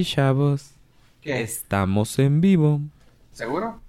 Y 0.00 0.04
chavos, 0.04 0.70
¿Qué? 1.20 1.42
estamos 1.42 2.18
en 2.18 2.40
vivo. 2.40 2.80
¿Seguro? 3.32 3.82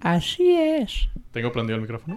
Así 0.00 0.52
es. 0.56 1.08
¿Tengo 1.30 1.52
prendido 1.52 1.76
el 1.76 1.82
micrófono? 1.82 2.16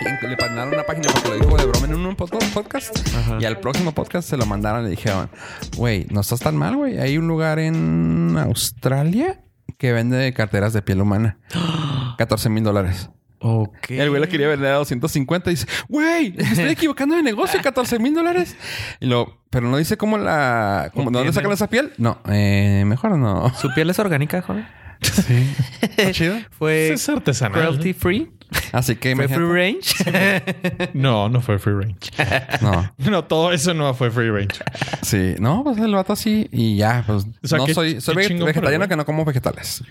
Este 0.00 0.28
le 0.28 0.36
mandaron 0.36 0.74
una 0.74 0.84
página 0.84 1.08
porque 1.12 1.28
lo 1.28 1.34
dijo 1.36 1.56
de 1.56 1.66
broma 1.66 1.86
en 1.86 1.94
un 1.94 2.16
pod- 2.16 2.52
podcast. 2.52 2.98
Ajá. 3.14 3.38
Y 3.40 3.44
al 3.44 3.60
próximo 3.60 3.92
podcast 3.92 4.28
se 4.28 4.36
lo 4.36 4.46
mandaron 4.46 4.80
y 4.82 4.84
le 4.84 4.90
dijeron, 4.90 5.30
güey, 5.76 6.06
no 6.10 6.20
estás 6.22 6.40
tan 6.40 6.56
mal, 6.56 6.76
güey. 6.76 6.98
Hay 6.98 7.18
un 7.18 7.28
lugar 7.28 7.58
en 7.60 8.36
Australia 8.36 9.40
que 9.76 9.92
vende 9.92 10.32
carteras 10.34 10.72
de 10.72 10.82
piel 10.82 11.00
humana. 11.00 11.38
14 12.18 12.50
mil 12.50 12.62
dólares. 12.64 13.08
Ok. 13.40 13.90
El 13.92 14.10
güey 14.10 14.20
la 14.20 14.26
quería 14.26 14.48
vender 14.48 14.72
a 14.72 14.76
250 14.78 15.50
y 15.50 15.54
dice, 15.54 15.66
güey, 15.88 16.32
me 16.32 16.42
estoy 16.42 16.68
equivocando 16.70 17.14
de 17.14 17.22
negocio, 17.22 17.60
14 17.62 17.98
mil 18.00 18.12
dólares. 18.12 18.56
Y 19.00 19.06
lo, 19.06 19.40
pero 19.50 19.68
no 19.68 19.76
dice 19.76 19.96
cómo 19.96 20.18
la, 20.18 20.90
cómo, 20.92 21.10
¿de 21.12 21.18
dónde 21.18 21.32
sacan 21.32 21.52
esa 21.52 21.68
piel? 21.68 21.92
No, 21.98 22.18
eh, 22.28 22.82
mejor 22.84 23.16
no. 23.16 23.54
¿Su 23.54 23.72
piel 23.74 23.88
es 23.90 23.98
orgánica, 24.00 24.42
joven? 24.42 24.66
Sí. 25.00 25.48
Está 25.80 26.10
chido. 26.12 26.36
Fue 26.58 26.92
es 26.92 27.08
artesanal. 27.08 27.62
cruelty 27.68 27.92
free. 27.92 28.28
Así 28.72 28.96
que 28.96 29.14
Fue 29.14 29.28
free 29.28 29.46
range. 29.46 30.90
No, 30.94 31.28
no 31.28 31.40
fue 31.40 31.58
free 31.60 31.74
range. 31.74 32.10
No, 32.60 32.92
No, 32.98 33.24
todo 33.24 33.52
eso 33.52 33.72
no 33.72 33.94
fue 33.94 34.10
free 34.10 34.30
range. 34.30 34.58
sí, 35.02 35.36
no, 35.38 35.62
pues 35.62 35.78
el 35.78 35.94
vato 35.94 36.12
así 36.14 36.48
y 36.50 36.76
ya, 36.76 37.04
pues 37.06 37.24
O 37.44 37.46
sea, 37.46 37.58
no 37.58 37.66
soy, 37.68 38.00
soy 38.00 38.16
qué 38.16 38.22
veget- 38.22 38.28
chingón, 38.28 38.46
vegetariano 38.46 38.88
que 38.88 38.96
no 38.96 39.04
como 39.06 39.24
vegetales. 39.24 39.84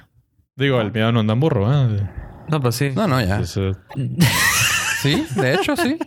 Digo, 0.58 0.82
el 0.82 0.92
miedo 0.92 1.12
no 1.12 1.20
anda 1.20 1.34
en 1.34 1.40
burro, 1.40 1.72
¿eh? 1.72 2.10
no, 2.50 2.60
pues 2.60 2.76
sí. 2.76 2.92
No, 2.96 3.08
no, 3.08 3.22
ya. 3.22 3.44
Sí, 3.46 5.26
de 5.36 5.54
hecho, 5.54 5.76
sí. 5.76 6.00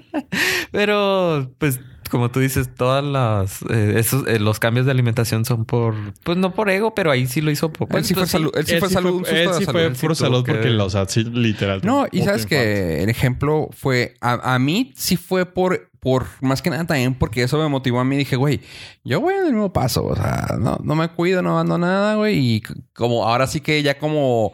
Pero, 0.73 1.53
pues, 1.59 1.81
como 2.11 2.31
tú 2.31 2.41
dices, 2.41 2.75
todas 2.75 3.03
las 3.03 3.63
eh, 3.71 3.95
esos 3.97 4.27
eh, 4.29 4.39
los 4.39 4.59
cambios 4.61 4.85
de 4.85 4.93
alimentación 4.93 5.45
son 5.47 5.65
por, 5.65 5.95
pues 6.23 6.37
no 6.37 6.53
por 6.53 6.69
ego, 6.69 6.95
pero 6.95 7.11
ahí 7.11 7.27
sí 7.27 7.41
lo 7.41 7.51
hizo 7.51 7.73
por. 7.73 7.89
Él 7.97 8.05
sí 8.05 8.13
fue 8.13 8.23
pues, 8.25 8.31
salud, 8.31 8.53
él 8.55 8.67
sí 8.67 8.77
fue 8.79 8.91
salud, 8.91 9.13
un 9.15 9.25
fue, 9.25 9.29
susto 9.31 9.41
él 9.43 9.49
de 9.49 9.55
sí 9.59 9.65
salud. 9.65 9.73
fue 9.73 9.87
Él 9.87 9.97
sí 9.97 10.01
puro 10.03 10.15
tuvo 10.15 10.27
salud 10.27 10.45
que- 10.45 10.53
porque, 10.53 10.71
o 10.77 10.91
sea, 10.91 11.07
sí, 11.09 11.25
literal. 11.25 11.81
No, 11.85 12.07
y 12.13 12.23
sabes 12.23 12.45
que 12.45 13.03
el 13.03 13.09
ejemplo 13.09 13.69
fue 13.73 14.15
a, 14.21 14.55
a 14.55 14.59
mí 14.59 14.93
sí 14.97 15.17
fue 15.17 15.47
por, 15.47 15.91
por 16.01 16.27
más 16.41 16.61
que 16.63 16.71
nada 16.71 16.85
también 16.87 17.15
porque 17.15 17.43
eso 17.43 17.59
me 17.59 17.69
motivó 17.69 18.01
a 18.01 18.05
mí. 18.05 18.17
Dije, 18.17 18.37
güey, 18.37 18.61
yo 19.05 19.21
voy 19.21 19.35
en 19.35 19.47
el 19.47 19.53
mismo 19.53 19.73
paso. 19.73 20.05
O 20.05 20.17
sea, 20.17 20.57
no, 20.61 20.79
no 20.83 20.95
me 20.95 21.09
cuido, 21.09 21.41
no 21.43 21.59
ando 21.59 21.79
nada, 21.79 22.17
güey. 22.17 22.39
Y 22.39 22.63
como 22.95 23.27
ahora 23.27 23.47
sí 23.47 23.61
que 23.61 23.83
ya 23.83 23.99
como 23.99 24.53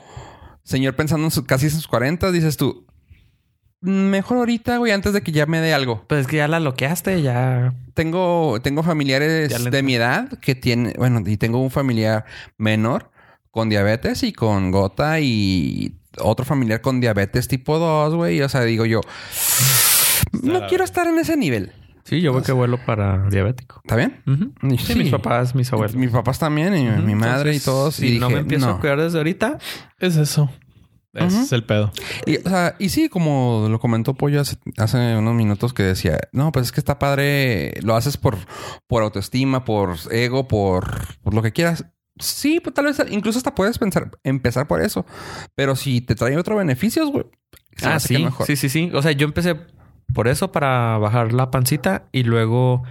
señor 0.62 0.96
pensando 0.96 1.24
en 1.26 1.30
su, 1.30 1.44
casi 1.44 1.66
en 1.66 1.72
sus 1.72 1.86
40, 1.86 2.32
dices 2.32 2.56
tú, 2.56 2.85
mejor 3.86 4.38
ahorita, 4.38 4.78
güey, 4.78 4.92
antes 4.92 5.12
de 5.12 5.22
que 5.22 5.32
ya 5.32 5.46
me 5.46 5.60
dé 5.60 5.72
algo. 5.72 6.04
Pues 6.06 6.22
es 6.22 6.26
que 6.26 6.36
ya 6.36 6.48
la 6.48 6.60
loqueaste, 6.60 7.22
ya. 7.22 7.74
Tengo, 7.94 8.60
tengo 8.62 8.82
familiares 8.82 9.58
le 9.62 9.70
de 9.70 9.82
mi 9.82 9.94
edad 9.94 10.28
que 10.40 10.54
tienen, 10.54 10.94
bueno, 10.98 11.22
y 11.24 11.36
tengo 11.36 11.60
un 11.60 11.70
familiar 11.70 12.24
menor 12.58 13.10
con 13.50 13.68
diabetes 13.68 14.22
y 14.22 14.32
con 14.32 14.70
gota 14.70 15.20
y 15.20 15.94
otro 16.18 16.44
familiar 16.44 16.80
con 16.80 17.00
diabetes 17.00 17.48
tipo 17.48 17.78
2, 17.78 18.14
güey. 18.14 18.42
O 18.42 18.48
sea, 18.48 18.62
digo 18.62 18.84
yo, 18.84 19.00
no 20.42 20.66
quiero 20.66 20.84
estar 20.84 21.06
en 21.06 21.18
ese 21.18 21.36
nivel. 21.36 21.72
Sí, 22.04 22.20
yo 22.20 22.32
voy 22.32 22.42
que 22.42 22.52
vuelo 22.52 22.78
para 22.86 23.28
diabético. 23.28 23.80
¿Está 23.82 23.96
bien? 23.96 24.22
Sí, 24.78 24.94
mis 24.94 25.10
papás, 25.10 25.56
mis 25.56 25.72
abuelos. 25.72 25.96
Mis 25.96 26.10
papás 26.10 26.38
también 26.38 26.76
y 26.76 26.84
mi 27.02 27.16
madre 27.16 27.54
y 27.54 27.58
todos. 27.58 27.96
Si 27.96 28.16
y 28.16 28.18
no 28.20 28.28
dije, 28.28 28.36
me 28.36 28.40
empiezo 28.42 28.66
no. 28.66 28.74
a 28.74 28.80
cuidar 28.80 29.00
desde 29.00 29.18
ahorita, 29.18 29.58
Es 29.98 30.16
eso. 30.16 30.48
Ese 31.16 31.42
es 31.42 31.52
el 31.52 31.64
pedo. 31.64 31.92
Y, 32.26 32.36
o 32.38 32.48
sea, 32.48 32.76
y 32.78 32.88
sí, 32.88 33.08
como 33.08 33.66
lo 33.68 33.78
comentó 33.78 34.14
Pollo 34.14 34.40
hace, 34.40 34.56
hace 34.76 35.16
unos 35.16 35.34
minutos 35.34 35.72
que 35.72 35.82
decía, 35.82 36.18
no, 36.32 36.52
pues 36.52 36.66
es 36.66 36.72
que 36.72 36.80
está 36.80 36.98
padre, 36.98 37.74
lo 37.82 37.96
haces 37.96 38.16
por, 38.16 38.36
por 38.86 39.02
autoestima, 39.02 39.64
por 39.64 39.96
ego, 40.10 40.48
por, 40.48 41.16
por 41.22 41.34
lo 41.34 41.42
que 41.42 41.52
quieras. 41.52 41.84
Sí, 42.18 42.60
pues 42.60 42.74
tal 42.74 42.86
vez 42.86 43.02
incluso 43.10 43.38
hasta 43.38 43.54
puedes 43.54 43.78
pensar, 43.78 44.10
empezar 44.24 44.66
por 44.66 44.80
eso. 44.80 45.04
Pero 45.54 45.76
si 45.76 46.00
te 46.00 46.14
trae 46.14 46.36
otros 46.36 46.58
beneficios, 46.58 47.10
güey. 47.10 47.26
ah, 47.82 48.00
sí, 48.00 48.24
mejor. 48.24 48.46
sí, 48.46 48.56
sí, 48.56 48.68
sí. 48.68 48.90
O 48.94 49.02
sea, 49.02 49.12
yo 49.12 49.26
empecé 49.26 49.56
por 50.14 50.28
eso 50.28 50.52
para 50.52 50.98
bajar 50.98 51.32
la 51.32 51.50
pancita 51.50 52.08
y 52.12 52.22
luego 52.22 52.84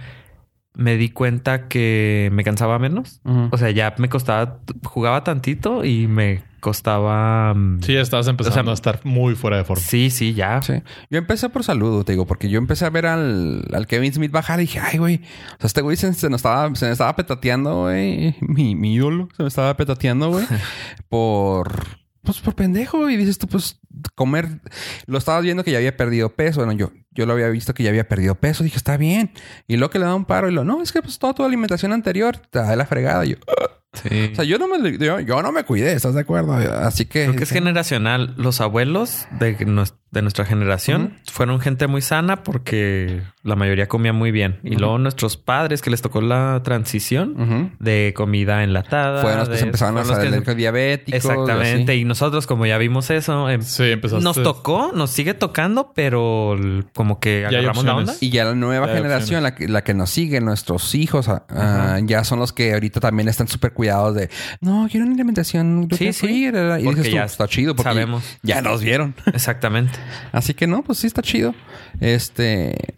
me 0.76 0.96
di 0.96 1.08
cuenta 1.08 1.68
que 1.68 2.28
me 2.32 2.44
cansaba 2.44 2.78
menos. 2.78 3.20
O 3.50 3.56
sea, 3.56 3.70
ya 3.70 3.94
me 3.98 4.08
costaba, 4.08 4.58
jugaba 4.84 5.24
tantito 5.24 5.84
y 5.84 6.06
me 6.06 6.42
costaba. 6.60 7.54
mm, 7.54 7.80
Sí, 7.82 7.94
ya 7.94 8.00
estabas 8.02 8.28
empezando 8.28 8.60
O 8.60 8.64
sea, 8.64 8.70
a 8.72 8.74
estar 8.74 9.00
muy 9.04 9.34
fuera 9.36 9.56
de 9.56 9.64
forma. 9.64 9.82
sí, 9.82 10.10
sí, 10.10 10.34
ya. 10.34 10.60
Sí. 10.60 10.74
Yo 11.10 11.18
empecé 11.18 11.48
por 11.48 11.64
salud, 11.64 12.04
te 12.04 12.12
digo, 12.12 12.26
porque 12.26 12.48
yo 12.50 12.58
empecé 12.58 12.84
a 12.84 12.90
ver 12.90 13.06
al, 13.06 13.64
al 13.72 13.86
Kevin 13.86 14.12
Smith 14.12 14.30
bajar 14.32 14.58
y 14.58 14.62
dije, 14.62 14.80
ay, 14.80 14.98
güey. 14.98 15.16
O 15.54 15.60
sea, 15.60 15.66
este 15.66 15.80
güey 15.80 15.96
se, 15.96 16.12
se 16.12 16.28
nos 16.28 16.40
estaba, 16.40 16.74
se 16.74 16.86
me 16.86 16.92
estaba 16.92 17.16
petateando, 17.16 17.82
güey. 17.82 18.36
Mi, 18.40 18.74
mi 18.74 18.94
ídolo 18.94 19.28
se 19.36 19.42
me 19.44 19.48
estaba 19.48 19.74
petateando, 19.76 20.28
güey. 20.30 20.44
por, 21.08 21.86
pues, 22.22 22.40
por 22.40 22.54
pendejo. 22.54 23.08
Y 23.08 23.16
dices 23.16 23.38
tú, 23.38 23.46
pues, 23.46 23.80
comer. 24.14 24.60
Lo 25.06 25.18
estabas 25.18 25.42
viendo 25.42 25.64
que 25.64 25.70
ya 25.70 25.78
había 25.78 25.96
perdido 25.96 26.30
peso. 26.30 26.60
Bueno, 26.64 26.72
yo, 26.72 26.92
yo 27.10 27.26
lo 27.26 27.32
había 27.32 27.48
visto 27.48 27.74
que 27.74 27.82
ya 27.82 27.90
había 27.90 28.08
perdido 28.08 28.34
peso. 28.34 28.64
Dije, 28.64 28.76
está 28.76 28.96
bien. 28.96 29.30
Y 29.66 29.76
luego 29.76 29.90
que 29.90 29.98
le 29.98 30.04
da 30.04 30.14
un 30.14 30.24
paro 30.24 30.48
y 30.48 30.52
lo, 30.52 30.64
no, 30.64 30.82
es 30.82 30.92
que 30.92 31.02
pues 31.02 31.18
toda 31.18 31.34
tu 31.34 31.44
alimentación 31.44 31.92
anterior 31.92 32.36
te 32.38 32.58
da 32.58 32.74
la 32.76 32.86
fregada. 32.86 33.24
Y 33.24 33.30
yo, 33.30 33.36
"Ah". 33.48 33.70
Sí. 34.02 34.28
o 34.32 34.36
sea, 34.36 34.44
yo 34.44 34.58
no 34.58 34.68
me, 34.68 34.98
yo, 34.98 35.20
yo 35.20 35.42
no 35.42 35.52
me 35.52 35.64
cuidé, 35.64 35.94
¿estás 35.94 36.14
de 36.14 36.20
acuerdo? 36.20 36.52
Así 36.52 37.06
que. 37.06 37.24
Creo 37.24 37.36
que 37.36 37.44
es 37.44 37.50
generacional. 37.50 38.34
Los 38.36 38.60
abuelos 38.60 39.26
de, 39.38 39.56
nos- 39.64 39.94
de 40.12 40.22
nuestra 40.22 40.44
generación 40.44 41.14
fueron 41.30 41.60
gente 41.60 41.88
muy 41.88 42.00
sana 42.00 42.42
porque 42.44 43.22
la 43.42 43.54
mayoría 43.56 43.86
comía 43.88 44.12
muy 44.12 44.30
bien. 44.30 44.60
Y 44.62 44.76
luego 44.76 44.96
nuestros 44.98 45.36
padres 45.36 45.82
que 45.82 45.90
les 45.90 46.00
tocó 46.00 46.20
la 46.20 46.62
transición 46.64 47.74
de 47.80 48.12
comida 48.16 48.64
enlatada. 48.64 49.20
Fueron 49.20 49.40
los 49.40 49.48
que 49.48 49.54
de- 49.54 49.60
se 49.60 49.66
empezaron 49.66 49.98
a 49.98 50.04
fueron 50.04 50.18
los 50.24 50.30
salir 50.32 50.42
que- 50.44 50.54
diabéticos. 50.54 51.14
Exactamente. 51.24 51.96
Y 51.96 52.04
nosotros, 52.04 52.46
como 52.46 52.64
ya 52.66 52.78
vimos 52.78 53.10
eso, 53.10 53.50
em, 53.50 53.60
Sí, 53.62 53.94
nos 54.22 54.42
tocó, 54.42 54.92
nos 54.94 55.10
sigue 55.10 55.34
tocando, 55.34 55.92
pero 55.94 56.56
como 56.94 57.20
que 57.20 57.44
agarramos 57.46 57.84
la 57.84 57.96
onda. 57.96 58.14
Y 58.20 58.30
ya 58.30 58.44
la 58.44 58.54
nueva 58.54 58.86
Ya 58.86 58.94
generación, 58.94 59.42
la 59.42 59.54
que, 59.54 59.68
la 59.68 59.84
que 59.84 59.92
nos 59.92 60.08
sigue, 60.10 60.40
nuestros 60.40 60.94
hijos, 60.94 61.28
ah, 61.28 61.44
ah, 61.50 61.98
ya 62.02 62.24
son 62.24 62.38
los 62.38 62.52
que 62.52 62.72
ahorita 62.72 63.00
también 63.00 63.28
están 63.28 63.48
súper 63.48 63.72
cuidados 63.72 64.14
de 64.14 64.30
no, 64.60 64.86
quiero 64.90 65.04
una 65.06 65.14
alimentación 65.14 65.88
Sí, 65.92 66.12
sí. 66.12 66.26
free", 66.26 66.46
Y 66.46 66.50
Porque 66.52 67.00
dices 67.00 67.04
tú, 67.10 67.16
ya 67.16 67.24
está 67.24 67.46
chido 67.48 67.74
porque 67.76 67.90
sabemos. 67.90 68.24
ya 68.42 68.62
nos 68.62 68.82
vieron. 68.82 69.14
Exactamente. 69.26 69.95
Así 70.32 70.54
que 70.54 70.66
no, 70.66 70.82
pues 70.82 70.98
sí 70.98 71.06
está 71.06 71.22
chido. 71.22 71.54
Este. 72.00 72.94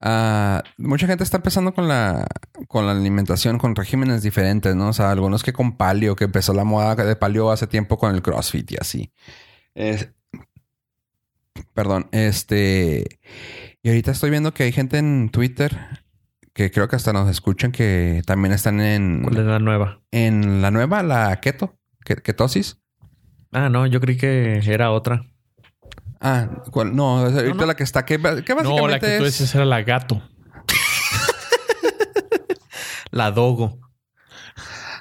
ah, 0.00 0.62
mucha 0.76 1.06
gente 1.06 1.24
está 1.24 1.38
empezando 1.38 1.74
con 1.74 1.88
la, 1.88 2.26
con 2.68 2.86
la 2.86 2.92
alimentación, 2.92 3.58
con 3.58 3.74
regímenes 3.76 4.22
diferentes, 4.22 4.74
¿no? 4.76 4.88
O 4.88 4.92
sea, 4.92 5.10
algunos 5.10 5.42
que 5.42 5.52
con 5.52 5.76
paleo, 5.76 6.16
que 6.16 6.24
empezó 6.24 6.52
la 6.54 6.64
moda 6.64 6.94
de 6.94 7.16
paleo 7.16 7.50
hace 7.50 7.66
tiempo 7.66 7.98
con 7.98 8.14
el 8.14 8.22
CrossFit 8.22 8.72
y 8.72 8.76
así. 8.80 9.12
Es- 9.74 10.10
perdón, 11.74 12.08
este. 12.12 13.20
Y 13.82 13.88
ahorita 13.88 14.10
estoy 14.10 14.30
viendo 14.30 14.52
que 14.54 14.64
hay 14.64 14.72
gente 14.72 14.98
en 14.98 15.30
Twitter 15.30 15.76
que 16.52 16.70
creo 16.72 16.88
que 16.88 16.96
hasta 16.96 17.12
nos 17.12 17.30
escuchan 17.30 17.70
que 17.70 18.22
también 18.26 18.52
están 18.52 18.80
en, 18.80 19.22
¿Cuál 19.22 19.36
es 19.38 19.44
la 19.44 19.58
nueva? 19.60 20.00
en 20.10 20.60
la 20.60 20.72
nueva, 20.72 21.04
la 21.04 21.38
keto, 21.40 21.78
ke- 22.04 22.20
ketosis. 22.20 22.78
Ah, 23.52 23.68
no, 23.68 23.86
yo 23.86 24.00
creí 24.00 24.16
que 24.16 24.60
era 24.66 24.90
otra. 24.90 25.24
Ah, 26.20 26.48
¿cuál? 26.70 26.96
no, 26.96 27.18
ahorita 27.18 27.54
no. 27.54 27.66
la 27.66 27.76
que 27.76 27.84
está, 27.84 28.04
que, 28.04 28.16
que 28.16 28.22
básicamente 28.22 28.80
No, 28.80 28.88
la 28.88 28.98
que 28.98 29.18
tú 29.18 29.24
es- 29.24 29.38
decías 29.38 29.54
era 29.54 29.64
la 29.64 29.82
gato. 29.82 30.20
La 33.10 33.30
Dogo. 33.30 33.80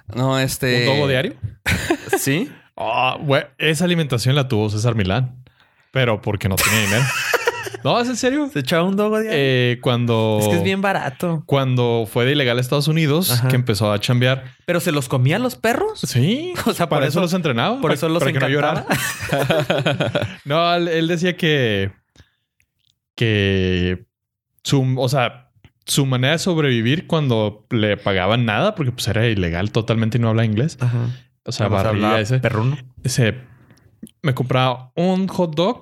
No, 0.07 0.39
este. 0.39 0.87
¿Un 0.89 0.95
dogo 0.95 1.07
diario? 1.09 1.35
¿Sí? 2.17 2.51
Ah, 2.75 3.17
güey, 3.19 3.43
esa 3.57 3.85
alimentación 3.85 4.35
la 4.35 4.47
tuvo 4.47 4.69
César 4.69 4.95
Milán. 4.95 5.43
Pero 5.91 6.21
porque 6.21 6.47
no 6.47 6.55
tenía 6.55 6.79
dinero. 6.81 7.03
No, 7.83 7.99
¿es 7.99 8.07
en 8.07 8.15
serio? 8.15 8.49
¿Se 8.51 8.59
echaba 8.59 8.83
un 8.83 8.95
Dogo 8.95 9.19
diario? 9.19 9.31
Eh, 9.39 9.79
cuando... 9.81 10.37
es 10.41 10.47
que 10.47 10.55
es 10.55 10.63
bien 10.63 10.81
barato. 10.81 11.43
Cuando 11.45 12.07
fue 12.11 12.25
de 12.25 12.33
ilegal 12.33 12.57
a 12.57 12.61
Estados 12.61 12.87
Unidos, 12.87 13.31
Ajá. 13.31 13.47
que 13.47 13.55
empezó 13.55 13.91
a 13.91 13.99
chambear. 13.99 14.43
¿Pero 14.65 14.79
se 14.79 14.91
los 14.91 15.07
comían 15.09 15.43
los 15.43 15.55
perros? 15.55 15.99
Sí. 16.01 16.53
O 16.65 16.73
sea, 16.73 16.89
para 16.89 17.05
eso, 17.05 17.19
eso- 17.19 17.21
los 17.21 17.33
entrenaba. 17.33 17.79
por 17.81 17.91
eso 17.91 18.09
los 18.09 18.19
para 18.23 18.31
que 18.33 18.39
no 18.39 18.85
no, 20.45 20.75
él, 20.75 20.87
él 20.87 21.07
decía 21.07 21.35
que... 21.37 21.91
Que... 23.15 24.05
Su, 24.63 24.95
o 24.97 25.07
sea, 25.09 25.49
su 25.85 26.05
manera 26.05 26.33
de 26.33 26.39
sobrevivir 26.39 27.07
cuando 27.07 27.65
le 27.69 27.95
pagaban 27.97 28.45
nada, 28.45 28.75
porque 28.75 28.91
pues 28.91 29.07
era 29.07 29.25
ilegal 29.27 29.71
totalmente 29.71 30.17
y 30.17 30.21
no 30.21 30.27
habla 30.29 30.43
inglés. 30.43 30.77
Ajá. 30.81 31.07
O 31.45 31.51
sea, 31.53 31.69
barría 31.69 32.19
ese. 32.19 32.39
Perruno. 32.39 32.77
ese. 33.03 33.35
Me 34.21 34.33
compraba 34.33 34.91
un 34.95 35.27
hot 35.29 35.55
dog 35.55 35.81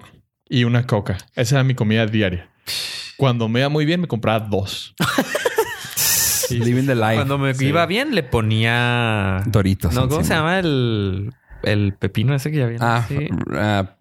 y 0.50 0.64
una 0.64 0.86
coca. 0.88 1.18
Esa 1.36 1.56
era 1.56 1.64
mi 1.64 1.76
comida 1.76 2.06
diaria. 2.06 2.50
Cuando 3.18 3.48
me 3.50 3.60
iba 3.62 3.70
muy 3.70 3.86
bien, 3.86 4.02
me 4.02 4.08
compraba 4.08 4.40
dos. 4.48 4.94
Living 6.50 6.86
the 6.86 6.96
life. 6.96 7.16
Cuando 7.16 7.38
me 7.38 7.54
Sí. 7.54 7.68
iba 7.68 7.86
bien, 7.86 8.14
le 8.14 8.22
ponía. 8.24 9.42
Doritos. 9.48 9.94
No, 9.94 10.02
¿cómo 10.08 10.20
encima. 10.20 10.24
se 10.24 10.34
llama 10.40 10.60
el. 10.60 11.34
el 11.64 11.94
pepino 11.98 12.36
ese 12.36 12.52
que 12.52 12.58
ya 12.58 12.68
viene. 12.68 12.86
Ah, 12.86 12.98
así. 12.98 13.30
ah, 13.54 13.96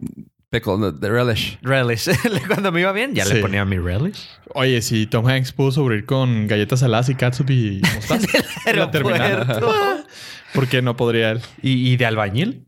pickle, 0.51 0.93
the 1.01 1.09
relish. 1.09 1.59
Relish. 1.63 2.11
Cuando 2.49 2.71
me 2.71 2.81
iba 2.81 2.93
bien, 2.93 3.15
ya 3.15 3.25
Sí. 3.25 3.35
le 3.35 3.41
ponía 3.41 3.65
mi 3.65 3.79
relish. 3.79 4.29
Oye, 4.55 4.83
si 4.83 5.07
Tom 5.07 5.27
Hanks 5.27 5.53
pudo 5.53 5.73
sobrevivir 5.73 6.05
con 6.07 6.47
galletas 6.47 6.81
saladas 6.81 7.09
y 7.09 7.15
catsup 7.15 7.49
y 7.51 7.81
mostaza. 7.95 8.27
la. 8.75 10.05
¿Por 10.53 10.69
qué 10.69 10.83
no 10.83 10.97
podría 10.97 11.31
él? 11.33 11.41
¿Y, 11.63 11.91
y 11.93 11.97
de 11.97 12.07
albañil? 12.07 12.67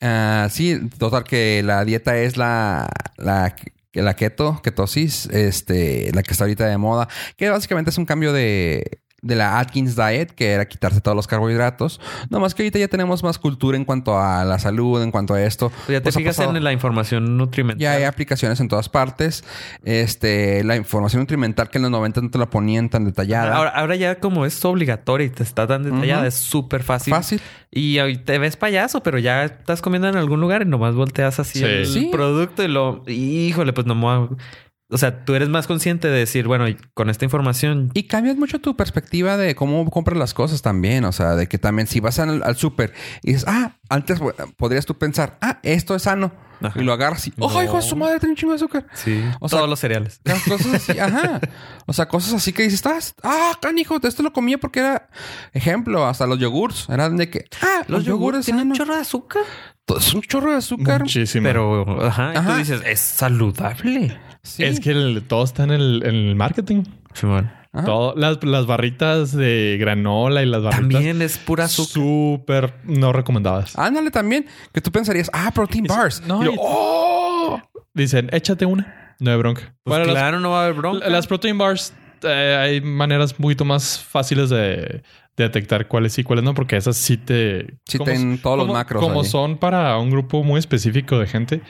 Ah, 0.00 0.48
sí, 0.50 0.78
total 0.98 1.24
que 1.24 1.62
la 1.62 1.84
dieta 1.84 2.18
es 2.18 2.36
la, 2.36 2.88
la, 3.16 3.54
la 3.94 4.14
keto, 4.14 4.60
ketosis, 4.62 5.26
este, 5.26 6.12
la 6.12 6.22
que 6.22 6.32
está 6.32 6.44
ahorita 6.44 6.66
de 6.66 6.76
moda, 6.76 7.08
que 7.36 7.48
básicamente 7.48 7.90
es 7.90 7.98
un 7.98 8.04
cambio 8.04 8.32
de, 8.32 9.00
de 9.22 9.34
la 9.34 9.58
Atkins 9.58 9.96
Diet, 9.96 10.30
que 10.30 10.52
era 10.52 10.66
quitarse 10.68 11.00
todos 11.00 11.16
los 11.16 11.26
carbohidratos. 11.26 12.00
No 12.30 12.38
más 12.38 12.54
que 12.54 12.62
ahorita 12.62 12.78
ya 12.78 12.86
tenemos 12.88 13.24
más 13.24 13.38
cultura 13.38 13.76
en 13.76 13.84
cuanto 13.84 14.18
a 14.20 14.44
la 14.44 14.58
salud, 14.58 15.02
en 15.02 15.10
cuanto 15.10 15.34
a 15.34 15.42
esto. 15.42 15.72
Ya 15.88 15.94
te 15.94 16.02
Pues 16.02 16.14
fijas 16.16 16.36
pasado- 16.36 16.56
en 16.56 16.62
la 16.62 16.72
información 16.72 17.36
nutrimental. 17.36 17.80
Ya 17.80 17.92
hay 17.92 18.04
aplicaciones 18.04 18.60
en 18.60 18.68
todas 18.68 18.88
partes. 18.88 19.42
Este, 19.84 20.62
la 20.64 20.76
información 20.76 21.20
nutrimental 21.22 21.70
que 21.70 21.78
en 21.78 21.82
los 21.82 21.90
90 21.90 22.20
no 22.20 22.30
te 22.30 22.38
la 22.38 22.50
ponían 22.50 22.88
tan 22.88 23.04
detallada. 23.04 23.56
Ahora, 23.56 23.70
ahora 23.70 23.96
ya 23.96 24.16
como 24.20 24.44
es 24.46 24.64
obligatoria 24.64 25.26
y 25.26 25.30
te 25.30 25.42
está 25.42 25.66
tan 25.66 25.82
detallada, 25.82 26.26
es 26.26 26.34
súper 26.34 26.82
fácil. 26.82 27.12
Fácil. 27.14 27.40
Y 27.70 27.98
ahí 27.98 28.16
te 28.18 28.38
ves 28.38 28.56
payaso, 28.56 29.02
pero 29.02 29.18
ya 29.18 29.44
estás 29.44 29.82
comiendo 29.82 30.08
en 30.08 30.16
algún 30.16 30.40
lugar 30.40 30.62
y 30.62 30.66
nomás 30.66 30.94
volteas 30.94 31.40
así 31.40 31.58
Sí. 31.58 31.64
el 31.64 31.86
Sí. 31.86 32.08
producto 32.12 32.62
y 32.62 32.68
lo... 32.68 33.02
Híjole, 33.06 33.72
pues 33.72 33.86
no 33.86 33.94
me 33.94 34.00
voy 34.02 34.12
a- 34.12 34.65
O 34.88 34.98
sea, 34.98 35.24
tú 35.24 35.34
eres 35.34 35.48
más 35.48 35.66
consciente 35.66 36.08
de 36.08 36.18
decir, 36.18 36.46
bueno, 36.46 36.64
con 36.94 37.10
esta 37.10 37.24
información... 37.24 37.90
Y 37.94 38.04
cambias 38.04 38.36
mucho 38.36 38.60
tu 38.60 38.76
perspectiva 38.76 39.36
de 39.36 39.56
cómo 39.56 39.88
compras 39.90 40.16
las 40.16 40.32
cosas 40.32 40.62
también. 40.62 41.04
O 41.04 41.12
sea, 41.12 41.34
de 41.34 41.48
que 41.48 41.58
también 41.58 41.88
si 41.88 41.98
vas 41.98 42.20
al, 42.20 42.42
al 42.44 42.56
súper 42.56 42.92
y 43.22 43.32
dices, 43.32 43.44
ah, 43.48 43.72
antes 43.88 44.20
podrías 44.56 44.86
tú 44.86 44.96
pensar, 44.96 45.38
ah, 45.40 45.58
esto 45.64 45.96
es 45.96 46.02
sano. 46.02 46.32
Ajá. 46.62 46.80
Y 46.80 46.84
lo 46.84 46.92
agarras 46.92 47.26
y, 47.26 47.34
oh, 47.38 47.62
hijo 47.62 47.76
de 47.76 47.82
su 47.82 47.96
madre, 47.96 48.18
tiene 48.18 48.32
un 48.32 48.36
chingo 48.36 48.52
de 48.52 48.56
azúcar. 48.56 48.86
Sí. 48.94 49.22
O 49.40 49.48
sea- 49.48 49.58
Todos 49.58 49.68
los 49.68 49.78
cereales. 49.78 50.20
Las 50.24 50.42
Cosas 50.44 50.74
así, 50.74 50.98
ajá. 50.98 51.40
O 51.86 51.92
sea, 51.92 52.08
cosas 52.08 52.32
así 52.34 52.52
que 52.52 52.62
dices, 52.62 52.82
ah, 52.86 52.98
ah, 53.24 53.58
canijo, 53.60 53.98
esto 54.02 54.22
lo 54.22 54.32
comía 54.32 54.56
porque 54.58 54.80
era, 54.80 55.08
ejemplo, 55.52 56.06
hasta 56.06 56.26
los 56.26 56.38
yogurts. 56.38 56.88
Eran 56.88 57.16
de 57.16 57.28
que, 57.28 57.44
ah, 57.60 57.82
los, 57.88 58.04
yogures 58.04 58.44
tienen 58.46 58.68
un 58.68 58.74
chorro 58.74 58.94
de 58.94 59.00
azúcar. 59.00 59.42
Todo 59.84 59.98
Es 59.98 60.14
un 60.14 60.22
chorro 60.22 60.50
de 60.50 60.56
azúcar. 60.56 61.02
Muchísimo. 61.02 61.44
Pero, 61.44 62.04
ajá, 62.06 62.30
y 62.30 62.34
tú 62.34 62.40
Ajá. 62.40 62.56
dices, 62.56 62.82
es 62.86 63.00
saludable. 63.00 64.18
Sí. 64.48 64.64
Es 64.64 64.80
que 64.80 64.90
el- 64.90 65.22
todo 65.26 65.44
está 65.44 65.64
en 65.64 65.70
el, 65.70 66.02
en 66.04 66.14
el 66.14 66.36
marketing. 66.36 66.84
Ajá. 67.72 67.84
Todo- 67.84 68.14
las, 68.16 68.42
las 68.42 68.66
barritas 68.66 69.32
de 69.36 69.76
granola 69.78 70.42
y 70.42 70.46
las 70.46 70.62
barritas 70.62 70.80
También 70.92 71.20
es 71.22 71.36
pura 71.38 71.64
azúcar. 71.64 71.92
súper 71.92 72.74
no 72.84 73.12
recomendadas. 73.12 73.78
Ándale 73.78 74.10
también, 74.10 74.46
que 74.72 74.80
tú 74.80 74.90
pensarías, 74.90 75.30
ah, 75.32 75.50
protein 75.54 75.84
bars. 75.84 76.22
no, 76.26 76.42
Y 76.42 76.46
yo, 76.46 76.52
y- 76.52 76.56
oh. 76.58 77.60
Dicen, 77.94 78.28
échate 78.32 78.64
una. 78.66 79.14
No 79.20 79.30
hay 79.30 79.36
bronca. 79.38 79.74
Pues 79.84 79.94
Para 79.94 80.04
las- 80.06 80.14
claro, 80.14 80.40
no 80.40 80.50
va 80.50 80.60
a 80.60 80.64
haber 80.64 80.76
bronca. 80.76 81.08
Las 81.08 81.26
protein 81.26 81.56
bars 81.58 81.92
eh, 82.22 82.56
hay 82.58 82.80
maneras 82.80 83.32
un 83.32 83.38
poquito 83.42 83.64
más 83.66 83.98
fáciles 84.00 84.48
de, 84.50 84.56
de 84.56 85.02
detectar 85.44 85.86
cuáles 85.88 86.14
sí 86.14 86.22
y 86.22 86.24
cuáles 86.24 86.44
no, 86.44 86.54
porque 86.54 86.76
esas 86.76 86.96
sí 86.96 87.16
te... 87.18 87.78
Sí 87.86 87.98
como- 87.98 88.10
tienen 88.10 88.38
todos 88.38 88.56
los 88.56 88.66
como- 88.66 88.78
macros 88.78 89.02
Como 89.02 89.22
son 89.24 89.58
para 89.58 89.98
un 89.98 90.10
grupo 90.10 90.42
muy 90.42 90.58
específico 90.58 91.18
de 91.18 91.26
gente, 91.26 91.60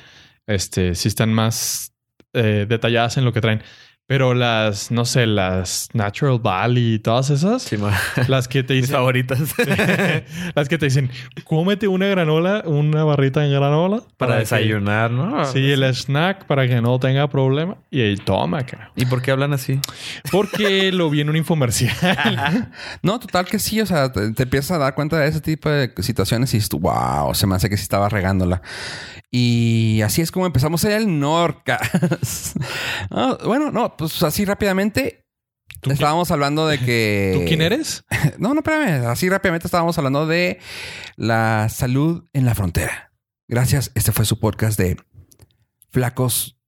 este, 0.46 0.94
sí 0.94 1.08
están 1.08 1.32
más 1.34 1.93
eh, 2.32 2.67
detalladas 2.69 3.17
en 3.17 3.25
lo 3.25 3.32
que 3.32 3.40
traen. 3.40 3.62
Pero 4.08 4.34
las, 4.34 4.93
no 4.93 5.05
sé, 5.05 5.26
las 5.26 5.88
Natural 5.93 6.38
Valley 6.38 6.94
y 6.94 6.99
todas 7.00 7.28
esas, 7.31 7.64
Simón. 7.64 7.93
las 8.28 8.46
que 8.46 8.62
te 8.62 8.75
Mis 8.75 8.82
dicen... 8.82 8.94
favoritas. 8.94 9.40
las 10.55 10.69
que 10.69 10.78
te 10.78 10.87
dicen, 10.87 11.11
cómete 11.43 11.88
una 11.88 12.06
granola, 12.06 12.62
una 12.67 13.02
barrita 13.02 13.44
en 13.44 13.50
granola. 13.50 14.02
Para 14.17 14.34
que- 14.34 14.38
desayunar, 14.40 15.11
¿no? 15.11 15.44
Sí, 15.46 15.73
el 15.73 15.82
snack 15.93 16.46
para 16.46 16.69
que 16.69 16.81
no 16.81 17.00
tenga 17.00 17.28
problema. 17.28 17.78
Y 17.90 18.00
ahí 18.00 18.17
toma, 18.17 18.64
cara. 18.64 18.93
¿Y 18.94 19.06
por 19.06 19.23
qué 19.23 19.32
hablan 19.32 19.52
así? 19.52 19.81
Porque 20.31 20.93
lo 20.93 21.11
vi 21.11 21.23
en 21.23 21.31
un 21.31 21.37
infomercial. 21.37 21.93
No, 23.02 23.19
total 23.19 23.46
que 23.46 23.58
sí. 23.58 23.81
O 23.81 23.87
sea, 23.87 24.12
te, 24.12 24.32
te 24.32 24.44
empiezas 24.44 24.70
a 24.73 24.78
dar 24.78 24.94
cuenta 24.94 25.19
de 25.19 25.26
ese 25.26 25.40
tipo 25.40 25.69
de 25.69 25.93
situaciones 25.99 26.55
y 26.55 26.58
dices, 26.58 26.70
wow, 26.70 27.34
se 27.34 27.49
me 27.49 27.56
hace 27.56 27.69
que 27.69 27.76
sí 27.76 27.82
estaba 27.82 28.08
regándola. 28.08 28.62
Y 29.38 30.00
así 30.00 30.23
es 30.23 30.33
como 30.33 30.47
empezamos 30.47 30.83
en 30.85 30.93
el 30.93 31.21
Norcas. 31.21 32.55
No, 33.11 33.37
bueno, 33.44 33.71
no, 33.71 33.94
pues 33.94 34.23
así 34.23 34.47
rápidamente. 34.47 35.27
Estábamos 35.83 36.31
hablando 36.31 36.67
de 36.67 36.79
que... 36.79 37.33
¿Tú 37.35 37.44
quién 37.47 37.61
eres? 37.61 38.05
No, 38.38 38.55
no, 38.55 38.61
espérame. 38.61 39.06
Así 39.06 39.29
rápidamente 39.29 39.67
estábamos 39.67 39.99
hablando 39.99 40.27
de 40.27 40.59
la 41.17 41.69
salud 41.69 42.25
en 42.33 42.47
la 42.47 42.55
frontera. 42.55 43.12
Gracias. 43.47 43.93
Este 43.94 44.11
fue 44.11 44.25
su 44.25 44.41
podcast 44.41 44.79
de 44.79 44.97
Flacos 45.91 46.59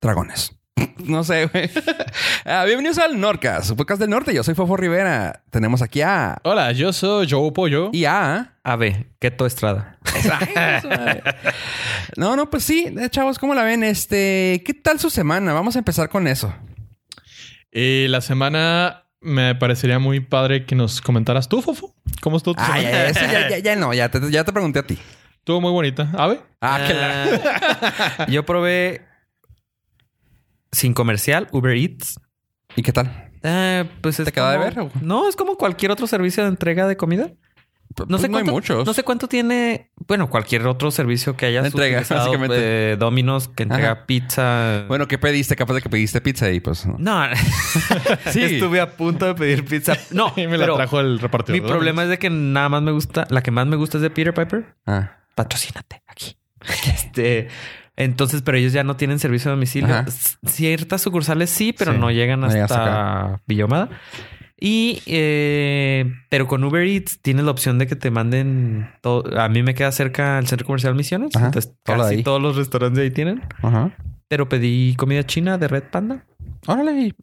Dragones. 0.00 0.59
No 1.04 1.24
sé, 1.24 1.46
güey. 1.46 1.70
Ah, 2.44 2.64
bienvenidos 2.64 2.98
al 2.98 3.20
Norcas, 3.20 3.66
su 3.66 3.76
podcast 3.76 4.00
del 4.00 4.08
norte. 4.10 4.34
Yo 4.34 4.42
soy 4.42 4.54
Fofo 4.54 4.76
Rivera. 4.76 5.42
Tenemos 5.50 5.82
aquí 5.82 6.00
a... 6.00 6.38
Hola, 6.42 6.72
yo 6.72 6.92
soy 6.92 7.28
Joe 7.30 7.52
Pollo. 7.52 7.90
Y 7.92 8.06
a... 8.06 8.54
A 8.64 8.76
ver, 8.76 9.06
Keto 9.18 9.46
Estrada. 9.46 9.98
No, 12.16 12.34
no, 12.36 12.50
pues 12.50 12.64
sí, 12.64 12.92
eh, 12.98 13.08
chavos, 13.08 13.38
¿cómo 13.38 13.54
la 13.54 13.62
ven? 13.62 13.84
Este, 13.84 14.62
¿qué 14.66 14.74
tal 14.74 14.98
su 14.98 15.10
semana? 15.10 15.52
Vamos 15.52 15.76
a 15.76 15.78
empezar 15.78 16.08
con 16.08 16.26
eso. 16.26 16.52
Eh, 17.70 18.06
la 18.10 18.20
semana 18.20 19.04
me 19.20 19.54
parecería 19.54 19.98
muy 19.98 20.18
padre 20.20 20.64
que 20.66 20.74
nos 20.74 21.00
comentaras 21.00 21.48
tú, 21.48 21.62
Fofo. 21.62 21.94
¿Cómo 22.20 22.36
estuvo 22.36 22.54
tu 22.54 22.62
Ah, 22.62 22.66
semana? 22.66 22.82
ya, 22.90 23.06
eso 23.06 23.20
ya, 23.20 23.48
ya, 23.48 23.58
ya 23.58 23.76
no, 23.76 23.94
ya 23.94 24.08
te, 24.10 24.18
ya 24.30 24.42
te 24.44 24.52
pregunté 24.52 24.80
a 24.80 24.86
ti. 24.86 24.98
Estuvo 25.38 25.60
muy 25.60 25.70
bonita. 25.70 26.10
¿Ave? 26.18 26.40
Ah, 26.60 26.80
que 26.86 26.94
la... 26.94 27.24
Ah, 28.18 28.26
Yo 28.28 28.44
probé 28.44 29.02
sin 30.72 30.94
comercial 30.94 31.48
Uber 31.52 31.76
Eats. 31.76 32.20
¿Y 32.76 32.82
qué 32.82 32.92
tal? 32.92 33.30
Ah, 33.42 33.84
pues 34.00 34.20
es 34.20 34.26
¿Te 34.26 34.32
queda 34.32 34.52
de 34.52 34.58
ver, 34.58 34.78
o? 34.78 34.90
No, 35.00 35.28
es 35.28 35.34
como 35.36 35.56
cualquier 35.56 35.90
otro 35.90 36.06
servicio 36.06 36.42
de 36.42 36.50
entrega 36.50 36.86
de 36.86 36.96
comida. 36.96 37.30
Pues 37.94 38.08
No 38.08 38.18
sé 38.18 38.28
no 38.28 38.34
cuánto, 38.34 38.50
hay 38.50 38.54
muchos. 38.54 38.86
No 38.86 38.94
sé 38.94 39.02
cuánto 39.02 39.26
tiene, 39.26 39.90
bueno, 40.06 40.30
cualquier 40.30 40.64
otro 40.68 40.92
servicio 40.92 41.36
que 41.36 41.46
hayas 41.46 41.64
De 41.64 41.68
entrega, 41.70 41.96
utilizado, 41.98 42.20
básicamente. 42.20 42.92
eh, 42.92 42.96
Domino's 42.96 43.48
que 43.48 43.64
entrega 43.64 43.90
Ajá. 43.92 44.06
pizza. 44.06 44.84
Bueno, 44.86 45.08
¿qué 45.08 45.18
pediste? 45.18 45.56
Capaz 45.56 45.74
de 45.74 45.82
que 45.82 45.88
pediste 45.88 46.20
pizza 46.20 46.48
y 46.52 46.60
pues... 46.60 46.86
no. 46.86 46.96
no, 46.98 47.26
Sí. 48.30 48.42
estuve 48.44 48.80
a 48.80 48.96
punto 48.96 49.26
de 49.26 49.34
pedir 49.34 49.64
pizza. 49.64 49.96
No, 50.12 50.32
Y 50.36 50.46
me 50.46 50.56
la 50.56 50.66
trajo 50.72 51.00
el 51.00 51.18
repartidor. 51.18 51.60
mi 51.60 51.66
problema 51.66 52.04
es 52.04 52.10
de 52.10 52.18
que 52.20 52.30
nada 52.30 52.68
más 52.68 52.82
me 52.82 52.92
gusta, 52.92 53.26
la 53.28 53.42
que 53.42 53.50
más 53.50 53.66
me 53.66 53.74
gusta 53.74 53.98
es 53.98 54.02
de 54.02 54.10
Peter 54.10 54.32
Piper. 54.34 54.76
Ah. 54.86 55.16
Patrocínate 55.34 56.02
aquí. 56.06 56.36
Este, 56.94 57.48
entonces, 58.04 58.42
pero 58.42 58.58
ellos 58.58 58.72
ya 58.72 58.84
no 58.84 58.96
tienen 58.96 59.18
servicio 59.18 59.50
a 59.50 59.54
domicilio. 59.54 59.94
Ajá. 59.94 60.06
Ciertas 60.46 61.02
sucursales 61.02 61.50
sí, 61.50 61.72
pero 61.72 61.92
Sí, 61.92 61.98
no 61.98 62.10
llegan 62.10 62.44
hasta 62.44 63.40
Villomada. 63.46 63.88
Y, 64.62 65.00
eh, 65.06 66.12
pero 66.28 66.46
con 66.46 66.62
Uber 66.62 66.86
Eats 66.86 67.20
tienes 67.22 67.44
la 67.46 67.50
opción 67.50 67.78
de 67.78 67.86
que 67.86 67.96
te 67.96 68.10
manden 68.10 68.90
todo. 69.00 69.24
A 69.40 69.48
mí 69.48 69.62
me 69.62 69.74
queda 69.74 69.90
cerca 69.90 70.38
el 70.38 70.46
centro 70.48 70.66
comercial 70.66 70.94
Misiones. 70.94 71.34
Ajá, 71.34 71.46
entonces, 71.46 71.72
de 71.72 71.78
casi 71.82 72.14
ahí. 72.16 72.22
todos 72.22 72.42
los 72.42 72.56
restaurantes 72.56 72.98
de 72.98 73.04
ahí 73.04 73.10
tienen. 73.10 73.42
Ajá. 73.62 73.96
Pero 74.28 74.48
pedí 74.50 74.94
comida 74.96 75.24
china 75.24 75.56
de 75.56 75.66
Red 75.66 75.84
Panda. 75.90 76.26
Órale. 76.66 77.14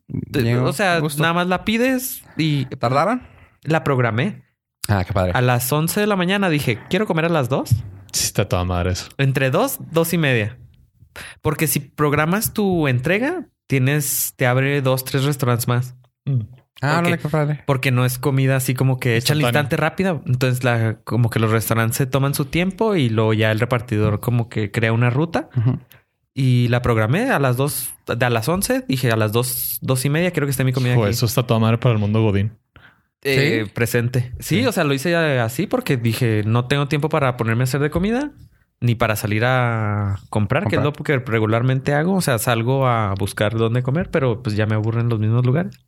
o 0.63 0.73
sea, 0.73 0.99
Gusto. 0.99 1.21
nada 1.21 1.33
más 1.35 1.47
la 1.47 1.63
pides 1.63 2.23
y 2.37 2.65
¿Tardaron? 2.65 3.21
la 3.61 3.83
programé. 3.83 4.43
Ah, 4.87 5.03
qué 5.05 5.13
padre. 5.13 5.31
A 5.35 5.41
las 5.41 5.71
11 5.71 5.99
de 5.99 6.07
la 6.07 6.15
mañana 6.15 6.49
dije, 6.49 6.79
quiero 6.89 7.05
comer 7.05 7.25
a 7.25 7.29
las 7.29 7.49
2. 7.49 7.69
Sí, 7.69 8.23
está 8.25 8.47
toda 8.49 8.63
madre 8.63 8.91
eso. 8.93 9.09
Entre 9.17 9.51
dos, 9.51 9.77
dos 9.91 10.11
y 10.13 10.17
media. 10.17 10.57
Porque 11.41 11.67
si 11.67 11.79
programas 11.79 12.53
tu 12.53 12.87
entrega, 12.87 13.47
tienes, 13.67 14.33
te 14.35 14.45
abre 14.47 14.81
dos, 14.81 15.03
tres 15.05 15.23
restaurantes 15.23 15.67
más. 15.67 15.95
Mm. 16.25 16.41
Ah, 16.81 16.99
porque- 17.03 17.17
qué 17.17 17.29
padre. 17.29 17.63
Porque 17.65 17.91
no 17.91 18.05
es 18.05 18.19
comida 18.19 18.55
así 18.55 18.73
como 18.75 18.99
que 18.99 19.17
hecha 19.17 19.33
al 19.33 19.41
instante 19.41 19.77
rápida. 19.77 20.21
Entonces, 20.27 20.63
la, 20.63 20.99
como 21.03 21.29
que 21.29 21.39
los 21.39 21.49
restaurantes 21.51 21.97
se 21.97 22.05
toman 22.05 22.33
su 22.35 22.45
tiempo 22.45 22.95
y 22.95 23.09
luego 23.09 23.33
ya 23.33 23.51
el 23.51 23.59
repartidor 23.59 24.19
como 24.19 24.47
que 24.47 24.71
crea 24.71 24.93
una 24.93 25.09
ruta. 25.09 25.49
Y 26.35 26.67
la 26.67 26.83
programé 26.83 27.31
a 27.31 27.39
las 27.39 27.57
dos, 27.57 27.93
de 28.05 28.23
a 28.23 28.29
las 28.29 28.47
once. 28.47 28.85
Dije 28.87 29.09
a 29.11 29.15
las 29.15 29.31
dos, 29.31 29.79
dos 29.81 30.05
y 30.05 30.09
media 30.11 30.29
quiero 30.29 30.45
que 30.45 30.51
esté 30.51 30.63
mi 30.63 30.71
comida 30.73 30.93
aquí. 30.93 31.03
eso 31.09 31.25
está 31.25 31.41
toda 31.43 31.59
madre 31.59 31.79
para 31.79 31.93
el 31.93 31.99
mundo 31.99 32.21
Godín. 32.21 32.51
Eh, 33.23 33.63
¿Sí? 33.65 33.71
presente. 33.73 34.31
Sí, 34.39 34.59
Sí. 34.61 34.65
o 34.67 34.71
sea, 34.71 34.83
lo 34.83 34.93
hice 34.93 35.15
así 35.15 35.65
porque 35.65 35.97
dije, 35.97 36.43
no 36.45 36.65
tengo 36.67 36.87
tiempo 36.87 37.09
para 37.09 37.35
ponerme 37.37 37.63
a 37.63 37.65
hacer 37.65 37.81
de 37.81 37.89
comida 37.89 38.31
ni 38.79 38.95
para 38.95 39.15
salir 39.15 39.43
a 39.45 40.19
comprar, 40.29 40.67
que 40.67 40.75
es 40.75 40.83
lo 40.83 40.93
que 40.93 41.17
regularmente 41.17 41.93
hago. 41.93 42.13
O 42.15 42.21
sea, 42.21 42.37
salgo 42.37 42.87
a 42.87 43.13
buscar 43.17 43.55
dónde 43.55 43.81
comer, 43.83 44.09
pero 44.11 44.43
pues 44.43 44.55
ya 44.55 44.65
me 44.65 44.75
aburren 44.75 45.09
los 45.09 45.19
mismos 45.19 45.45
lugares. 45.45 45.79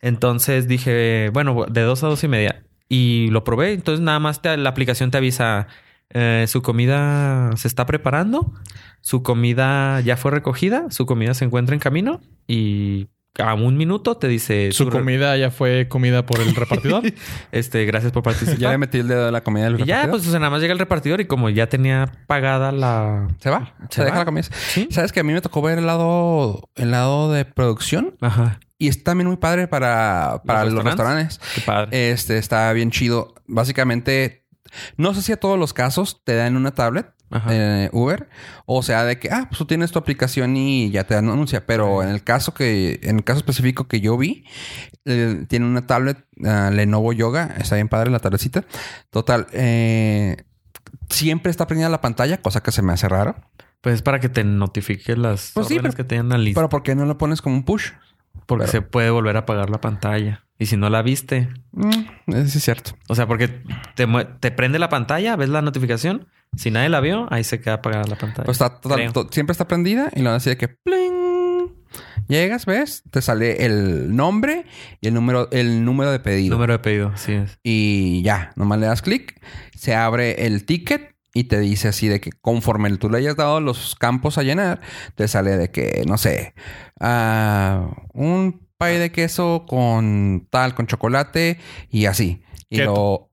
Entonces 0.00 0.68
dije, 0.68 1.30
bueno, 1.32 1.66
de 1.68 1.82
dos 1.82 2.04
a 2.04 2.08
dos 2.08 2.22
y 2.24 2.28
media. 2.28 2.62
Y 2.88 3.28
lo 3.30 3.44
probé. 3.44 3.72
Entonces 3.72 4.04
nada 4.04 4.18
más 4.20 4.42
te- 4.42 4.56
la 4.56 4.68
aplicación 4.70 5.10
te 5.10 5.18
avisa, 5.18 5.66
eh, 6.10 6.44
su 6.48 6.62
comida 6.62 7.50
se 7.56 7.68
está 7.68 7.86
preparando, 7.86 8.52
su 9.00 9.22
comida 9.22 10.00
ya 10.00 10.16
fue 10.16 10.30
recogida, 10.30 10.90
su 10.90 11.06
comida 11.06 11.34
se 11.34 11.44
encuentra 11.46 11.74
en 11.74 11.80
camino 11.80 12.20
y 12.46 13.08
a 13.38 13.54
un 13.54 13.76
minuto 13.76 14.16
te 14.16 14.28
dice... 14.28 14.70
¿Su 14.72 14.88
comida 14.88 15.36
ya 15.36 15.50
fue 15.50 15.88
comida 15.88 16.24
por 16.24 16.40
el 16.40 16.54
repartidor? 16.54 17.02
este, 17.52 17.84
gracias 17.84 18.12
por 18.12 18.22
participar. 18.22 18.58
ya 18.58 18.70
le 18.70 18.78
metí 18.78 18.98
el 18.98 19.08
dedo 19.08 19.26
de 19.26 19.32
la 19.32 19.42
comida 19.42 19.64
del 19.64 19.80
y 19.80 19.84
ya, 19.84 20.08
pues 20.08 20.26
nada 20.26 20.50
más 20.50 20.60
llega 20.60 20.72
el 20.72 20.78
repartidor 20.78 21.20
y 21.20 21.26
como 21.26 21.50
ya 21.50 21.68
tenía 21.68 22.12
pagada 22.26 22.70
la... 22.70 23.28
Se 23.40 23.50
va. 23.50 23.74
Se, 23.90 24.04
deja 24.04 24.18
la 24.18 24.24
comida. 24.24 24.46
¿Sabes 24.90 25.12
que 25.12 25.20
a 25.20 25.24
mí 25.24 25.32
me 25.32 25.40
tocó 25.40 25.62
ver 25.62 25.78
el 25.78 25.86
lado, 25.86 26.70
el 26.76 26.90
lado 26.92 27.32
de 27.32 27.44
producción? 27.44 28.16
Ajá. 28.20 28.60
Y 28.78 28.88
está 28.88 29.10
también 29.10 29.28
muy 29.28 29.36
padre 29.36 29.68
para, 29.68 30.42
para 30.44 30.64
los, 30.64 30.84
restaurantes. 30.84 31.40
Qué 31.54 31.60
padre. 31.60 32.10
Este, 32.10 32.38
está 32.38 32.72
bien 32.72 32.90
chido. 32.90 33.34
Básicamente, 33.46 34.46
no 34.96 35.14
sé 35.14 35.22
si 35.22 35.32
a 35.32 35.38
todos 35.38 35.58
los 35.58 35.72
casos 35.72 36.22
te 36.24 36.34
dan 36.34 36.56
una 36.56 36.72
tablet 36.72 37.14
eh, 37.50 37.88
Uber. 37.92 38.28
O 38.66 38.82
sea, 38.82 39.04
de 39.04 39.18
que, 39.18 39.28
ah, 39.30 39.46
pues 39.48 39.58
tú 39.58 39.66
tienes 39.66 39.90
tu 39.90 39.98
aplicación 39.98 40.56
y 40.56 40.90
ya 40.90 41.04
te 41.04 41.14
anuncia. 41.14 41.66
Pero 41.66 42.02
en 42.02 42.10
el 42.10 42.22
caso 42.22 42.54
que, 42.54 43.00
en 43.02 43.16
el 43.16 43.24
caso 43.24 43.38
específico 43.38 43.88
que 43.88 44.00
yo 44.00 44.16
vi, 44.16 44.44
eh, 45.04 45.44
tiene 45.48 45.66
una 45.66 45.86
tablet 45.86 46.24
ah, 46.44 46.70
Lenovo 46.72 47.12
Yoga. 47.12 47.54
Está 47.58 47.76
bien 47.76 47.88
padre 47.88 48.10
la 48.10 48.20
tabletcita. 48.20 48.64
Total, 49.10 49.46
eh, 49.52 50.36
siempre 51.10 51.50
está 51.50 51.66
prendida 51.66 51.88
la 51.88 52.00
pantalla, 52.00 52.40
cosa 52.40 52.62
que 52.62 52.72
se 52.72 52.82
me 52.82 52.92
hace 52.92 53.08
raro. 53.08 53.36
Pues 53.80 53.96
es 53.96 54.02
para 54.02 54.18
que 54.18 54.30
te 54.30 54.44
notifique 54.44 55.14
las 55.16 55.50
pues 55.52 55.66
sí, 55.68 55.78
que 55.78 56.04
te 56.04 56.22
la 56.22 56.38
lista. 56.38 56.58
Pero 56.58 56.70
¿por 56.70 56.82
qué 56.82 56.94
no 56.94 57.04
lo 57.04 57.18
pones 57.18 57.42
como 57.42 57.56
un 57.56 57.64
push? 57.64 57.90
Porque 58.46 58.66
se 58.66 58.82
puede 58.82 59.10
volver 59.10 59.36
a 59.36 59.40
apagar 59.40 59.70
la 59.70 59.80
pantalla. 59.80 60.44
Y 60.58 60.66
si 60.66 60.76
no 60.76 60.88
la 60.88 61.02
viste. 61.02 61.48
Mm, 61.72 61.90
eso 62.28 62.58
es 62.58 62.64
cierto. 62.64 62.92
O 63.08 63.14
sea, 63.14 63.26
porque 63.26 63.48
te, 63.94 64.06
te 64.40 64.50
prende 64.50 64.78
la 64.78 64.88
pantalla, 64.88 65.36
ves 65.36 65.48
la 65.48 65.62
notificación 65.62 66.28
si 66.56 66.70
nadie 66.70 66.88
la 66.88 67.00
vio, 67.00 67.26
ahí 67.30 67.44
se 67.44 67.60
queda 67.60 67.74
apagada 67.74 68.04
la 68.04 68.16
pantalla. 68.16 68.44
Pues 68.44 68.60
está 68.60 68.80
siempre 69.30 69.52
está 69.52 69.66
prendida 69.68 70.10
y 70.14 70.22
lo 70.22 70.30
así 70.30 70.50
de 70.50 70.56
que 70.56 70.68
¡pling! 70.68 71.14
Llegas, 72.26 72.64
ves, 72.64 73.02
te 73.10 73.20
sale 73.20 73.66
el 73.66 74.16
nombre 74.16 74.64
y 75.00 75.08
el 75.08 75.14
número, 75.14 75.48
el 75.50 75.84
número 75.84 76.10
de 76.10 76.20
pedido. 76.20 76.54
Número 76.54 76.72
de 76.72 76.78
pedido, 76.78 77.16
sí 77.16 77.32
es. 77.32 77.58
Y 77.62 78.22
ya, 78.22 78.52
nomás 78.56 78.78
le 78.78 78.86
das 78.86 79.02
clic, 79.02 79.40
se 79.76 79.94
abre 79.94 80.46
el 80.46 80.64
ticket 80.64 81.14
y 81.34 81.44
te 81.44 81.60
dice 81.60 81.88
así 81.88 82.08
de 82.08 82.20
que 82.20 82.30
conforme 82.32 82.96
tú 82.96 83.10
le 83.10 83.18
hayas 83.18 83.36
dado 83.36 83.60
los 83.60 83.94
campos 83.96 84.38
a 84.38 84.42
llenar, 84.42 84.80
te 85.16 85.28
sale 85.28 85.56
de 85.56 85.70
que, 85.70 86.04
no 86.06 86.16
sé, 86.16 86.54
uh, 87.00 87.92
un 88.14 88.68
pay 88.78 88.98
de 88.98 89.12
queso 89.12 89.66
con 89.68 90.46
tal, 90.50 90.74
con 90.74 90.86
chocolate 90.86 91.58
y 91.90 92.06
así. 92.06 92.42
Y 92.70 92.78
lo 92.78 93.30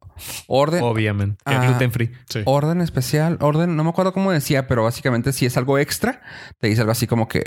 Orden. 0.48 0.84
Obviamente. 0.84 1.44
gluten 1.46 1.92
free. 1.92 2.12
Orden 2.46 2.82
especial. 2.82 3.38
Orden, 3.42 3.76
no 3.76 3.84
me 3.84 3.90
acuerdo 3.90 4.14
cómo 4.14 4.32
decía, 4.32 4.68
pero 4.68 4.84
básicamente 4.84 5.34
si 5.34 5.46
es 5.46 5.58
algo 5.58 5.78
extra, 5.78 6.22
te 6.60 6.68
dice 6.68 6.82
algo 6.82 6.92
así 6.92 7.08
como 7.08 7.28
que 7.28 7.44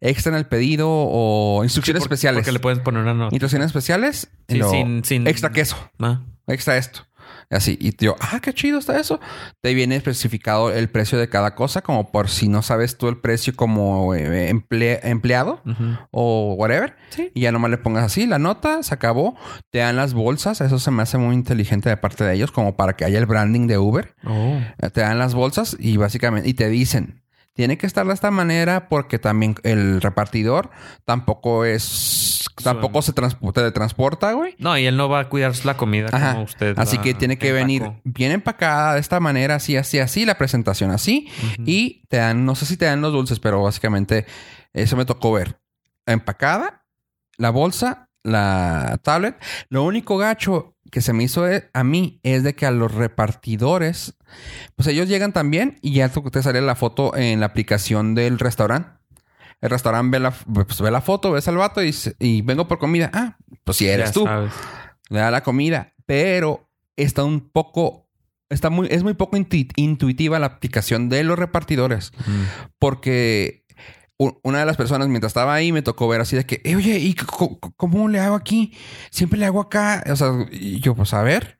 extra 0.00 0.32
en 0.32 0.38
el 0.38 0.46
pedido 0.46 0.88
o 0.90 1.62
instrucciones 1.64 2.02
especiales. 2.02 2.40
Porque 2.40 2.52
le 2.52 2.60
puedes 2.60 2.80
poner 2.80 3.02
una 3.02 3.14
nota. 3.14 3.34
Instrucciones 3.34 3.66
especiales. 3.66 4.28
sin, 4.48 5.26
Extra 5.26 5.50
queso. 5.50 5.76
Ah. 5.98 6.22
Extra 6.46 6.76
esto. 6.76 7.06
Así, 7.50 7.78
y 7.80 7.94
yo, 7.96 8.16
ah, 8.20 8.40
qué 8.40 8.52
chido 8.52 8.78
está 8.78 8.98
eso. 8.98 9.20
Te 9.62 9.72
viene 9.74 9.96
especificado 9.96 10.72
el 10.72 10.88
precio 10.88 11.18
de 11.18 11.28
cada 11.28 11.54
cosa, 11.54 11.82
como 11.82 12.10
por 12.10 12.28
si 12.28 12.48
no 12.48 12.62
sabes 12.62 12.98
tú 12.98 13.08
el 13.08 13.18
precio 13.18 13.54
como 13.54 14.14
eh, 14.14 14.48
empleado 15.02 15.62
o 16.10 16.54
whatever. 16.58 16.96
Y 17.34 17.42
ya 17.42 17.52
nomás 17.52 17.70
le 17.70 17.78
pongas 17.78 18.04
así 18.04 18.26
la 18.26 18.38
nota, 18.38 18.82
se 18.82 18.94
acabó. 18.94 19.36
Te 19.70 19.78
dan 19.78 19.96
las 19.96 20.14
bolsas, 20.14 20.60
eso 20.60 20.78
se 20.78 20.90
me 20.90 21.02
hace 21.02 21.18
muy 21.18 21.34
inteligente 21.34 21.88
de 21.88 21.96
parte 21.96 22.24
de 22.24 22.34
ellos, 22.34 22.50
como 22.50 22.76
para 22.76 22.94
que 22.94 23.04
haya 23.04 23.18
el 23.18 23.26
branding 23.26 23.66
de 23.66 23.78
Uber. 23.78 24.14
Oh. 24.24 24.58
Eh, 24.78 24.90
te 24.90 25.02
dan 25.02 25.18
las 25.18 25.34
bolsas 25.34 25.76
y 25.78 25.96
básicamente, 25.96 26.48
y 26.48 26.54
te 26.54 26.68
dicen, 26.68 27.22
tiene 27.56 27.78
que 27.78 27.86
estar 27.86 28.06
de 28.06 28.12
esta 28.12 28.30
manera 28.30 28.88
porque 28.88 29.18
también 29.18 29.56
el 29.62 30.00
repartidor 30.02 30.70
tampoco 31.04 31.64
es 31.64 32.44
tampoco 32.62 33.02
se 33.02 33.12
transporta, 33.12 34.32
güey. 34.32 34.54
No, 34.58 34.76
y 34.78 34.86
él 34.86 34.96
no 34.96 35.08
va 35.08 35.20
a 35.20 35.28
cuidar 35.28 35.52
la 35.64 35.76
comida 35.76 36.10
como 36.10 36.42
usted. 36.42 36.78
Así 36.78 36.98
que 36.98 37.14
tiene 37.14 37.38
que 37.38 37.52
venir 37.52 37.92
bien 38.04 38.32
empacada 38.32 38.94
de 38.94 39.00
esta 39.00 39.20
manera, 39.20 39.56
así, 39.56 39.76
así, 39.76 39.98
así, 39.98 40.24
la 40.24 40.36
presentación 40.38 40.90
así. 40.90 41.28
Y 41.64 42.02
te 42.08 42.18
dan, 42.18 42.44
no 42.44 42.54
sé 42.54 42.66
si 42.66 42.76
te 42.76 42.84
dan 42.84 43.00
los 43.00 43.12
dulces, 43.12 43.40
pero 43.40 43.62
básicamente 43.62 44.26
eso 44.72 44.96
me 44.96 45.06
tocó 45.06 45.32
ver. 45.32 45.58
Empacada, 46.04 46.84
la 47.38 47.50
bolsa, 47.50 48.10
la 48.22 49.00
tablet. 49.02 49.36
Lo 49.70 49.82
único 49.84 50.18
gacho 50.18 50.75
que 50.96 51.02
se 51.02 51.12
me 51.12 51.24
hizo 51.24 51.46
e, 51.46 51.68
a 51.74 51.84
mí 51.84 52.20
es 52.22 52.42
de 52.42 52.54
que 52.54 52.64
a 52.64 52.70
los 52.70 52.90
repartidores, 52.94 54.14
pues 54.76 54.88
ellos 54.88 55.10
llegan 55.10 55.34
también 55.34 55.78
y 55.82 55.92
ya 55.92 56.08
te 56.08 56.42
sale 56.42 56.62
la 56.62 56.74
foto 56.74 57.14
en 57.14 57.40
la 57.40 57.44
aplicación 57.44 58.14
del 58.14 58.38
restaurante. 58.38 58.88
El 59.60 59.68
restaurante 59.68 60.16
ve 60.16 60.20
la, 60.22 60.30
pues, 60.30 60.80
ve 60.80 60.90
la 60.90 61.02
foto, 61.02 61.32
ves 61.32 61.46
al 61.48 61.58
vato 61.58 61.84
y, 61.84 61.94
y 62.18 62.40
vengo 62.40 62.66
por 62.66 62.78
comida. 62.78 63.10
Ah, 63.12 63.36
pues 63.62 63.76
si 63.76 63.86
eres 63.86 64.12
tú. 64.12 64.26
Le 65.10 65.18
da 65.18 65.30
la 65.30 65.42
comida, 65.42 65.92
pero 66.06 66.70
está 66.96 67.24
un 67.24 67.50
poco, 67.50 68.08
está 68.48 68.70
muy, 68.70 68.88
es 68.90 69.02
muy 69.02 69.12
poco 69.12 69.36
intuitiva 69.36 70.38
la 70.38 70.46
aplicación 70.46 71.10
de 71.10 71.24
los 71.24 71.38
repartidores. 71.38 72.10
Porque 72.78 73.65
una 74.18 74.60
de 74.60 74.66
las 74.66 74.76
personas 74.76 75.08
mientras 75.08 75.30
estaba 75.30 75.54
ahí 75.54 75.72
me 75.72 75.82
tocó 75.82 76.08
ver 76.08 76.20
así 76.20 76.36
de 76.36 76.46
que, 76.46 76.62
eh, 76.64 76.76
oye, 76.76 76.98
¿y 76.98 77.14
cómo 77.14 78.08
le 78.08 78.20
hago 78.20 78.34
aquí? 78.34 78.72
Siempre 79.10 79.38
le 79.38 79.46
hago 79.46 79.60
acá. 79.60 80.02
O 80.10 80.16
sea, 80.16 80.32
y 80.50 80.80
yo, 80.80 80.94
pues 80.94 81.12
a 81.12 81.22
ver. 81.22 81.58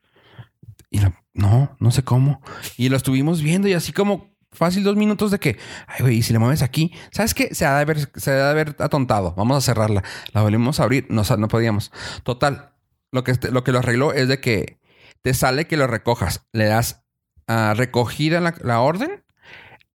Y 0.89 0.99
no, 1.33 1.75
no 1.79 1.91
sé 1.91 2.03
cómo. 2.03 2.41
Y 2.77 2.89
lo 2.89 2.97
estuvimos 2.97 3.41
viendo 3.41 3.67
y 3.67 3.73
así 3.73 3.93
como 3.93 4.35
fácil 4.51 4.83
dos 4.83 4.95
minutos 4.95 5.29
de 5.29 5.39
que, 5.39 5.57
ay, 5.87 6.01
güey, 6.01 6.17
y 6.17 6.23
si 6.23 6.33
le 6.33 6.39
mueves 6.39 6.63
aquí, 6.63 6.93
¿sabes 7.11 7.33
qué? 7.33 7.53
Se 7.53 7.65
ha 7.65 7.75
de 7.75 7.81
haber, 7.81 8.09
se 8.15 8.31
ha 8.31 8.35
de 8.35 8.49
haber 8.49 8.75
atontado. 8.79 9.33
Vamos 9.35 9.57
a 9.57 9.61
cerrarla. 9.61 10.03
La 10.33 10.41
volvimos 10.41 10.79
a 10.79 10.83
abrir. 10.83 11.05
No, 11.09 11.23
no 11.37 11.47
podíamos. 11.47 11.91
Total. 12.23 12.73
Lo 13.11 13.23
que, 13.23 13.35
lo 13.51 13.63
que 13.63 13.71
lo 13.71 13.79
arregló 13.79 14.13
es 14.13 14.27
de 14.27 14.41
que 14.41 14.79
te 15.21 15.33
sale 15.33 15.67
que 15.67 15.77
lo 15.77 15.85
recojas. 15.85 16.47
Le 16.53 16.65
das 16.65 17.03
a 17.45 17.73
recogida 17.75 18.39
la, 18.41 18.55
la 18.61 18.81
orden 18.81 19.23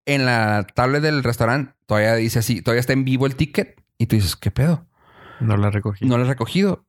en 0.06 0.26
la 0.26 0.66
tablet 0.76 1.02
del 1.02 1.24
restaurante 1.24 1.74
todavía 1.92 2.16
dice 2.16 2.40
así, 2.40 2.62
todavía 2.62 2.80
está 2.80 2.94
en 2.94 3.04
vivo 3.04 3.26
el 3.26 3.36
ticket 3.36 3.84
y 3.98 4.06
tú 4.06 4.16
dices, 4.16 4.38
¿qué 4.38 4.50
pedo? 4.50 4.88
No 5.42 5.58
lo 5.58 5.68
ha 5.68 5.72
recogido. 5.72 6.10
No 6.10 6.18
lo 6.18 6.24
ha 6.24 6.28
recogido. 6.28 6.86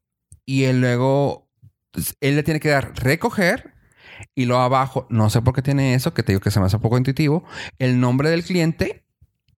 Y 0.46 0.62
él 0.62 0.80
luego, 0.80 1.50
pues, 1.90 2.16
él 2.20 2.36
le 2.36 2.44
tiene 2.44 2.60
que 2.60 2.68
dar 2.68 2.92
recoger 2.94 3.74
y 4.36 4.44
luego 4.44 4.62
abajo, 4.62 5.08
no 5.10 5.28
sé 5.28 5.42
por 5.42 5.54
qué 5.54 5.62
tiene 5.62 5.94
eso, 5.94 6.14
que 6.14 6.22
te 6.22 6.30
digo 6.30 6.40
que 6.40 6.52
se 6.52 6.60
me 6.60 6.66
hace 6.66 6.76
un 6.76 6.82
poco 6.82 6.98
intuitivo, 6.98 7.44
el 7.80 7.98
nombre 7.98 8.30
del 8.30 8.44
cliente 8.44 9.04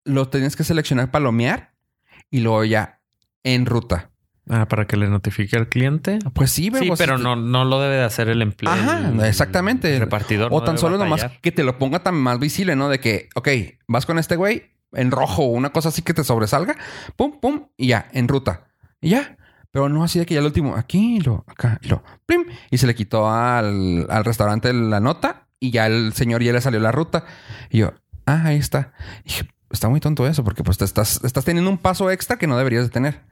lo 0.05 0.31
tienes 0.31 0.57
que 0.57 0.65
seleccionar 0.65 1.11
palomear 1.11 1.75
y 2.31 2.41
luego 2.41 2.65
ya 2.65 3.03
en 3.43 3.67
ruta. 3.67 4.13
Ah, 4.49 4.67
para 4.67 4.87
que 4.87 4.97
le 4.97 5.11
notifique 5.11 5.59
al 5.59 5.69
cliente. 5.69 6.21
Pues 6.33 6.53
sí, 6.53 6.71
pero, 6.71 6.85
sí, 6.85 6.93
pero 6.97 7.19
no, 7.19 7.37
no 7.37 7.67
lo 7.67 7.83
debe 7.83 7.97
de 7.97 8.05
hacer 8.05 8.31
el 8.31 8.41
empleado. 8.41 8.81
Ajá, 8.81 9.29
exactamente. 9.29 9.93
El 9.93 10.01
repartidor. 10.01 10.49
O 10.53 10.63
tan 10.63 10.79
solo 10.79 10.97
nomás 10.97 11.27
que 11.43 11.53
te 11.53 11.65
lo 11.65 11.79
ponga 11.79 12.03
tan 12.03 12.15
más 12.15 12.39
visible, 12.39 12.77
¿no? 12.77 12.89
De 12.89 12.99
que, 12.99 13.29
ok, 13.35 13.49
vas 13.89 14.07
con 14.07 14.19
este 14.19 14.37
güey 14.37 14.74
en 14.95 15.11
rojo 15.11 15.43
o 15.43 15.49
una 15.49 15.71
cosa 15.71 15.89
así 15.89 16.03
que 16.03 16.15
te 16.15 16.25
sobresalga, 16.25 16.77
pum, 17.17 17.41
pum, 17.41 17.69
y 17.77 17.89
ya, 17.89 18.09
en 18.13 18.29
ruta. 18.29 18.69
Y 19.01 19.11
ya. 19.11 19.37
Pero 19.71 19.89
no 19.89 20.05
así 20.05 20.21
de 20.21 20.27
que 20.27 20.35
ya 20.35 20.41
el 20.41 20.47
último, 20.47 20.77
aquí, 20.77 21.19
lo, 21.19 21.45
acá, 21.49 21.81
lo, 21.83 22.03
plim. 22.27 22.45
Y 22.71 22.79
se 22.79 22.87
le 22.87 22.95
quitó 22.95 23.29
al, 23.29 24.07
al 24.09 24.25
restaurante 24.25 24.73
la 24.73 25.01
nota 25.01 25.49
y 25.59 25.73
ya 25.73 25.87
el 25.87 26.13
señor 26.13 26.43
ya 26.43 26.53
le 26.53 26.61
salió 26.61 26.79
la 26.79 26.93
ruta. 26.93 27.25
Y 27.71 27.79
yo, 27.79 27.93
ah, 28.25 28.43
ahí 28.45 28.57
está. 28.57 28.93
Y 29.25 29.29
dije, 29.29 29.49
está 29.71 29.89
muy 29.89 29.99
tonto 29.99 30.27
eso 30.29 30.45
porque 30.45 30.63
pues 30.63 30.79
te 30.79 30.85
estás, 30.85 31.23
estás 31.25 31.45
teniendo 31.45 31.71
un 31.71 31.79
paso 31.79 32.11
extra 32.11 32.37
que 32.37 32.47
no 32.47 32.57
deberías 32.57 32.85
de 32.85 32.91
tener. 32.91 33.23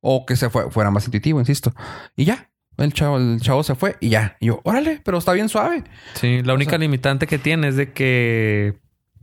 O 0.00 0.24
que 0.24 0.36
se 0.36 0.50
fue, 0.50 0.70
fuera 0.70 0.90
más 0.90 1.04
intuitivo, 1.06 1.40
insisto. 1.40 1.74
Y 2.14 2.26
ya. 2.26 2.50
El 2.76 2.92
chavo, 2.92 3.16
el 3.16 3.40
chavo 3.40 3.62
se 3.62 3.74
fue 3.74 3.96
y 4.00 4.10
ya. 4.10 4.36
Y 4.38 4.46
yo, 4.46 4.60
órale, 4.62 5.00
pero 5.04 5.18
está 5.18 5.32
bien 5.32 5.48
suave. 5.48 5.82
Sí, 6.14 6.42
la 6.42 6.54
única 6.54 6.76
limitante 6.76 7.26
que 7.26 7.38
tiene 7.38 7.68
es 7.68 7.76
de 7.76 7.92
que 7.92 8.78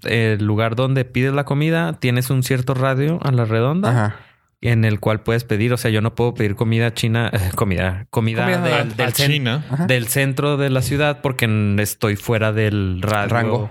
el 0.06 0.44
lugar 0.44 0.76
donde 0.76 1.06
pides 1.06 1.34
la 1.34 1.46
comida 1.46 1.94
tienes 2.00 2.30
un 2.30 2.44
cierto 2.44 2.74
radio 2.74 3.20
a 3.24 3.32
la 3.32 3.46
redonda. 3.46 3.90
Ajá. 3.90 4.16
En 4.62 4.86
el 4.86 5.02
cual 5.02 5.24
puedes 5.24 5.44
pedir, 5.44 5.74
o 5.74 5.78
sea, 5.78 5.92
yo 5.92 6.00
no 6.00 6.16
puedo 6.16 6.34
pedir 6.36 6.56
comida 6.56 6.94
china, 6.94 7.30
comida, 7.56 8.08
comida, 8.10 8.48
del, 8.48 8.96
del 9.88 10.08
centro 10.08 10.56
de 10.56 10.70
la 10.70 10.82
ciudad 10.82 11.20
porque 11.22 11.76
estoy 11.80 12.16
fuera 12.16 12.54
del 12.54 13.02
radio. 13.02 13.28
rango 13.28 13.70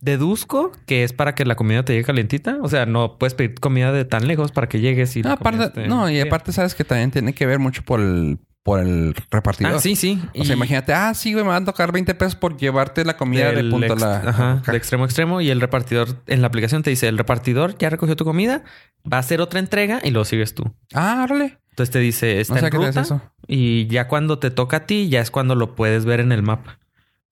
deduzco 0.00 0.72
que 0.86 1.04
es 1.04 1.12
para 1.12 1.34
que 1.34 1.44
la 1.44 1.54
comida 1.54 1.84
te 1.84 1.92
llegue 1.92 2.04
calientita. 2.04 2.58
O 2.62 2.68
sea, 2.68 2.86
no 2.86 3.18
puedes 3.18 3.34
pedir 3.34 3.54
comida 3.60 3.92
de 3.92 4.04
tan 4.04 4.26
lejos 4.26 4.52
para 4.52 4.68
que 4.68 4.80
llegues 4.80 5.14
y... 5.16 5.22
No, 5.22 5.32
aparte, 5.32 5.86
no 5.86 6.10
y 6.10 6.20
aparte 6.20 6.52
sabes 6.52 6.74
que 6.74 6.84
también 6.84 7.10
tiene 7.10 7.34
que 7.34 7.46
ver 7.46 7.58
mucho 7.58 7.82
por 7.82 8.00
el, 8.00 8.38
por 8.62 8.80
el 8.80 9.14
repartidor. 9.30 9.74
Ah, 9.74 9.78
sí, 9.78 9.96
sí. 9.96 10.22
O 10.38 10.44
sea, 10.44 10.54
imagínate, 10.54 10.92
ah, 10.92 11.14
sí, 11.14 11.32
güey, 11.32 11.44
me 11.44 11.50
van 11.50 11.62
a 11.62 11.66
tocar 11.66 11.92
20 11.92 12.14
pesos 12.14 12.36
por 12.36 12.56
llevarte 12.56 13.04
la 13.04 13.16
comida 13.16 13.52
de 13.52 13.64
punto 13.64 13.94
a 13.94 13.96
la... 13.96 14.16
Ajá, 14.16 14.62
de 14.66 14.76
extremo 14.76 15.04
a 15.04 15.06
extremo. 15.06 15.40
Y 15.40 15.50
el 15.50 15.60
repartidor 15.60 16.22
en 16.26 16.42
la 16.42 16.48
aplicación 16.48 16.82
te 16.82 16.90
dice, 16.90 17.08
el 17.08 17.18
repartidor 17.18 17.78
ya 17.78 17.88
recogió 17.88 18.16
tu 18.16 18.24
comida, 18.24 18.62
va 19.10 19.16
a 19.16 19.20
hacer 19.20 19.40
otra 19.40 19.60
entrega 19.60 20.00
y 20.04 20.10
luego 20.10 20.24
sigues 20.24 20.54
tú. 20.54 20.74
Ah, 20.94 21.22
órale. 21.24 21.58
Entonces 21.70 21.92
te 21.92 21.98
dice, 22.00 22.40
está 22.40 22.58
en 22.58 22.70
ruta. 22.70 23.30
Y 23.46 23.86
ya 23.86 24.08
cuando 24.08 24.38
te 24.38 24.50
toca 24.50 24.78
a 24.78 24.86
ti, 24.86 25.08
ya 25.08 25.20
es 25.20 25.30
cuando 25.30 25.54
lo 25.54 25.74
puedes 25.74 26.04
ver 26.04 26.20
en 26.20 26.32
el 26.32 26.42
mapa. 26.42 26.78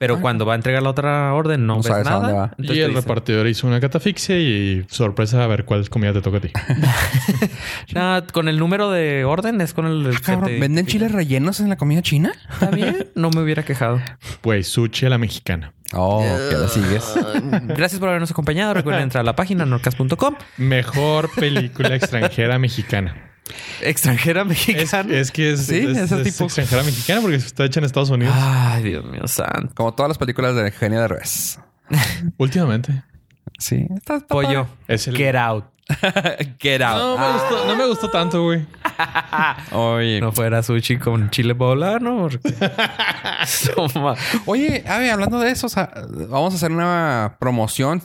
Pero 0.00 0.14
Ah. 0.14 0.20
cuando 0.20 0.46
va 0.46 0.52
a 0.52 0.56
entregar 0.56 0.80
la 0.82 0.90
otra 0.90 1.34
orden 1.34 1.66
no, 1.66 1.74
No 1.74 1.78
ves 1.82 1.86
sabes 1.88 2.06
a 2.06 2.10
dónde 2.12 2.32
nada. 2.32 2.40
va. 2.46 2.54
Y 2.56 2.78
el 2.80 2.88
dice, 2.90 3.00
repartidor 3.00 3.46
hizo 3.48 3.66
una 3.66 3.80
catafixia 3.80 4.38
y 4.38 4.84
sorpresa 4.88 5.42
a 5.42 5.46
ver 5.48 5.64
cuál 5.64 5.88
comida 5.90 6.12
te 6.12 6.20
toca 6.22 6.36
a 6.38 6.40
ti. 6.40 6.50
"Ah, 7.96 8.22
con 8.32 8.48
el 8.48 8.58
número 8.58 8.90
de 8.90 9.24
orden 9.24 9.60
es 9.60 9.74
con 9.74 9.86
el... 9.86 10.06
Ah, 10.06 10.10
que 10.16 10.22
cabrón, 10.22 10.44
te 10.46 10.52
¿Venden 10.52 10.72
identifica". 10.72 10.92
chiles 11.06 11.12
rellenos 11.12 11.60
en 11.60 11.68
la 11.68 11.76
comida 11.76 12.00
china? 12.02 12.32
Está 12.52 12.70
bien. 12.70 13.08
No 13.16 13.30
me 13.30 13.40
hubiera 13.42 13.64
quejado. 13.64 14.00
Pues 14.40 14.68
sushi 14.68 15.06
a 15.06 15.08
la 15.10 15.18
mexicana. 15.18 15.72
Oh, 15.94 16.22
que 16.50 16.56
la 16.56 16.68
sigues. 16.68 17.14
Gracias 17.66 17.98
por 17.98 18.08
habernos 18.10 18.30
acompañado. 18.30 18.74
Recuerden 18.74 19.02
entrar 19.04 19.22
a 19.22 19.24
la 19.24 19.34
página 19.34 19.64
norcas.com. 19.66 20.36
Mejor 20.58 21.30
película 21.34 21.94
extranjera 21.96 22.58
mexicana. 22.58 23.32
Extranjera 23.82 24.44
mexicana. 24.44 25.14
es 25.14 25.30
que 25.30 25.52
es, 25.52 25.66
Sí, 25.66 25.78
es- 25.78 25.96
ese 25.96 26.20
es 26.22 26.32
tipo. 26.32 26.44
extranjera 26.44 26.82
mexicana 26.82 27.20
porque 27.20 27.36
está 27.36 27.64
hecha 27.64 27.80
en 27.80 27.86
Estados 27.86 28.10
Unidos. 28.10 28.34
Ay, 28.36 28.82
Dios 28.84 29.04
mío 29.04 29.26
santo. 29.26 29.72
Como 29.74 29.94
todas 29.94 30.08
las 30.08 30.18
películas 30.18 30.54
de 30.56 30.70
Genio 30.70 31.00
de 31.00 31.08
Revés. 31.08 31.58
Últimamente. 32.38 33.02
Sí. 33.58 33.86
Está, 33.96 34.16
está 34.16 34.28
Pollo. 34.28 34.66
Es 34.86 35.06
el... 35.08 35.16
Get 35.16 35.34
out. 35.36 35.64
Get 36.60 36.82
out. 36.82 36.98
No, 36.98 37.16
me 37.18 37.32
gustó, 37.32 37.66
no 37.66 37.76
me 37.76 37.86
gustó 37.86 38.10
tanto, 38.10 38.42
güey. 38.42 38.66
Oye. 39.72 40.20
No 40.20 40.32
fuera 40.32 40.62
sushi 40.62 40.98
con 40.98 41.30
chile 41.30 41.54
poblano. 41.54 42.28
No, 42.28 44.14
Oye, 44.46 44.84
a 44.86 44.98
ver, 44.98 45.10
hablando 45.10 45.38
de 45.40 45.50
eso, 45.50 45.66
o 45.66 45.70
sea, 45.70 45.90
vamos 46.28 46.52
a 46.52 46.56
hacer 46.56 46.72
una 46.72 47.36
promoción 47.40 48.02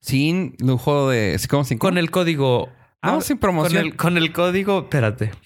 sin 0.00 0.54
lujo 0.58 1.08
de. 1.08 1.36
¿sí, 1.38 1.48
¿Cómo 1.48 1.64
sin 1.64 1.78
con 1.78 1.98
el 1.98 2.10
código... 2.10 2.68
No, 3.04 3.16
Ah, 3.18 3.20
sin 3.20 3.36
Con 3.36 3.40
promoción. 3.40 3.84
el, 3.86 3.96
con 3.96 4.16
el 4.16 4.32
código... 4.32 4.80
Espérate. 4.80 5.30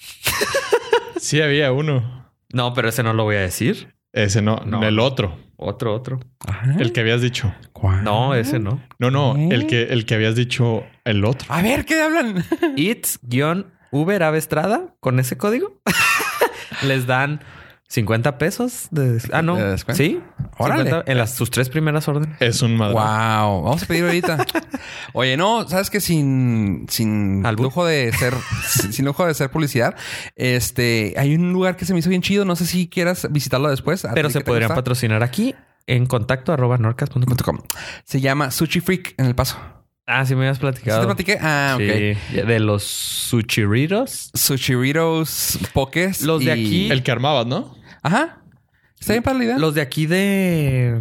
Sí 1.20 1.40
había 1.42 1.72
uno. 1.72 2.30
No, 2.52 2.72
pero 2.74 2.88
ese 2.88 3.02
no 3.02 3.12
lo 3.12 3.24
voy 3.24 3.36
a 3.36 3.40
decir. 3.40 3.94
Ese 4.12 4.40
no, 4.40 4.62
No. 4.64 4.82
el 4.84 4.98
otro. 5.00 5.36
Otro, 5.56 5.92
otro. 5.92 6.20
Ajá. 6.46 6.76
El 6.78 6.92
que 6.92 7.00
habías 7.00 7.20
dicho. 7.20 7.52
¿Cuál? 7.72 8.04
No, 8.04 8.34
ese 8.34 8.60
no. 8.60 8.80
No, 9.00 9.10
no, 9.10 9.36
¿Eh? 9.36 9.48
el 9.50 9.66
que 9.66 9.82
el 9.84 10.06
que 10.06 10.14
habías 10.14 10.36
dicho 10.36 10.84
el 11.04 11.24
otro. 11.24 11.52
A 11.52 11.60
ver, 11.62 11.84
¿qué 11.84 12.00
hablan? 12.00 12.44
It's-Uber 12.76 14.22
Avestrada 14.22 14.94
con 15.00 15.18
ese 15.18 15.36
código. 15.36 15.80
Les 16.86 17.06
dan 17.06 17.40
50 17.90 18.36
pesos 18.36 18.88
de... 18.90 19.18
Ah, 19.32 19.40
no. 19.40 19.56
Sí. 19.94 20.20
Órale. 20.58 20.84
50 20.84 21.10
en 21.10 21.18
las, 21.18 21.34
sus 21.34 21.50
tres 21.50 21.70
primeras 21.70 22.06
órdenes. 22.06 22.36
Es 22.40 22.60
un 22.60 22.76
madre. 22.76 22.92
Wow, 22.92 23.62
vamos 23.62 23.82
a 23.82 23.86
pedir 23.86 24.04
ahorita. 24.04 24.44
Oye, 25.14 25.36
no, 25.38 25.66
sabes 25.66 25.88
que 25.88 26.00
sin, 26.00 26.84
sin 26.90 27.46
¿Albur? 27.46 27.64
lujo 27.66 27.86
de 27.86 28.12
ser, 28.12 28.34
sin, 28.68 28.92
sin 28.92 29.04
lujo 29.06 29.24
de 29.26 29.32
ser 29.32 29.50
publicidad, 29.50 29.96
este, 30.36 31.14
hay 31.16 31.34
un 31.34 31.52
lugar 31.52 31.76
que 31.76 31.86
se 31.86 31.94
me 31.94 32.00
hizo 32.00 32.10
bien 32.10 32.20
chido. 32.22 32.44
No 32.44 32.56
sé 32.56 32.66
si 32.66 32.88
quieras 32.88 33.26
visitarlo 33.30 33.70
después. 33.70 34.06
Pero 34.14 34.28
se 34.28 34.42
podrían 34.42 34.68
gusta. 34.68 34.74
patrocinar 34.82 35.22
aquí 35.22 35.54
en 35.86 36.04
contacto 36.04 36.52
arroba 36.52 36.76
norcas.com. 36.76 37.22
.com. 37.42 37.58
Se 38.04 38.20
llama 38.20 38.50
Sushi 38.50 38.80
Freak 38.80 39.14
en 39.16 39.24
el 39.24 39.34
paso. 39.34 39.56
Ah, 40.10 40.24
sí 40.24 40.34
me 40.34 40.40
habías 40.40 40.56
¿Sí 40.56 40.60
platicado. 40.62 41.00
te 41.00 41.06
platiqué? 41.06 41.38
Ah, 41.40 41.72
ok. 41.74 41.80
Sí, 42.30 42.36
de 42.40 42.60
los 42.60 42.82
suchiritos. 42.82 44.30
Sushiritos 44.34 45.58
Pokés. 45.74 46.22
Los 46.22 46.40
de 46.44 46.46
y- 46.46 46.50
aquí- 46.66 46.90
El 46.90 47.02
que 47.02 47.10
armabas, 47.10 47.46
¿no? 47.46 47.76
Ajá. 48.02 48.42
Está 49.00 49.12
bien 49.14 49.22
para 49.22 49.38
la 49.38 49.44
idea. 49.44 49.58
Los 49.58 49.74
de 49.74 49.80
aquí 49.80 50.06
de... 50.06 51.00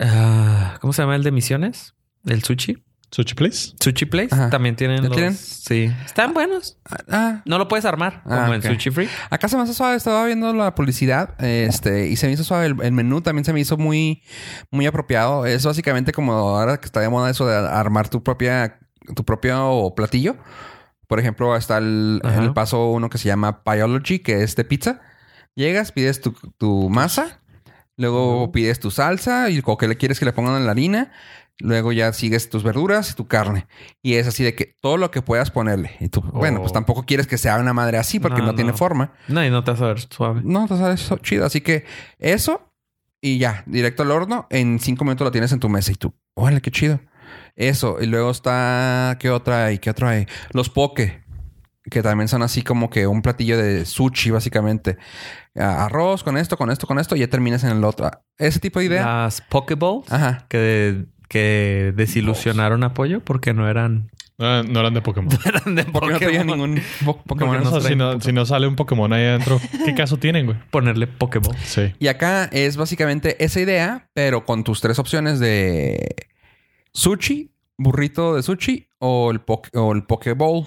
ah, 0.00 0.78
¿Cómo 0.80 0.92
se 0.92 1.02
llama 1.02 1.16
el 1.16 1.22
de 1.22 1.30
Misiones? 1.30 1.94
El 2.26 2.42
sushi. 2.42 2.82
Sushi 3.12 3.34
Place. 3.34 3.72
Sushi 3.80 4.04
Place. 4.06 4.28
Ajá. 4.32 4.50
También 4.50 4.76
tienen 4.76 4.98
¿Ya 5.02 5.08
los... 5.08 5.16
tienen? 5.16 5.34
Sí. 5.34 5.90
Están 6.04 6.32
buenos. 6.32 6.78
Ah, 7.08 7.42
No 7.44 7.58
lo 7.58 7.66
puedes 7.66 7.84
armar 7.84 8.22
como 8.22 8.36
Ah, 8.36 8.54
en. 8.54 8.62
Sushi 8.62 8.90
Free. 8.90 9.08
Acá 9.30 9.48
se 9.48 9.56
me 9.56 9.62
hace 9.64 9.74
suave, 9.74 9.96
estaba 9.96 10.24
viendo 10.26 10.52
la 10.52 10.76
publicidad, 10.76 11.34
este, 11.44 12.06
y 12.06 12.14
se 12.14 12.28
me 12.28 12.34
hizo 12.34 12.44
suave. 12.44 12.66
El, 12.66 12.76
el 12.82 12.92
menú 12.92 13.20
también 13.20 13.44
se 13.44 13.52
me 13.52 13.58
hizo 13.58 13.76
muy, 13.76 14.22
muy 14.70 14.86
apropiado. 14.86 15.44
Es 15.44 15.64
básicamente 15.64 16.12
como 16.12 16.34
ahora 16.34 16.78
que 16.78 16.86
está 16.86 17.00
de 17.00 17.08
moda 17.08 17.30
eso 17.30 17.46
de 17.48 17.56
armar 17.56 18.08
tu 18.08 18.22
propia, 18.22 18.78
tu 19.16 19.24
propio 19.24 19.92
platillo. 19.96 20.36
Por 21.08 21.18
ejemplo, 21.18 21.56
está 21.56 21.78
el, 21.78 22.20
el 22.22 22.52
paso 22.52 22.92
uno 22.92 23.10
que 23.10 23.18
se 23.18 23.26
llama 23.26 23.62
Biology, 23.66 24.20
que 24.20 24.44
es 24.44 24.54
de 24.54 24.62
pizza. 24.64 25.00
Llegas, 25.54 25.92
pides 25.92 26.20
tu, 26.20 26.32
tu 26.58 26.88
masa, 26.90 27.40
luego 27.96 28.50
pides 28.52 28.80
tu 28.80 28.90
salsa 28.90 29.50
y 29.50 29.60
o 29.64 29.76
que 29.76 29.88
le 29.88 29.96
quieres 29.96 30.18
que 30.18 30.24
le 30.24 30.32
pongan 30.32 30.56
en 30.56 30.64
la 30.66 30.72
harina. 30.72 31.12
Luego 31.62 31.92
ya 31.92 32.10
sigues 32.14 32.48
tus 32.48 32.62
verduras 32.62 33.10
y 33.10 33.14
tu 33.14 33.26
carne. 33.28 33.66
Y 34.02 34.14
es 34.14 34.26
así 34.26 34.42
de 34.42 34.54
que 34.54 34.74
todo 34.80 34.96
lo 34.96 35.10
que 35.10 35.20
puedas 35.20 35.50
ponerle. 35.50 35.90
Y 36.00 36.08
tú, 36.08 36.22
bueno, 36.22 36.60
pues 36.60 36.70
Oh. 36.70 36.72
tampoco 36.74 37.04
quieres 37.04 37.26
que 37.26 37.36
sea 37.36 37.58
una 37.58 37.74
madre 37.74 37.98
así 37.98 38.18
porque 38.18 38.40
no, 38.40 38.46
No, 38.46 38.54
tiene 38.54 38.72
forma. 38.72 39.12
No, 39.28 39.44
y 39.44 39.50
no 39.50 39.62
te 39.62 39.72
vas 39.72 39.82
a 39.82 39.88
ver 39.88 40.00
suave. 40.00 40.40
No, 40.42 40.66
te 40.66 40.78
sale 40.78 40.94
eso 40.94 41.18
chido. 41.18 41.44
Así 41.44 41.60
que 41.60 41.84
eso 42.18 42.72
y 43.20 43.36
ya, 43.36 43.62
directo 43.66 44.02
al 44.04 44.10
horno. 44.10 44.46
En 44.48 44.78
cinco 44.78 45.04
minutos 45.04 45.26
lo 45.26 45.32
tienes 45.32 45.52
en 45.52 45.60
tu 45.60 45.68
mesa 45.68 45.92
y 45.92 45.96
tú, 45.96 46.14
órale, 46.32 46.62
qué 46.62 46.70
chido. 46.70 47.00
Eso. 47.56 47.98
Y 48.00 48.06
luego 48.06 48.30
está, 48.30 49.18
¿qué 49.20 49.28
otra 49.28 49.66
hay? 49.66 49.78
¿Qué 49.78 49.90
otra 49.90 50.08
hay? 50.10 50.26
Los 50.54 50.70
poke, 50.70 51.22
que 51.90 52.02
también 52.02 52.28
son 52.28 52.42
así 52.42 52.62
como 52.62 52.88
que 52.88 53.06
un 53.06 53.20
platillo 53.22 53.58
de 53.58 53.84
sushi, 53.84 54.30
básicamente. 54.30 54.96
Ah, 55.56 55.84
Arroz 55.86 56.22
con 56.24 56.36
esto, 56.38 56.56
con 56.56 56.70
esto, 56.70 56.86
con 56.86 56.98
esto, 56.98 57.16
y 57.16 57.20
ya 57.20 57.28
terminas 57.28 57.64
en 57.64 57.70
el 57.70 57.84
otro. 57.84 58.10
Ese 58.38 58.60
tipo 58.60 58.78
de 58.78 58.86
idea. 58.86 59.04
Las 59.04 59.40
Pokeballs 59.42 60.10
Ajá. 60.10 60.46
que, 60.48 61.06
que 61.28 61.92
desilusionaron 61.96 62.82
a 62.84 62.94
Pollo 62.94 63.20
porque 63.24 63.52
no 63.52 63.68
eran, 63.68 64.10
No, 64.38 64.62
no 64.62 64.80
eran 64.80 64.94
de 64.94 65.02
Pokémon. 65.02 65.28
eran 65.44 65.74
de 65.74 65.84
Porque 65.84 66.12
no 66.12 66.18
traía 66.18 66.40
Pokémon. 66.44 66.70
ningún 66.74 66.82
po- 67.04 67.22
Pokémon. 67.24 67.58
Si, 67.58 67.64
no, 67.64 67.70
Pokémon. 67.80 68.20
si 68.22 68.32
no 68.32 68.46
sale 68.46 68.66
un 68.66 68.76
Pokémon 68.76 69.12
ahí 69.12 69.24
adentro, 69.24 69.60
¿qué 69.84 69.94
caso 69.94 70.16
tienen, 70.16 70.46
güey? 70.46 70.58
Ponerle 70.70 71.06
Pokéball. 71.08 71.56
Sí. 71.64 71.92
Y 71.98 72.06
acá 72.06 72.44
es 72.52 72.76
básicamente 72.76 73.42
esa 73.44 73.60
idea, 73.60 74.08
pero 74.14 74.44
con 74.46 74.64
tus 74.64 74.80
tres 74.80 74.98
opciones 74.98 75.40
de 75.40 76.14
sushi, 76.92 77.50
burrito 77.76 78.36
de 78.36 78.42
sushi 78.42 78.86
o 78.98 79.30
el, 79.30 79.40
poke, 79.40 79.70
o 79.76 79.92
el 79.92 80.04
Pokéball. 80.04 80.66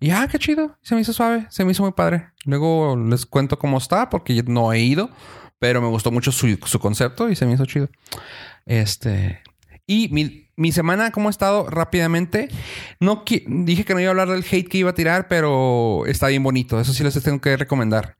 Y 0.00 0.10
ah, 0.10 0.28
qué 0.30 0.38
chido. 0.38 0.76
Se 0.82 0.94
me 0.94 1.00
hizo 1.00 1.12
suave. 1.12 1.46
Se 1.50 1.64
me 1.64 1.72
hizo 1.72 1.82
muy 1.82 1.92
padre. 1.92 2.28
Luego 2.44 2.96
les 2.96 3.26
cuento 3.26 3.58
cómo 3.58 3.78
está 3.78 4.08
porque 4.10 4.34
yo 4.34 4.42
no 4.46 4.72
he 4.72 4.80
ido, 4.80 5.10
pero 5.58 5.80
me 5.80 5.88
gustó 5.88 6.10
mucho 6.10 6.30
su, 6.32 6.56
su 6.64 6.78
concepto 6.78 7.28
y 7.30 7.36
se 7.36 7.46
me 7.46 7.54
hizo 7.54 7.66
chido. 7.66 7.88
Este. 8.66 9.42
Y 9.86 10.08
mi, 10.10 10.48
mi 10.56 10.70
semana, 10.70 11.10
¿cómo 11.10 11.28
ha 11.28 11.30
estado? 11.30 11.68
Rápidamente. 11.68 12.48
No 13.00 13.24
dije 13.46 13.84
que 13.84 13.94
no 13.94 14.00
iba 14.00 14.08
a 14.08 14.10
hablar 14.10 14.28
del 14.28 14.44
hate 14.48 14.68
que 14.68 14.78
iba 14.78 14.90
a 14.90 14.94
tirar, 14.94 15.26
pero 15.28 16.04
está 16.06 16.28
bien 16.28 16.42
bonito. 16.42 16.78
Eso 16.80 16.92
sí 16.92 17.02
les 17.02 17.20
tengo 17.22 17.40
que 17.40 17.56
recomendar. 17.56 18.16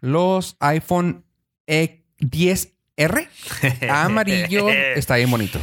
Los 0.00 0.56
iPhone 0.60 1.24
E 1.66 2.04
10R 2.20 3.28
amarillo 3.90 4.68
está 4.70 5.16
bien 5.16 5.30
bonito. 5.30 5.58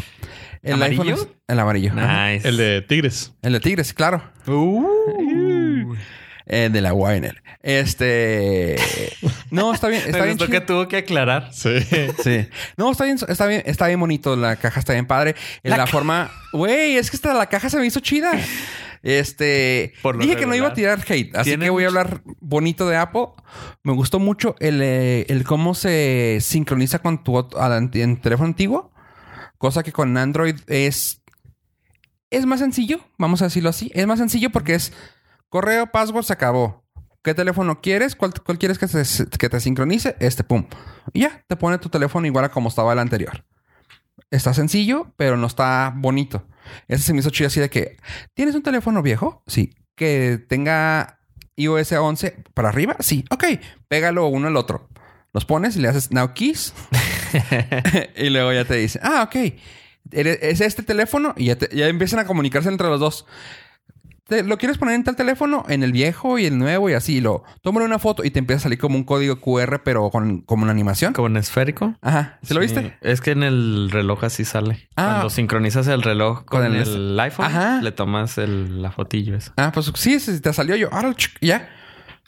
El 0.64 0.74
¿Amarillo? 0.74 1.02
iPhone 1.04 1.14
es- 1.14 1.28
el 1.48 1.60
amarillo. 1.60 1.94
Nice. 1.94 2.48
El 2.48 2.58
de 2.58 2.82
Tigres. 2.82 3.34
El 3.42 3.54
de 3.54 3.60
Tigres, 3.62 3.94
claro. 3.94 4.22
Uh. 4.48 5.47
El 6.48 6.72
de 6.72 6.82
la 6.82 6.94
Weiner. 6.94 7.44
Este. 7.62 8.78
No, 9.50 9.74
está 9.74 9.88
bien. 9.88 10.04
Está 10.06 10.26
bien 10.26 10.38
que 10.38 10.62
tuvo 10.62 10.88
que 10.88 10.98
aclarar. 10.98 11.54
Sí. 11.54 11.70
Sí. 12.24 12.48
No, 12.76 12.92
está 12.92 13.06
bien, 13.06 13.18
está 13.28 13.46
bien, 13.46 13.64
está 13.66 13.88
bien 13.88 14.00
bonito. 14.00 14.36
La 14.36 14.58
caja 14.58 14.80
está 14.80 14.94
bien 14.94 15.06
padre. 15.06 15.36
En 15.64 15.72
la, 15.72 15.78
La 15.78 15.88
forma. 15.88 16.30
Güey, 16.52 16.98
es 16.98 17.10
que 17.10 17.16
esta 17.16 17.34
la 17.34 17.48
caja 17.48 17.70
se 17.70 17.78
me 17.78 17.86
hizo 17.86 18.00
chida. 18.00 18.32
Este. 19.04 19.94
Por 20.02 20.16
lo 20.16 20.22
dije 20.22 20.36
que 20.36 20.46
no 20.46 20.56
iba 20.56 20.68
a 20.68 20.74
tirar 20.74 21.00
hate. 21.08 21.36
Así 21.36 21.58
que 21.58 21.70
voy 21.70 21.86
a 21.86 21.88
hablar 21.88 22.22
bonito 22.40 22.88
de 22.90 22.98
Apple. 22.98 23.28
Me 23.84 23.94
gustó 23.94 24.20
mucho 24.20 24.56
el, 24.60 24.82
eh, 24.82 25.26
el 25.30 25.44
cómo 25.44 25.76
se 25.76 26.40
sincroniza 26.42 27.00
con 27.00 27.24
tu 27.24 27.48
en 27.94 28.22
teléfono 28.22 28.48
antiguo. 28.48 28.92
Cosa 29.58 29.84
que 29.84 29.92
con 29.92 30.18
Android 30.18 30.56
es. 30.68 31.22
Es 32.30 32.46
más 32.46 32.60
sencillo. 32.60 33.00
Vamos 33.18 33.42
a 33.42 33.46
decirlo 33.46 33.70
así. 33.70 33.92
Es 33.94 34.06
más 34.08 34.20
sencillo 34.20 34.50
porque 34.50 34.76
es 34.76 34.92
correo, 35.50 35.88
password, 35.92 36.24
se 36.26 36.34
acabó. 36.34 36.84
¿Qué 37.24 37.34
teléfono 37.34 37.82
quieres? 37.82 38.16
¿Cuál, 38.16 38.34
cuál 38.46 38.58
quieres 38.58 38.78
que 38.78 38.88
te, 38.88 39.04
que 39.38 39.50
te 39.50 39.60
sincronice? 39.60 40.16
Este, 40.20 40.44
pum. 40.44 40.66
Y 41.14 41.22
ya, 41.22 41.44
te 41.48 41.56
pone 41.58 41.78
tu 41.78 41.90
teléfono 41.90 42.26
igual 42.26 42.46
a 42.46 42.50
como 42.50 42.70
estaba 42.70 42.94
el 42.94 43.00
anterior. 43.00 43.44
Está 44.32 44.54
sencillo, 44.54 45.14
pero 45.18 45.36
no 45.38 45.48
está 45.48 45.94
bonito. 45.96 46.48
Ese 46.88 47.04
se 47.04 47.14
me 47.14 47.20
hizo 47.20 47.30
chido 47.30 47.48
así 47.48 47.60
de 47.60 47.70
que... 47.70 47.98
¿Tienes 48.34 48.56
un 48.56 48.64
teléfono 48.64 49.02
viejo? 49.02 49.44
Sí. 49.48 49.74
¿Que 49.96 50.38
tenga 50.48 51.20
iOS 51.56 51.92
11 51.94 52.44
para 52.54 52.70
arriba? 52.70 52.96
Sí. 53.00 53.26
Ok. 53.32 53.44
Pégalo 53.88 54.28
uno 54.28 54.48
al 54.48 54.56
otro. 54.58 54.90
Los 55.34 55.46
pones 55.46 55.76
y 55.76 55.80
le 55.82 55.88
haces 55.90 56.12
Now 56.12 56.34
Keys. 56.34 56.74
y 58.16 58.30
luego 58.30 58.54
ya 58.54 58.66
te 58.66 58.76
dice... 58.76 59.00
Ah, 59.04 59.24
ok. 59.24 59.54
Es 60.12 60.62
este 60.62 60.84
teléfono 60.84 61.34
y 61.36 61.46
ya, 61.48 61.58
te- 61.58 61.76
ya 61.76 61.88
empiezan 61.88 62.20
a 62.20 62.26
comunicarse 62.26 62.70
entre 62.70 62.88
los 62.88 63.00
dos. 63.00 63.26
Te- 64.28 64.44
lo 64.44 64.58
quieres 64.58 64.78
poner 64.78 64.96
en 64.96 65.04
tal 65.04 65.16
teléfono, 65.16 65.64
en 65.70 65.84
el 65.84 65.92
viejo 65.92 66.38
y 66.38 66.46
el 66.46 66.58
nuevo 66.58 66.90
y 66.90 66.94
así. 66.94 67.18
Y 67.18 67.22
lo 67.22 67.44
tómale 67.62 67.86
una 67.86 68.00
foto 68.00 68.24
y 68.24 68.32
te 68.32 68.40
empieza 68.40 68.60
a 68.60 68.64
salir 68.64 68.78
como 68.80 68.96
un 68.98 69.04
código 69.04 69.40
QR, 69.40 69.82
pero 69.84 70.10
con 70.10 70.42
como 70.42 70.64
una 70.64 70.72
animación. 70.72 71.14
Como 71.14 71.28
en 71.28 71.38
esférico. 71.38 71.96
Ajá. 72.02 72.40
¿Sí 72.44 72.54
lo 72.54 72.60
viste? 72.60 72.98
Es 73.02 73.22
que 73.22 73.32
en 73.32 73.44
el 73.44 73.90
reloj 73.92 74.24
así 74.26 74.44
sale. 74.46 74.90
Ah. 74.96 75.06
Cuando 75.12 75.30
sincronizas 75.30 75.88
el 75.88 76.02
reloj 76.04 76.46
con, 76.46 76.62
Con 76.64 76.76
el- 76.76 76.82
el, 76.88 77.20
iPhone, 77.20 77.46
Ajá. 77.46 77.82
le 77.82 77.92
tomas 77.92 78.38
el, 78.38 78.82
la 78.82 78.92
fotillo 78.92 79.36
esa. 79.36 79.54
Ah, 79.58 79.72
pues 79.74 79.92
sí, 79.96 80.20
sí, 80.20 80.40
te 80.42 80.52
salió 80.54 80.76
yo. 80.76 80.90
Ahora, 80.92 81.16
ya. 81.42 81.70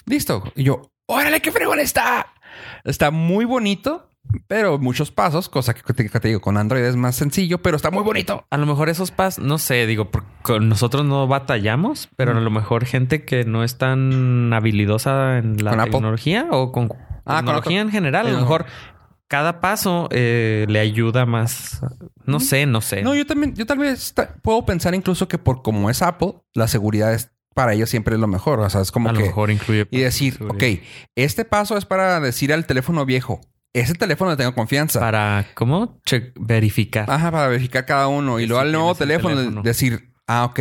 Listo. 0.06 0.44
Y 0.56 0.64
yo, 0.64 0.92
órale, 1.06 1.42
qué 1.42 1.52
fregón 1.52 1.80
está. 1.80 2.28
Está 2.84 3.12
muy 3.12 3.46
bonito. 3.46 4.09
Pero 4.48 4.78
muchos 4.78 5.12
pasos, 5.12 5.50
cosa 5.50 5.74
que 5.74 5.94
te, 5.94 6.08
te 6.08 6.28
digo, 6.28 6.42
con 6.42 6.58
Android 6.58 6.84
es 6.84 6.96
más 6.96 7.16
sencillo, 7.16 7.62
pero 7.62 7.76
está 7.76 7.92
muy 7.92 8.04
bonito. 8.04 8.46
A 8.50 8.58
lo 8.58 8.66
mejor 8.66 8.90
esos 8.90 9.12
pasos, 9.12 9.44
no 9.44 9.58
sé, 9.58 9.86
digo, 9.88 10.12
porque 10.12 10.30
con 10.42 10.70
nosotros 10.70 11.06
no 11.06 11.28
batallamos, 11.28 12.10
pero 12.16 12.32
a 12.32 12.40
lo 12.40 12.52
mejor 12.52 12.86
gente 12.86 13.26
que 13.26 13.46
no 13.46 13.64
es 13.64 13.78
tan 13.78 14.52
habilidosa 14.54 15.38
en 15.38 15.64
la 15.64 15.86
tecnología 15.86 16.48
o 16.52 16.72
con 16.72 16.90
Ah, 17.26 17.38
tecnología 17.38 17.82
en 17.82 17.92
general, 17.92 18.28
a 18.28 18.32
lo 18.32 18.40
mejor 18.40 18.66
cada 19.28 19.62
paso 19.62 20.08
eh, 20.12 20.66
le 20.68 20.80
ayuda 20.80 21.26
más. 21.28 21.82
No 22.26 22.40
sé, 22.40 22.66
no 22.66 22.82
sé. 22.82 23.04
No, 23.04 23.14
yo 23.14 23.26
también, 23.28 23.54
yo 23.56 23.66
tal 23.66 23.78
vez 23.78 24.14
puedo 24.42 24.66
pensar 24.66 24.96
incluso 24.96 25.28
que 25.28 25.38
por 25.38 25.62
como 25.62 25.90
es 25.90 26.02
Apple, 26.02 26.36
la 26.56 26.68
seguridad 26.68 27.14
es 27.14 27.32
para 27.54 27.74
ellos 27.74 27.90
siempre 27.90 28.16
es 28.16 28.22
lo 28.22 28.28
mejor. 28.28 28.60
O 28.60 28.70
sea, 28.70 28.82
es 28.82 28.92
como 28.92 29.10
a 29.10 29.12
lo 29.12 29.20
que 29.20 29.26
mejor 29.26 29.52
incluye. 29.52 29.88
y 29.92 30.00
decir, 30.00 30.40
ok, 30.48 30.64
este 31.16 31.46
paso 31.46 31.78
es 31.78 31.86
para 31.86 32.20
decir 32.20 32.52
al 32.52 32.66
teléfono 32.66 33.06
viejo, 33.06 33.42
ese 33.74 33.94
teléfono 33.94 34.32
le 34.32 34.38
tengo 34.38 34.54
confianza. 34.54 35.00
Para, 35.00 35.46
¿cómo? 35.54 36.00
Che- 36.06 36.34
verificar. 36.36 37.10
Ajá, 37.10 37.32
para 37.32 37.48
verificar 37.48 37.86
cada 37.86 38.08
uno. 38.08 38.40
Y 38.40 38.48
luego 38.48 38.62
al 38.62 38.72
nuevo 38.72 38.96
teléfono, 38.96 39.36
teléfono. 39.36 39.62
decir, 39.62 40.12
ah, 40.28 40.46
ok, 40.46 40.60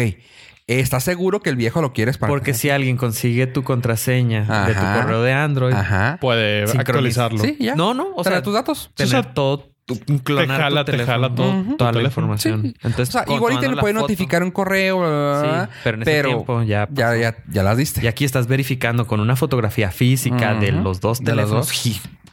¿estás 0.66 1.04
seguro 1.04 1.40
que 1.40 1.50
el 1.50 1.56
viejo 1.56 1.80
lo 1.80 1.92
quieres 1.92 2.18
para 2.18 2.28
Porque 2.30 2.52
si 2.54 2.68
alguien 2.70 2.96
consigue 2.96 3.46
tu 3.46 3.64
contraseña 3.64 4.66
de 4.66 4.74
tu 4.74 4.80
correo 4.80 5.22
de 5.22 5.32
Android, 5.32 5.72
Ajá. 5.74 6.18
Puede 6.20 6.64
actualizarlo. 6.64 7.38
Sí, 7.38 7.56
ya. 7.58 7.74
no, 7.74 7.94
no, 7.94 8.08
o 8.14 8.24
sea, 8.24 8.42
tus 8.42 8.52
datos. 8.54 8.90
tener 8.94 9.08
O 9.08 9.22
sea, 9.22 9.32
todo, 9.32 9.70
tu, 9.86 9.98
clonar 10.22 10.60
jala- 10.60 10.84
tu 10.84 10.92
te 10.92 11.06
jala 11.06 11.34
todo 11.34 11.64
toda 11.78 11.92
la 11.92 11.98
teléfono. 11.98 12.26
información. 12.26 12.62
Sí. 12.62 12.74
Entonces, 12.82 13.08
O 13.08 13.12
sea, 13.24 13.34
igual 13.34 13.54
y 13.54 13.60
te 13.60 13.70
puede 13.70 13.94
foto, 13.94 14.00
notificar 14.02 14.42
un 14.42 14.50
correo, 14.50 14.98
bla, 14.98 15.08
bla, 15.08 15.40
bla, 15.40 15.64
Sí, 15.72 15.78
pero 15.82 15.96
en 15.96 16.02
ese 16.02 16.22
tiempo 16.22 16.62
ya 16.62 16.86
ya, 16.92 17.06
pasó. 17.06 17.16
ya, 17.16 17.36
ya 17.48 17.62
las 17.62 17.76
diste. 17.78 18.04
Y 18.04 18.06
aquí 18.06 18.26
estás 18.26 18.46
verificando 18.48 19.06
con 19.06 19.20
una 19.20 19.34
fotografía 19.34 19.90
física 19.90 20.52
de 20.54 20.72
los 20.72 21.00
dos 21.00 21.20
De 21.20 21.24
los 21.34 21.36
teléfonos 21.36 21.66
dos. 21.68 21.72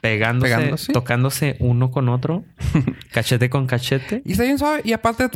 Pegándose, 0.10 0.54
Pegándose. 0.56 0.94
tocándose 0.94 1.56
uno 1.60 1.90
con 1.92 2.10
otro, 2.10 2.44
cachete 3.12 3.50
con 3.50 3.66
cachete. 3.68 4.22
Y 4.26 4.34
está 4.34 4.44
bien 4.44 4.60
suave. 4.60 4.82
Y 4.84 4.94
aparte 4.94 5.28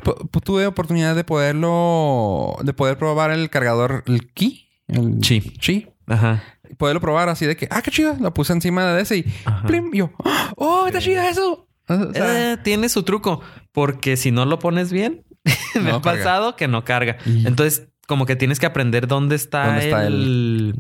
tuve 0.44 0.66
oportunidad 0.68 1.16
de 1.16 1.24
poderlo... 1.24 2.56
De 2.64 2.74
poder 2.74 2.98
probar 2.98 3.32
el 3.32 3.50
cargador, 3.50 4.04
el 4.08 4.32
Qi. 4.34 4.70
El 4.88 5.20
Chi. 5.20 5.42
Chi. 5.60 5.88
Ajá. 6.08 6.44
Poderlo 6.78 7.02
probar 7.02 7.30
así 7.30 7.46
de 7.46 7.56
que... 7.56 7.68
Ah, 7.72 7.82
qué 7.82 7.92
chido. 7.92 8.16
Lo 8.20 8.34
puse 8.34 8.54
encima 8.54 8.86
de 8.94 9.02
ese 9.02 9.18
y... 9.18 9.26
Plim, 9.68 9.90
y 9.94 9.98
yo... 10.00 10.12
¡Oh, 10.56 10.86
está 10.88 11.00
chido 11.00 11.22
eso! 11.24 11.68
O 11.88 12.14
sea, 12.14 12.54
Eh, 12.54 12.58
tiene 12.64 12.88
su 12.90 13.02
truco, 13.04 13.42
porque 13.72 14.16
si 14.16 14.30
no 14.32 14.46
lo 14.46 14.60
pones 14.60 14.92
bien, 14.92 15.24
me 15.76 15.82
No 15.90 15.96
ha 15.98 16.02
carga. 16.02 16.24
pasado 16.24 16.56
que 16.56 16.68
no 16.68 16.84
carga. 16.86 17.18
Y- 17.26 17.48
Entonces, 17.48 17.88
como 18.08 18.26
que 18.28 18.36
tienes 18.36 18.60
que 18.60 18.66
aprender 18.68 19.08
dónde 19.08 19.36
está, 19.36 19.66
¿Dónde 19.68 19.86
está 19.86 20.06
el... 20.06 20.76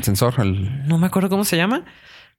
sensor, 0.00 0.34
el... 0.38 0.86
No 0.88 0.96
me 0.98 1.06
acuerdo 1.06 1.28
cómo 1.28 1.44
se 1.44 1.56
llama. 1.58 1.84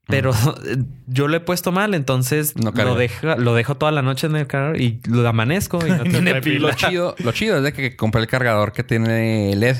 Pero 0.08 0.32
yo 1.06 1.26
lo 1.28 1.36
he 1.36 1.40
puesto 1.40 1.72
mal, 1.72 1.94
entonces 1.94 2.54
No 2.56 2.70
lo, 2.70 2.94
dejo, 2.94 3.26
lo 3.36 3.54
dejo 3.54 3.74
toda 3.76 3.90
la 3.92 4.02
noche 4.02 4.26
en 4.28 4.36
el 4.36 4.46
cargador 4.46 4.80
y 4.80 5.00
lo 5.08 5.26
amanezco 5.28 5.84
y 5.86 5.90
no 5.90 6.04
tiene 6.04 6.40
pila. 6.40 6.68
Lo 6.68 6.74
chido, 6.74 7.14
lo 7.18 7.32
chido 7.32 7.56
es 7.58 7.62
de 7.64 7.72
que 7.72 7.96
compré 7.96 8.20
el 8.20 8.28
cargador 8.28 8.72
que 8.72 8.84
tiene 8.84 9.54
LED. 9.56 9.76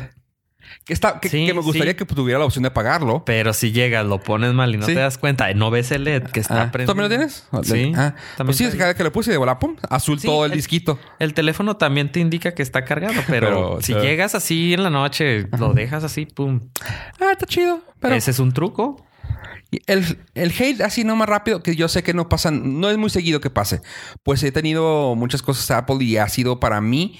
Que, 0.85 0.93
está, 0.93 1.19
que, 1.21 1.29
Sí, 1.29 1.47
que 1.47 1.55
me 1.55 1.61
gustaría 1.61 1.93
sí. 1.93 1.97
que 1.97 2.05
tuviera 2.05 2.39
la 2.41 2.45
opción 2.45 2.63
de 2.63 2.69
apagarlo. 2.69 3.25
Pero 3.25 3.53
si 3.53 3.71
llegas, 3.73 4.05
lo 4.07 4.21
pones 4.21 4.53
mal 4.53 4.73
y 4.75 4.79
no 4.79 4.87
Sí. 4.87 4.95
te 4.95 5.01
das 5.01 5.17
cuenta, 5.19 5.53
no 5.55 5.71
ves 5.71 5.91
el 5.93 6.05
LED 6.05 6.25
que 6.25 6.41
está 6.41 6.63
Ah, 6.63 6.65
¿Tú 6.67 6.73
prendido. 6.73 6.95
también 6.95 7.11
lo 7.11 7.17
tienes? 7.17 7.49
Sí. 7.65 7.93
Ah, 7.97 8.15
también 8.37 8.47
pues 8.47 8.57
sí, 8.57 8.65
cada 8.79 8.89
vez 8.91 8.97
que 8.97 9.03
le 9.05 9.11
puse 9.13 9.31
de 9.33 9.37
bola, 9.37 9.59
pum, 9.61 9.77
azul 9.91 10.21
todo 10.21 10.45
el 10.45 10.53
el- 10.53 10.59
disquito. 10.59 10.99
El 11.21 11.35
teléfono 11.35 11.77
también 11.77 12.11
te 12.13 12.19
indica 12.21 12.53
que 12.55 12.63
está 12.63 12.85
cargado, 12.85 13.15
pero, 13.29 13.47
Pero, 13.49 13.79
si 13.81 13.95
llegas 13.95 14.35
así 14.37 14.75
en 14.75 14.83
la 14.85 14.91
noche, 14.91 15.47
lo 15.59 15.73
dejas 15.73 16.03
así, 16.05 16.27
pum. 16.27 16.61
Ah, 17.21 17.31
está 17.33 17.47
chido. 17.47 17.81
Pero 18.01 18.15
Ese 18.17 18.31
es 18.33 18.39
un 18.41 18.53
truco. 18.53 19.05
El, 19.87 20.19
el 20.35 20.53
hate 20.59 20.81
así 20.83 21.05
no 21.05 21.17
más 21.17 21.29
rápido, 21.29 21.63
que 21.63 21.77
yo 21.77 21.89
sé 21.89 22.03
que 22.03 22.15
no 22.15 22.29
pasa, 22.29 22.51
no 22.51 22.91
es 22.91 22.99
muy 22.99 23.11
seguido 23.11 23.41
que 23.41 23.51
pase. 23.51 23.81
Pues 24.23 24.43
he 24.43 24.53
tenido 24.53 25.15
muchas 25.15 25.43
cosas 25.43 25.71
Apple 25.71 26.05
y 26.05 26.17
ha 26.17 26.29
sido 26.29 26.61
para 26.61 26.81
mí, 26.81 27.19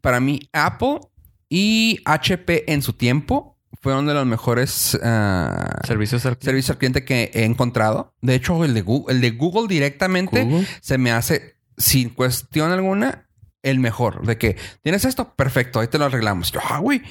para 0.00 0.20
mí 0.20 0.40
Apple 0.52 1.00
y 1.48 2.00
HP 2.04 2.72
en 2.72 2.82
su 2.82 2.92
tiempo 2.92 3.58
fueron 3.80 4.06
de 4.06 4.14
los 4.14 4.26
mejores 4.26 4.98
ah, 5.02 5.80
Servicios 5.86 6.26
al 6.26 6.36
servicios 6.40 6.70
al 6.70 6.78
cliente 6.78 7.04
que 7.04 7.30
he 7.32 7.44
encontrado. 7.44 8.14
De 8.20 8.34
hecho, 8.34 8.64
el 8.64 8.74
de 8.74 8.82
Google, 8.82 9.14
el 9.14 9.20
de 9.20 9.30
Google 9.30 9.68
directamente 9.68 10.44
Google. 10.44 10.66
se 10.80 10.98
me 10.98 11.12
hace, 11.12 11.56
sin 11.76 12.10
cuestión 12.10 12.72
alguna, 12.72 13.28
el 13.62 13.78
mejor. 13.78 14.26
De 14.26 14.38
que 14.38 14.56
tienes 14.82 15.04
esto, 15.04 15.34
perfecto, 15.34 15.80
ahí 15.80 15.88
te 15.88 15.98
lo 15.98 16.04
arreglamos. 16.06 16.52
Yo, 16.52 16.60
ah, 16.62 16.78
güey. 16.78 17.02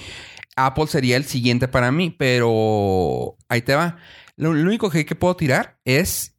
Apple 0.66 0.88
sería 0.88 1.18
el 1.18 1.26
siguiente 1.26 1.68
para 1.68 1.92
mí, 1.92 2.10
pero 2.18 3.38
ahí 3.48 3.62
te 3.62 3.76
va. 3.76 3.98
Lo, 4.36 4.52
único 4.52 4.90
que, 4.90 5.04
puedo 5.16 5.36
tirar 5.36 5.80
es. 5.86 6.36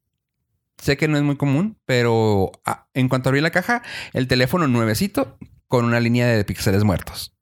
Sé 0.78 0.96
que 0.96 1.09
no 1.09 1.18
es 1.18 1.22
muy 1.22 1.37
común, 1.37 1.78
pero 1.85 2.52
ah, 2.64 2.88
en 2.94 3.11
cuanto 3.11 3.28
abrí 3.28 3.42
la 3.42 3.50
caja, 3.50 3.83
el 4.14 4.28
teléfono 4.28 4.66
nuevecito 4.66 5.38
con 5.68 5.85
una 5.85 6.00
línea 6.00 6.26
de 6.26 6.44
píxeles 6.44 6.85
muertos. 6.85 7.37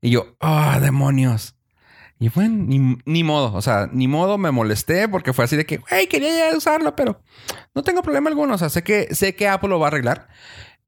Y 0.00 0.10
yo, 0.10 0.36
¡ah, 0.40 0.78
demonios! 0.80 1.54
Y 2.18 2.30
fue 2.30 2.48
ni, 2.48 2.96
ni 3.04 3.22
modo, 3.22 3.52
o 3.54 3.62
sea, 3.62 3.88
ni 3.92 4.08
modo 4.08 4.38
me 4.38 4.50
molesté 4.50 5.06
porque 5.08 5.32
fue 5.32 5.44
así 5.44 5.56
de 5.56 5.66
que, 5.66 5.76
güey, 5.76 6.08
quería 6.08 6.56
usarlo, 6.56 6.96
pero 6.96 7.20
no 7.74 7.82
tengo 7.82 8.02
problema 8.02 8.30
alguno. 8.30 8.54
O 8.54 8.58
sea, 8.58 8.70
sé 8.70 8.82
que, 8.82 9.14
sé 9.14 9.34
que 9.36 9.48
Apple 9.48 9.68
lo 9.68 9.78
va 9.78 9.86
a 9.86 9.88
arreglar. 9.88 10.28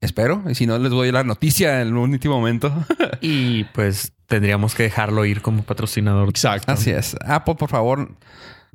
Espero. 0.01 0.43
Y 0.49 0.55
si 0.55 0.65
no, 0.65 0.77
les 0.79 0.91
doy 0.91 1.11
la 1.11 1.23
noticia 1.23 1.81
en 1.81 1.89
el 1.89 1.95
último 1.95 2.35
momento. 2.35 2.73
Y 3.21 3.65
pues 3.65 4.13
tendríamos 4.31 4.75
que 4.75 4.83
dejarlo 4.83 5.25
ir 5.25 5.41
como 5.41 5.63
patrocinador. 5.63 6.29
Exacto. 6.29 6.71
así 6.71 6.89
es. 6.89 7.17
Apple, 7.25 7.55
por 7.55 7.69
favor, 7.69 8.15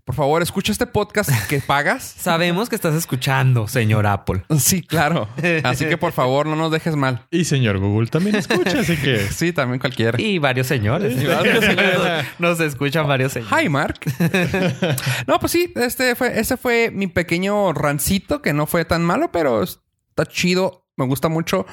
por 0.04 0.14
favor, 0.14 0.42
escucha 0.42 0.70
este 0.70 0.86
podcast 0.86 1.30
que 1.48 1.60
pagas. 1.60 2.02
Sabemos 2.18 2.68
que 2.68 2.74
estás 2.74 2.94
escuchando, 2.94 3.66
señor 3.66 4.06
Apple. 4.06 4.44
Sí, 4.58 4.82
claro. 4.82 5.30
Así 5.64 5.86
que 5.86 5.96
por 5.96 6.12
favor, 6.12 6.44
no 6.46 6.56
nos 6.56 6.70
dejes 6.70 6.94
mal. 6.94 7.26
Y 7.30 7.44
señor 7.46 7.78
Google 7.78 8.08
también 8.08 8.36
escucha, 8.36 8.80
así 8.80 8.98
que... 8.98 9.16
Sí, 9.30 9.54
también 9.54 9.80
cualquiera. 9.80 10.20
Y 10.20 10.38
varios 10.38 10.66
señores. 10.66 11.16
Nos 12.38 12.60
escuchan 12.60 13.08
varios 13.08 13.32
señores. 13.32 13.64
Hi, 13.64 13.70
Mark. 13.70 13.98
no, 15.26 15.38
pues 15.40 15.52
sí, 15.52 15.72
este 15.74 16.14
fue, 16.16 16.38
ese 16.38 16.58
fue 16.58 16.90
mi 16.92 17.06
pequeño 17.06 17.72
rancito 17.72 18.42
que 18.42 18.52
no 18.52 18.66
fue 18.66 18.84
tan 18.84 19.02
malo, 19.02 19.32
pero 19.32 19.62
está 19.62 20.26
chido. 20.28 20.86
Me 20.96 21.06
gusta 21.06 21.30
mucho 21.30 21.64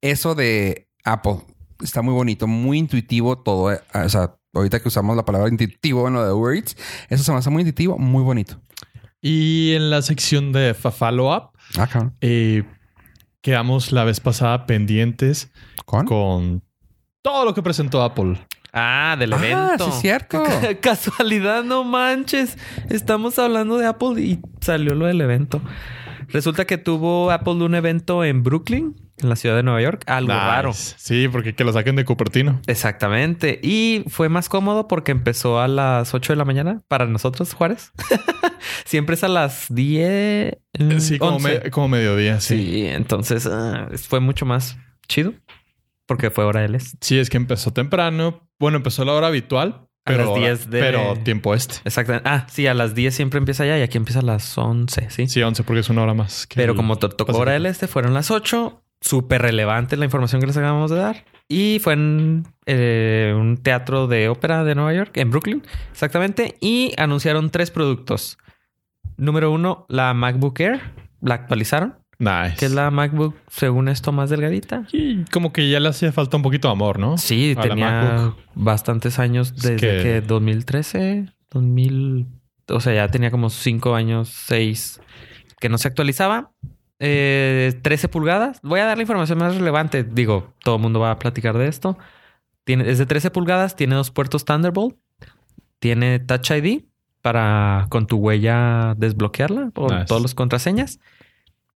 eso 0.00 0.36
de 0.36 0.88
Apple. 1.02 1.55
Está 1.82 2.02
muy 2.02 2.14
bonito, 2.14 2.46
muy 2.46 2.78
intuitivo 2.78 3.38
todo. 3.38 3.72
eh. 3.72 3.80
O 3.94 4.08
sea, 4.08 4.36
ahorita 4.54 4.80
que 4.80 4.88
usamos 4.88 5.16
la 5.16 5.24
palabra 5.24 5.48
intuitivo 5.48 6.08
en 6.08 6.14
lo 6.14 6.24
de 6.26 6.32
Uber 6.32 6.56
Eats, 6.56 6.76
eso 7.10 7.22
se 7.24 7.32
me 7.32 7.38
hace 7.38 7.50
muy 7.50 7.62
intuitivo, 7.62 7.98
muy 7.98 8.22
bonito. 8.22 8.60
Y 9.20 9.72
en 9.74 9.90
la 9.90 10.02
sección 10.02 10.52
de 10.52 10.74
fa- 10.74 10.90
follow-up, 10.92 11.50
Ah, 11.78 11.88
eh, 12.20 12.64
quedamos 13.40 13.90
la 13.92 14.04
vez 14.04 14.20
pasada 14.20 14.66
pendientes 14.66 15.50
¿Con? 15.84 16.06
con 16.06 16.62
todo 17.22 17.44
lo 17.44 17.54
que 17.54 17.62
presentó 17.62 18.02
Apple. 18.02 18.38
Ah, 18.72 19.16
del 19.18 19.32
Ah, 19.32 19.36
evento. 19.38 19.86
sí 19.86 19.90
es 19.90 20.00
cierto. 20.00 20.42
Casualidad, 20.80 21.64
no 21.64 21.82
manches. 21.82 22.56
Estamos 22.90 23.38
hablando 23.38 23.78
de 23.78 23.86
Apple 23.86 24.20
y 24.22 24.38
salió 24.60 24.94
lo 24.94 25.06
del 25.06 25.20
evento. 25.20 25.60
Resulta 26.28 26.64
que 26.66 26.76
tuvo 26.78 27.30
Apple 27.30 27.54
un 27.64 27.74
evento 27.74 28.22
en 28.24 28.42
Brooklyn, 28.42 28.94
en 29.18 29.28
la 29.28 29.36
ciudad 29.36 29.56
de 29.56 29.62
Nueva 29.62 29.80
York. 29.82 30.02
Algo 30.06 30.32
Nice. 30.32 30.44
raro. 30.46 30.72
Sí, 30.72 31.28
porque 31.28 31.54
que 31.54 31.64
lo 31.64 31.72
saquen 31.72 31.96
de 31.96 32.04
Cupertino. 32.04 32.60
Exactamente. 32.66 33.60
Y 33.62 34.04
fue 34.08 34.28
más 34.28 34.48
cómodo 34.48 34.88
porque 34.88 35.12
empezó 35.12 35.60
a 35.60 35.68
las 35.68 36.14
8 36.14 36.32
de 36.32 36.36
la 36.36 36.44
mañana 36.44 36.82
para 36.88 37.06
nosotros, 37.06 37.54
Juárez. 37.54 37.92
Siempre 38.84 39.14
es 39.14 39.24
a 39.24 39.28
las 39.28 39.66
10. 39.70 40.56
mm, 40.78 40.98
Sí, 40.98 41.18
como, 41.18 41.36
11. 41.36 41.60
me- 41.64 41.70
como 41.70 41.88
mediodía, 41.88 42.40
sí. 42.40 42.56
Sí, 42.58 42.86
entonces 42.86 43.46
ah, 43.46 43.88
fue 44.08 44.20
mucho 44.20 44.46
más 44.46 44.76
chido 45.08 45.32
porque 46.06 46.30
fue 46.30 46.44
hora 46.44 46.60
del 46.60 46.74
este. 46.74 46.96
Sí, 47.00 47.18
es 47.18 47.30
que 47.30 47.36
empezó 47.36 47.72
temprano. 47.72 48.48
Bueno, 48.58 48.76
empezó 48.78 49.02
a 49.02 49.04
la 49.06 49.12
hora 49.12 49.26
habitual, 49.26 49.86
A 50.04 50.10
pero, 50.12 50.26
las 50.32 50.38
10 50.38 50.70
de- 50.70 50.80
pero 50.80 51.14
tiempo 51.24 51.54
este. 51.54 51.76
Exactamente. 51.84 52.28
Ah, 52.28 52.46
sí, 52.50 52.66
a 52.66 52.74
las 52.74 52.94
10 52.94 53.14
siempre 53.14 53.38
empieza 53.38 53.64
allá 53.64 53.78
y 53.78 53.82
aquí 53.82 53.96
empieza 53.98 54.20
a 54.20 54.22
las 54.22 54.56
11, 54.56 55.10
sí. 55.10 55.26
Sí, 55.28 55.42
11 55.42 55.62
porque 55.64 55.80
es 55.80 55.88
una 55.90 56.02
hora 56.02 56.14
más. 56.14 56.46
que 56.46 56.56
Pero 56.56 56.72
el 56.72 56.76
como 56.76 56.96
to- 56.96 57.08
tocó 57.10 57.36
hora 57.36 57.52
del 57.52 57.66
este, 57.66 57.86
fueron 57.88 58.14
las 58.14 58.30
8. 58.30 58.82
Súper 59.00 59.42
relevante 59.42 59.96
la 59.96 60.04
información 60.04 60.40
que 60.40 60.46
les 60.46 60.56
acabamos 60.56 60.90
de 60.90 60.96
dar. 60.96 61.24
Y 61.48 61.78
fue 61.80 61.92
en 61.92 62.44
eh, 62.66 63.32
un 63.36 63.56
teatro 63.58 64.08
de 64.08 64.28
ópera 64.28 64.64
de 64.64 64.74
Nueva 64.74 64.92
York, 64.94 65.16
en 65.16 65.30
Brooklyn, 65.30 65.62
exactamente. 65.92 66.56
Y 66.60 66.92
anunciaron 66.98 67.50
tres 67.50 67.70
productos. 67.70 68.38
Número 69.16 69.50
uno, 69.52 69.86
la 69.88 70.12
MacBook 70.14 70.58
Air. 70.60 70.80
La 71.22 71.34
actualizaron, 71.34 71.94
Nice. 72.18 72.56
que 72.58 72.66
es 72.66 72.72
la 72.72 72.90
MacBook, 72.90 73.34
según 73.48 73.88
esto, 73.88 74.12
más 74.12 74.28
delgadita. 74.28 74.84
Y 74.92 75.24
como 75.32 75.52
que 75.52 75.68
ya 75.70 75.80
le 75.80 75.88
hacía 75.88 76.12
falta 76.12 76.36
un 76.36 76.42
poquito 76.42 76.68
de 76.68 76.72
amor, 76.72 76.98
¿no? 76.98 77.16
Sí, 77.16 77.54
A 77.56 77.62
tenía 77.62 78.34
bastantes 78.54 79.18
años 79.18 79.52
Es 79.56 79.62
desde 79.62 79.76
que- 79.76 80.02
que... 80.02 80.20
2013, 80.20 81.26
2000, 81.50 82.26
o 82.68 82.80
sea, 82.80 82.92
ya 82.94 83.08
tenía 83.08 83.30
como 83.30 83.48
5 83.50 83.94
años, 83.94 84.28
6 84.46 85.00
que 85.58 85.68
no 85.70 85.78
se 85.78 85.88
actualizaba. 85.88 86.50
Eh, 86.98 87.78
13 87.82 88.08
pulgadas. 88.08 88.60
Voy 88.62 88.80
a 88.80 88.86
dar 88.86 88.96
la 88.96 89.02
información 89.02 89.38
más 89.38 89.54
relevante. 89.56 90.04
Digo, 90.04 90.52
todo 90.62 90.76
el 90.76 90.82
mundo 90.82 91.00
va 91.00 91.10
a 91.10 91.18
platicar 91.18 91.56
de 91.58 91.68
esto. 91.68 91.98
Tiene, 92.64 92.90
es 92.90 92.98
de 92.98 93.06
13 93.06 93.30
pulgadas, 93.30 93.76
tiene 93.76 93.94
dos 93.94 94.10
puertos 94.10 94.44
Thunderbolt, 94.44 94.96
tiene 95.78 96.18
Touch 96.18 96.50
ID 96.50 96.84
para 97.22 97.86
con 97.90 98.06
tu 98.06 98.16
huella 98.16 98.94
desbloquearla 98.96 99.70
por 99.70 99.92
Nice. 99.92 100.06
todas 100.06 100.22
las 100.22 100.34
contraseñas. 100.34 101.00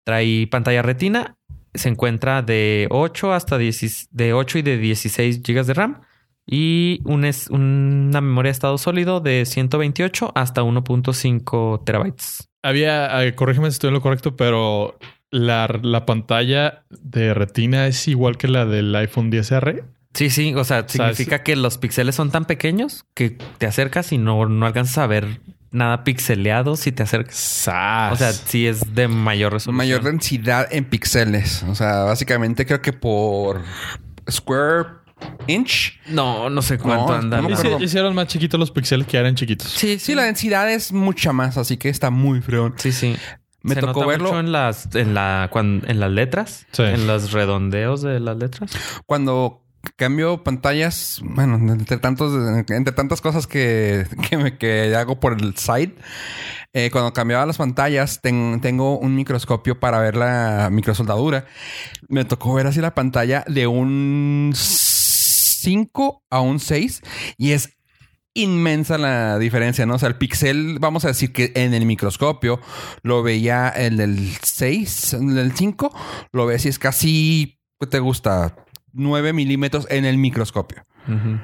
Trae 0.04 0.46
pantalla 0.46 0.82
retina. 0.82 1.36
Se 1.74 1.88
encuentra 1.88 2.42
de 2.42 2.88
8 2.90 3.32
hasta 3.32 3.56
10, 3.58 4.08
de 4.10 4.32
8 4.32 4.58
y 4.58 4.62
de 4.62 4.78
16 4.78 5.42
GB 5.42 5.64
de 5.64 5.74
RAM. 5.74 6.00
Y 6.46 7.00
un 7.04 7.24
es, 7.24 7.48
una 7.48 8.20
memoria 8.20 8.48
de 8.48 8.52
estado 8.52 8.76
sólido 8.76 9.20
de 9.20 9.44
128 9.46 10.32
hasta 10.34 10.62
1.5 10.62 11.84
terabytes. 11.84 12.49
Había, 12.62 13.24
eh, 13.24 13.34
corrígeme 13.34 13.70
si 13.70 13.74
estoy 13.74 13.88
en 13.88 13.94
lo 13.94 14.00
correcto, 14.02 14.36
pero 14.36 14.98
la, 15.30 15.68
la 15.82 16.06
pantalla 16.06 16.84
de 16.90 17.34
retina 17.34 17.86
es 17.86 18.08
igual 18.08 18.36
que 18.36 18.48
la 18.48 18.66
del 18.66 18.94
iPhone 18.94 19.30
10R. 19.30 19.84
Sí, 20.14 20.28
sí, 20.28 20.54
o 20.54 20.64
sea, 20.64 20.88
sea, 20.88 20.88
significa 20.88 21.42
que 21.42 21.54
los 21.54 21.78
píxeles 21.78 22.16
son 22.16 22.30
tan 22.30 22.44
pequeños 22.44 23.04
que 23.14 23.30
te 23.30 23.66
acercas 23.66 24.12
y 24.12 24.18
no, 24.18 24.46
no 24.46 24.66
alcanzas 24.66 24.98
a 24.98 25.06
ver 25.06 25.40
nada 25.70 26.02
pixeleado 26.02 26.76
si 26.76 26.90
te 26.90 27.04
acercas. 27.04 27.36
¡Sas! 27.36 28.12
O 28.12 28.16
sea, 28.16 28.32
sí 28.32 28.66
es 28.66 28.94
de 28.94 29.06
mayor 29.08 29.52
resolución. 29.52 29.76
Mayor 29.76 30.02
densidad 30.02 30.66
en 30.70 30.84
píxeles. 30.84 31.62
O 31.64 31.74
sea, 31.74 32.02
básicamente 32.02 32.66
creo 32.66 32.82
que 32.82 32.92
por 32.92 33.62
square 34.28 34.99
inch. 35.46 35.98
No, 36.08 36.48
no 36.50 36.62
sé 36.62 36.78
cuánto 36.78 37.08
No, 37.08 37.14
anda. 37.14 37.36
no 37.40 37.48
me 37.48 37.54
Hici- 37.54 37.58
acuerdo. 37.66 37.82
hicieron 37.84 38.14
más 38.14 38.26
chiquitos 38.28 38.58
los 38.60 38.70
píxeles 38.70 39.06
que 39.06 39.16
eran 39.16 39.34
chiquitos. 39.34 39.68
Sí, 39.68 39.98
Sí, 39.98 40.14
la 40.14 40.24
densidad 40.24 40.70
es 40.70 40.92
mucha 40.92 41.32
más, 41.32 41.56
así 41.58 41.76
que 41.76 41.88
está 41.88 42.10
muy 42.10 42.40
freón. 42.40 42.74
Sí, 42.76 42.92
sí. 42.92 43.16
Me 43.62 43.74
Se 43.74 43.80
tocó 43.82 44.00
nota 44.00 44.06
verlo 44.06 44.28
mucho 44.28 44.40
en 44.40 44.52
las, 44.52 44.94
en 44.94 45.12
la, 45.14 45.48
cuan- 45.52 45.82
en 45.86 46.00
las 46.00 46.10
letras, 46.10 46.66
Sí. 46.72 46.82
en 46.82 47.06
los 47.06 47.32
redondeos 47.32 48.00
de 48.02 48.18
las 48.20 48.36
letras. 48.38 48.70
cuando 49.06 49.62
cambio 49.96 50.42
pantallas, 50.44 51.20
bueno, 51.24 51.56
entre 51.72 51.96
tantos, 51.98 52.32
entre 52.70 52.92
tantas 52.92 53.20
cosas 53.22 53.46
que, 53.46 54.06
que, 54.28 54.36
me- 54.38 54.56
que 54.58 54.94
hago 54.94 55.20
por 55.20 55.32
el 55.40 55.56
site, 55.56 55.94
eh, 56.72 56.90
cuando 56.90 57.12
cambiaba 57.12 57.44
las 57.46 57.56
pantallas, 57.58 58.20
ten- 58.22 58.60
tengo 58.62 58.98
un 58.98 59.14
microscopio 59.16 59.78
para 59.80 59.98
ver 60.00 60.16
la 60.16 60.68
microsoldadura. 60.70 61.44
Me 62.08 62.24
tocó 62.24 62.54
ver 62.54 62.66
así 62.66 62.80
la 62.80 62.94
pantalla 62.94 63.44
de 63.48 63.66
un 63.66 64.52
5 65.60 66.24
a 66.30 66.40
un 66.40 66.60
6 66.60 67.02
y 67.36 67.52
es 67.52 67.76
inmensa 68.34 68.98
la 68.98 69.38
diferencia, 69.38 69.86
¿no? 69.86 69.94
O 69.94 69.98
sea, 69.98 70.08
el 70.08 70.16
pixel, 70.16 70.78
vamos 70.78 71.04
a 71.04 71.08
decir 71.08 71.32
que 71.32 71.52
en 71.54 71.74
el 71.74 71.84
microscopio 71.84 72.60
lo 73.02 73.22
veía 73.22 73.68
el 73.68 73.96
del 73.96 74.36
6, 74.42 75.14
el 75.14 75.34
del 75.34 75.52
5, 75.52 75.94
lo 76.32 76.46
ves 76.46 76.66
y 76.66 76.68
es 76.68 76.78
casi, 76.78 77.58
¿qué 77.78 77.86
te 77.86 77.98
gusta? 77.98 78.56
9 78.92 79.32
milímetros 79.32 79.86
en 79.90 80.04
el 80.04 80.18
microscopio. 80.18 80.84
Ujú. 81.06 81.38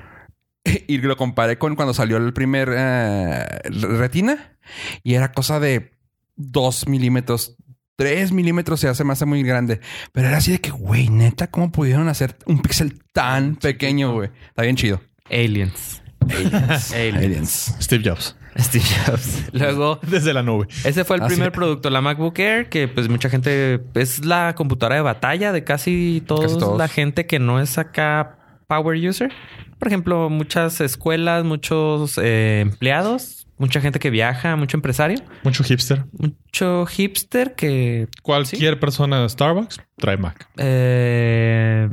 Y 0.88 0.98
lo 0.98 1.16
comparé 1.16 1.58
con 1.58 1.76
cuando 1.76 1.94
salió 1.94 2.16
el 2.16 2.32
primer 2.32 2.68
eh, 2.76 3.44
retina 3.70 4.58
y 5.04 5.14
era 5.14 5.32
cosa 5.32 5.60
de 5.60 5.92
2 6.34 6.88
milímetros. 6.88 7.56
3 7.96 8.32
milímetros 8.32 8.80
se 8.80 8.88
hace 8.88 9.04
más 9.04 9.24
muy 9.26 9.42
grande. 9.42 9.80
Pero 10.12 10.28
era 10.28 10.36
así 10.38 10.52
de 10.52 10.60
que, 10.60 10.70
güey, 10.70 11.08
neta, 11.08 11.46
¿cómo 11.48 11.72
pudieron 11.72 12.08
hacer 12.08 12.36
un 12.46 12.60
píxel 12.60 12.98
tan 13.12 13.56
pequeño, 13.56 14.12
güey? 14.12 14.30
Está 14.48 14.62
bien 14.62 14.76
chido. 14.76 15.00
Aliens. 15.30 16.02
Aliens. 16.20 16.92
Aliens. 16.92 17.16
Aliens. 17.24 17.76
Steve 17.80 18.02
Jobs. 18.08 18.36
Steve 18.58 18.84
Jobs. 19.06 19.44
Luego, 19.52 19.98
Desde 20.08 20.32
la 20.32 20.42
nube. 20.42 20.66
ese 20.84 21.04
fue 21.04 21.16
el 21.16 21.22
Ah, 21.22 21.26
primer 21.26 21.48
sí. 21.48 21.54
producto, 21.54 21.90
la 21.90 22.00
MacBook 22.00 22.38
Air, 22.38 22.68
que 22.68 22.88
pues 22.88 23.08
mucha 23.08 23.28
gente 23.28 23.82
es 23.94 24.24
la 24.24 24.54
computadora 24.56 24.96
de 24.96 25.02
batalla 25.02 25.52
de 25.52 25.62
casi 25.64 26.22
todos, 26.26 26.44
Casi 26.46 26.58
todos. 26.58 26.78
la 26.78 26.88
gente 26.88 27.26
que 27.26 27.38
no 27.38 27.60
es 27.60 27.76
acá 27.78 28.38
power 28.66 28.96
user. 29.08 29.30
Por 29.78 29.88
ejemplo, 29.88 30.30
muchas 30.30 30.80
escuelas, 30.80 31.44
muchos 31.44 32.18
eh, 32.22 32.60
empleados, 32.62 33.45
mucha 33.58 33.80
gente 33.80 33.98
que 33.98 34.10
viaja, 34.10 34.56
mucho 34.56 34.76
empresario, 34.76 35.18
Mucho 35.42 35.64
hipster. 35.64 36.04
mucho 36.12 36.86
hipster 36.86 37.54
que 37.54 38.08
Cualquier 38.22 38.78
persona 38.80 39.20
de 39.22 39.28
Starbucks 39.28 39.80
trae 39.96 40.16
Mac. 40.16 40.48
eh, 40.58 41.88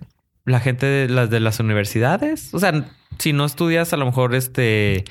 la 0.46 0.60
gente 0.60 0.86
de 0.86 1.08
las 1.10 1.30
de 1.30 1.40
las 1.40 1.60
universidades, 1.62 2.54
o 2.54 2.60
sea, 2.60 2.86
si 3.18 3.32
no 3.32 3.46
estudias 3.46 3.94
a 3.94 3.98
lo 3.98 4.06
mejor 4.06 4.36
este 4.36 5.06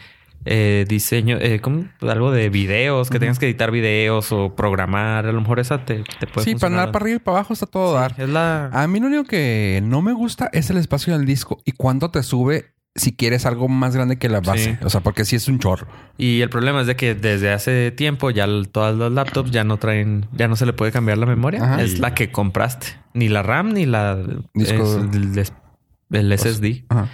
eh, 0.45 0.85
diseño, 0.88 1.38
eh, 1.41 1.61
¿cómo? 1.61 1.87
algo 2.03 2.33
de 2.33 2.51
videos, 2.51 3.09
que 3.09 3.19
tengas 3.19 3.38
que 3.38 3.47
editar 3.47 3.71
videos 3.71 4.31
o 4.33 4.55
programar, 4.57 5.25
a 5.25 5.33
lo 5.33 5.41
mejor 5.41 5.59
esa 5.61 5.85
te, 5.87 6.03
te 6.21 6.27
puede 6.27 6.45
Sí, 6.45 6.57
para 6.57 6.75
andar 6.75 6.93
para 6.93 7.05
arriba 7.05 7.17
y 7.17 7.21
para 7.21 7.38
abajo 7.38 7.55
está 7.55 7.65
todo 7.67 7.95
dar. 7.95 8.15
Es 8.19 8.29
la 8.29 8.67
A 8.73 8.87
mí 8.88 9.01
lo 9.01 9.07
único 9.07 9.25
que 9.25 9.81
no 9.85 10.03
me 10.03 10.12
gusta 10.12 10.51
es 10.53 10.69
el 10.69 10.77
espacio 10.77 11.17
del 11.17 11.25
disco 11.27 11.62
y 11.65 11.73
cuánto 11.73 12.11
te 12.11 12.23
sube 12.23 12.75
si 12.94 13.12
quieres 13.14 13.46
algo 13.46 13.68
más 13.68 13.94
grande 13.96 14.18
que 14.18 14.28
la 14.28 14.40
base. 14.40 14.76
Sí. 14.78 14.85
O 14.85 14.90
sea, 14.90 15.00
porque 15.00 15.24
sí 15.24 15.37
es 15.37 15.48
un 15.48 15.59
chorro. 15.59 15.87
y 16.18 16.40
el 16.42 16.50
problema 16.50 16.83
es 16.83 16.87
de 16.87 16.94
que 16.96 17.14
desde 17.14 17.50
hace 17.52 17.90
tiempo 17.90 18.31
ya 18.31 18.46
todas 18.70 18.96
las 18.96 19.11
laptops 19.12 19.50
ya 19.50 19.64
no 19.64 19.78
traen, 19.78 20.26
ya 20.33 20.46
no 20.48 20.57
se 20.57 20.66
le 20.66 20.72
puede 20.74 20.92
cambiar 20.92 21.16
la 21.18 21.26
memoria, 21.26 21.62
Ajá. 21.64 21.83
es 21.83 21.98
la 22.00 22.14
que 22.14 22.31
compraste, 22.31 22.88
ni 23.14 23.28
la 23.28 23.42
RAM 23.42 23.72
ni 23.72 23.87
la 23.87 24.16
Disco- 24.55 24.83
es 25.11 25.52
el, 26.12 26.33
SSD. 26.38 26.85
Ajá. 26.90 27.09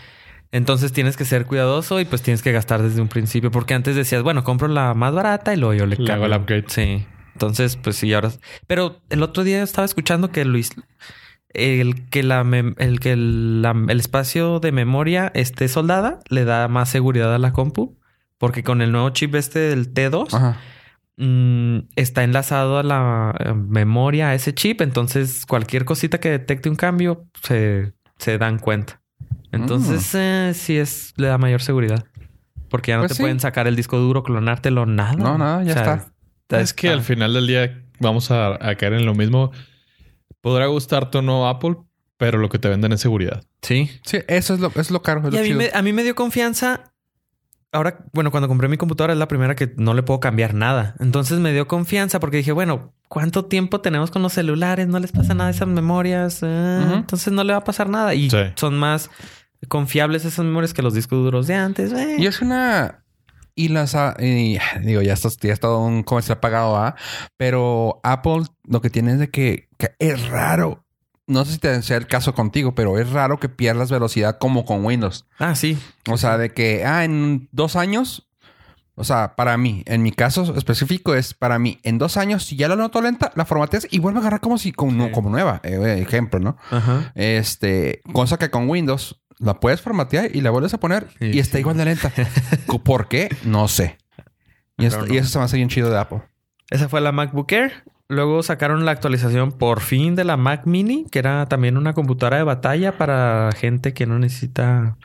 Entonces 0.51 0.93
tienes 0.93 1.17
que 1.17 1.25
ser 1.27 1.45
cuidadoso 1.47 2.01
y 2.01 2.07
pues 2.07 2.23
tienes 2.23 2.43
que 2.43 2.53
gastar 2.53 2.83
desde 2.83 3.01
un 3.03 3.09
principio. 3.09 3.51
Porque 3.51 3.75
antes 3.75 3.95
decías, 3.95 4.23
bueno, 4.23 4.45
compro 4.45 4.67
la 4.67 4.95
más 4.95 5.13
barata 5.13 5.53
y 5.53 5.59
luego 5.59 5.75
yo 5.75 5.85
le 5.87 5.97
Le 5.97 6.11
hago 6.13 6.25
el 6.25 6.33
upgrade. 6.33 6.65
Sí. 6.69 7.05
Entonces, 7.35 7.77
pues 7.77 7.97
sí, 7.97 8.13
ahora. 8.15 8.33
Pero 8.67 9.01
el 9.11 9.23
otro 9.23 9.45
día 9.45 9.63
estaba 9.63 9.85
escuchando 9.85 10.33
que 10.33 10.45
Luis. 10.47 10.71
El 11.55 12.09
que 12.11 12.23
la 12.23 12.41
el 12.79 13.01
que 13.01 13.17
la- 13.17 13.75
el 13.89 14.01
espacio 14.01 14.61
de 14.61 14.71
memoria 14.73 15.31
esté 15.35 15.69
soldada 15.69 16.21
le 16.29 16.45
da 16.45 16.69
más 16.69 16.89
seguridad 16.91 17.35
a 17.35 17.39
la 17.39 17.53
compu. 17.53 17.97
Porque 18.39 18.63
con 18.63 18.83
el 18.83 18.93
nuevo 18.93 19.11
chip 19.11 19.35
este 19.35 19.59
del 19.59 19.93
T2 19.93 20.33
Ajá. 20.35 20.57
mm, 21.17 21.79
está 21.97 22.23
enlazado 22.23 22.79
a 22.79 22.83
la 22.83 23.35
eh, 23.41 23.53
memoria, 23.55 24.29
a 24.29 24.35
ese 24.35 24.55
chip. 24.55 24.81
Entonces, 24.81 25.45
cualquier 25.47 25.85
cosita 25.85 26.21
que 26.21 26.31
detecte 26.31 26.69
un 26.69 26.77
cambio 26.77 27.27
se, 27.43 27.93
se 28.19 28.39
dan 28.39 28.59
cuenta. 28.59 29.01
Entonces, 29.51 30.15
eh, 30.15 30.53
sí 30.55 30.77
es, 30.77 31.15
le 31.17 31.27
da 31.29 31.39
mayor 31.39 31.63
seguridad. 31.63 32.05
Porque 32.69 32.91
ya 32.93 32.97
no 32.97 33.03
Pues 33.03 33.13
te 33.13 33.17
sí. 33.17 33.23
pueden 33.23 33.41
sacar 33.41 33.67
el 33.67 33.75
disco 33.77 33.99
duro, 33.99 34.23
clonártelo, 34.23 34.85
nada. 34.87 35.15
No, 35.15 35.39
nada, 35.39 35.63
ya 35.65 35.73
está. 35.73 36.13
Es 36.61 36.75
que 36.75 36.91
al 36.91 37.01
final 37.03 37.33
del 37.35 37.47
día 37.47 37.83
vamos 37.99 38.31
a, 38.31 38.55
a 38.55 38.75
caer 38.77 38.93
en 38.93 39.07
lo 39.07 39.15
mismo. 39.15 39.51
Podrá 40.49 40.67
gustarte 40.67 41.19
o 41.19 41.23
no 41.23 41.49
Apple, 41.49 41.77
pero 42.17 42.39
lo 42.39 42.49
que 42.49 42.59
te 42.59 42.69
venden 42.69 42.93
es 42.93 43.01
seguridad. 43.01 43.43
Sí. 43.63 43.91
Sí, 44.05 44.19
eso 44.29 44.55
es 44.55 44.61
lo, 44.61 44.73
es 44.75 44.91
lo 44.91 45.03
caro. 45.03 45.21
Es 45.21 45.29
Y 45.29 45.31
lo 45.33 45.39
a 45.39 45.43
mí, 45.43 45.53
me, 45.55 45.71
a 45.73 45.83
mí 45.83 45.93
me 45.93 46.03
dio 46.03 46.15
confianza. 46.15 46.93
Ahora, 47.71 48.07
bueno, 48.15 48.31
cuando 48.31 48.49
compré 48.49 48.67
mi 48.69 48.79
computadora 48.79 49.13
es 49.13 49.19
la 49.19 49.29
primera 49.29 49.55
que 49.55 49.75
no 49.77 49.93
le 49.93 50.03
puedo 50.03 50.21
cambiar 50.21 50.55
nada. 50.55 50.95
Entonces 51.01 51.39
me 51.39 51.53
dio 51.53 51.69
confianza 51.69 52.19
porque 52.19 52.39
dije, 52.39 52.53
bueno, 52.53 52.95
¿cuánto 53.09 53.45
tiempo 53.45 53.83
tenemos 53.83 54.11
con 54.11 54.23
los 54.23 54.33
celulares? 54.33 54.89
No 54.89 54.99
les 54.99 55.13
pasa 55.13 55.35
nada 55.35 55.49
a 55.49 55.53
esas 55.53 55.69
memorias. 55.69 56.41
eh. 56.43 56.81
Entonces 56.95 57.31
no 57.33 57.45
le 57.45 57.53
va 57.53 57.59
a 57.59 57.65
pasar 57.65 57.91
nada. 57.91 58.15
Y 58.15 58.31
Sí. 58.31 58.39
son 58.55 58.79
más 58.79 59.11
confiables 59.69 60.25
esas 60.25 60.45
memorias 60.47 60.73
que 60.73 60.81
los 60.83 60.95
discos 60.95 61.19
duros 61.23 61.47
de 61.47 61.55
antes. 61.57 61.93
eh. 61.93 62.17
Y 62.19 62.27
es 62.27 62.41
una. 62.41 63.05
Y 63.59 63.69
las. 63.71 63.97
ah, 63.97 64.15
y, 64.21 64.57
digo, 64.85 65.03
ya 65.03 65.15
esto 65.15 65.29
ya 65.41 65.53
es 65.53 65.59
todo 65.59 65.81
un 65.81 66.05
comercial 66.05 66.39
pagado, 66.39 66.77
¿ah? 66.77 66.95
Pero 67.37 67.99
Apple 68.05 68.45
lo 68.65 68.81
que 68.81 68.89
tiene 68.89 69.13
es 69.15 69.19
de 69.19 69.31
que, 69.31 69.69
que 69.79 69.91
es 69.99 70.29
raro. 70.29 70.85
No 71.27 71.45
sé 71.45 71.53
si 71.55 71.59
te 71.59 71.83
sea 71.83 71.97
el 71.97 72.07
caso 72.07 72.35
contigo, 72.35 72.77
pero 72.77 72.99
es 72.99 73.11
raro 73.11 73.41
que 73.41 73.49
pierdas 73.49 73.91
velocidad 73.91 74.39
como 74.39 74.65
con 74.65 74.85
Windows. 74.85 75.27
Ah, 75.41 75.57
sí. 75.57 75.77
O 76.09 76.17
sea, 76.17 76.39
de 76.39 76.55
que, 76.55 76.85
ah, 76.87 77.05
en 77.05 77.49
dos 77.51 77.75
años. 77.75 78.29
O 78.95 79.05
sea, 79.05 79.35
para 79.37 79.57
mí, 79.57 79.83
en 79.87 80.03
mi 80.03 80.11
caso 80.13 80.57
específico 80.57 81.15
es 81.15 81.35
para 81.35 81.59
mí, 81.59 81.79
en 81.85 81.99
dos 81.99 82.17
años, 82.17 82.45
si 82.45 82.57
ya 82.57 82.67
lo 82.69 82.75
noto 82.77 83.01
lenta, 83.01 83.31
la 83.37 83.45
formateas 83.45 83.87
y 83.91 83.99
vuelve 83.99 84.19
a 84.19 84.23
agarrar 84.23 84.41
como 84.41 84.59
si 84.59 84.73
como, 84.73 85.07
Sí. 85.07 85.13
como 85.13 85.31
nueva. 85.31 85.61
Eh, 85.65 85.99
ejemplo, 86.01 86.41
¿no? 86.41 86.57
Ajá. 86.71 87.13
Este, 87.15 88.03
cosa 88.13 88.39
que 88.39 88.51
con 88.51 88.69
Windows 88.69 89.21
la 89.39 89.61
puedes 89.61 89.81
formatear 89.81 90.35
y 90.35 90.41
la 90.41 90.51
vuelves 90.51 90.75
a 90.75 90.81
poner 90.81 91.09
Sí, 91.19 91.31
y 91.35 91.39
está 91.39 91.57
sí. 91.57 91.61
igual 91.61 91.77
de 91.77 91.85
lenta. 91.85 92.13
¿Por 92.85 93.09
qué? 93.09 93.29
No 93.45 93.69
sé. 93.69 93.99
Y, 94.77 94.87
no. 94.87 95.05
eso 95.05 95.29
se 95.29 95.39
me 95.39 95.45
hace 95.45 95.57
bien 95.57 95.69
chido 95.69 95.91
de 95.91 95.99
Apple. 95.99 96.23
Esa 96.71 96.89
fue 96.89 97.01
la 97.01 97.13
MacBook 97.13 97.51
Air. 97.53 97.85
Luego 98.09 98.43
sacaron 98.43 98.85
la 98.85 98.93
actualización 98.93 99.53
por 99.53 99.81
fin 99.81 100.15
de 100.15 100.25
la 100.25 100.37
Mac 100.37 100.63
Mini, 100.65 101.05
que 101.11 101.19
era 101.19 101.47
también 101.47 101.77
una 101.77 101.93
computadora 101.93 102.39
de 102.39 102.43
batalla 102.43 102.97
para 102.97 103.51
gente 103.53 103.93
que 103.93 104.07
no 104.07 104.19
necesita 104.19 104.97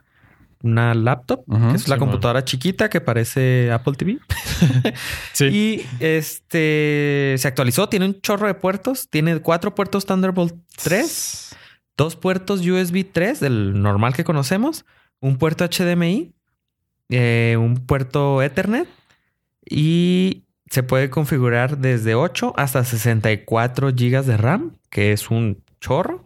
una 0.64 0.94
laptop, 0.94 1.44
que 1.46 1.76
es 1.76 1.90
la 1.90 1.98
computadora 1.98 2.46
chiquita 2.46 2.90
que 2.90 3.02
parece 3.02 3.72
Apple 3.72 3.94
TV. 3.96 4.18
Sí. 5.34 5.46
Y 5.46 5.86
este 6.00 7.36
se 7.38 7.48
actualizó, 7.48 7.90
tiene 7.90 8.06
un 8.06 8.22
chorro 8.22 8.48
de 8.48 8.54
puertos, 8.54 9.10
tiene 9.10 9.40
cuatro 9.40 9.76
puertos 9.76 10.06
Thunderbolt 10.06 10.56
3, 10.82 11.43
dos 11.98 12.16
puertos 12.16 12.66
USB 12.66 13.06
3 13.12 13.40
del 13.40 13.82
normal 13.82 14.14
que 14.14 14.24
conocemos, 14.24 14.86
un 15.20 15.38
puerto 15.38 15.66
HDMI, 15.66 16.34
eh, 17.10 17.56
un 17.60 17.76
puerto 17.86 18.42
Ethernet 18.42 18.88
y 19.70 20.44
se 20.70 20.84
puede 20.84 21.10
configurar 21.10 21.78
desde 21.78 22.16
8 22.16 22.54
hasta 22.58 22.84
64 22.84 23.90
GB 23.90 24.24
de 24.24 24.38
RAM, 24.38 24.78
que 24.90 25.12
es 25.12 25.30
un 25.30 25.64
chorro. 25.80 26.26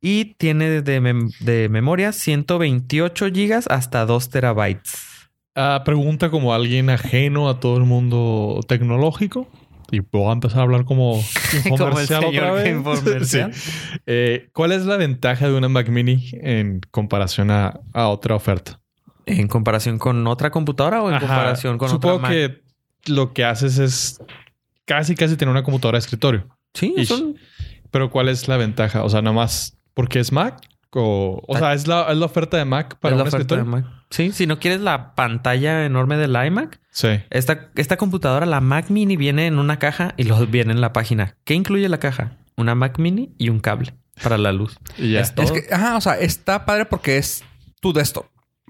Y 0.00 0.36
tiene 0.36 0.82
de, 0.82 1.30
de 1.40 1.68
memoria 1.68 2.12
128 2.12 3.26
GB 3.26 3.64
hasta 3.68 4.06
2 4.06 4.30
terabytes. 4.30 5.16
Ah, 5.56 5.82
pregunta 5.84 6.30
como 6.30 6.52
alguien 6.52 6.90
ajeno 6.90 7.48
a 7.48 7.58
todo 7.58 7.78
el 7.78 7.84
mundo 7.84 8.60
tecnológico. 8.68 9.48
Y 9.92 10.00
puedo 10.00 10.32
empezar 10.32 10.60
a 10.60 10.62
hablar 10.62 10.84
como 10.84 11.12
Como 11.64 11.64
el 11.64 11.66
infomercial 11.72 12.24
otra 12.24 12.52
vez. 12.52 12.68
infomercial. 12.76 13.54
Sí. 13.54 13.70
Eh, 14.06 14.48
¿Cuál 14.52 14.72
es 14.72 14.84
la 14.84 14.96
ventaja 14.96 15.46
de 15.48 15.54
una 15.54 15.68
Mac 15.68 15.88
Mini 15.88 16.30
en 16.32 16.80
comparación 16.90 17.50
a, 17.50 17.80
a 17.92 18.08
otra 18.08 18.34
oferta? 18.34 18.80
¿En 19.26 19.48
comparación 19.48 19.98
con 19.98 20.26
otra 20.26 20.50
computadora 20.50 21.02
o 21.02 21.08
en 21.08 21.14
Ajá. 21.16 21.26
comparación 21.26 21.78
con 21.78 21.88
Supongo 21.88 22.16
otra 22.16 22.28
Mac? 22.28 22.32
que 22.32 22.62
lo 23.12 23.32
que 23.32 23.44
haces 23.44 23.78
es 23.78 24.20
casi, 24.84 25.14
casi 25.14 25.36
tener 25.36 25.50
una 25.50 25.62
computadora 25.62 25.96
de 25.96 26.00
escritorio. 26.00 26.46
Sí, 26.74 26.94
son- 27.06 27.36
Pero 27.90 28.10
¿cuál 28.10 28.28
es 28.28 28.46
la 28.48 28.56
ventaja? 28.56 29.02
O 29.04 29.08
sea, 29.08 29.22
nomás 29.22 29.76
porque 29.94 30.18
es 30.20 30.30
Mac 30.32 30.60
o, 30.90 31.42
o 31.46 31.58
sea, 31.58 31.74
es 31.74 31.86
la, 31.86 32.10
es 32.10 32.16
la 32.16 32.26
oferta 32.26 32.56
de 32.56 32.64
Mac 32.64 32.98
para 33.00 33.14
es 33.14 33.18
la 33.18 33.22
un 33.24 33.28
oferta 33.28 33.54
de 33.56 33.60
escritorio. 33.62 33.86
Mac. 33.88 33.95
Sí, 34.10 34.30
si 34.32 34.46
no 34.46 34.58
quieres 34.60 34.80
la 34.80 35.14
pantalla 35.14 35.84
enorme 35.84 36.16
del 36.16 36.30
iMac, 36.46 36.80
Sí. 36.90 37.08
esta, 37.30 37.70
esta 37.74 37.96
computadora, 37.96 38.46
la 38.46 38.60
Mac 38.60 38.88
Mini, 38.90 39.16
viene 39.16 39.46
en 39.46 39.58
una 39.58 39.78
caja 39.78 40.14
y 40.16 40.22
luego 40.24 40.46
viene 40.46 40.72
en 40.72 40.80
la 40.80 40.92
página. 40.92 41.36
¿Qué 41.44 41.54
incluye 41.54 41.88
la 41.88 41.98
caja? 41.98 42.38
Una 42.56 42.74
Mac 42.74 42.98
Mini 42.98 43.34
y 43.36 43.48
un 43.48 43.60
cable 43.60 43.94
para 44.22 44.38
la 44.38 44.52
luz. 44.52 44.78
Y 44.96 45.12
ya. 45.12 45.20
Es 45.20 45.34
todo. 45.34 45.44
Es 45.44 45.52
que, 45.52 45.74
ajá, 45.74 45.96
o 45.96 46.00
sea, 46.00 46.18
está 46.18 46.64
padre 46.64 46.86
porque 46.86 47.18
es 47.18 47.44
tu 47.80 47.92
desktop. 47.92 48.26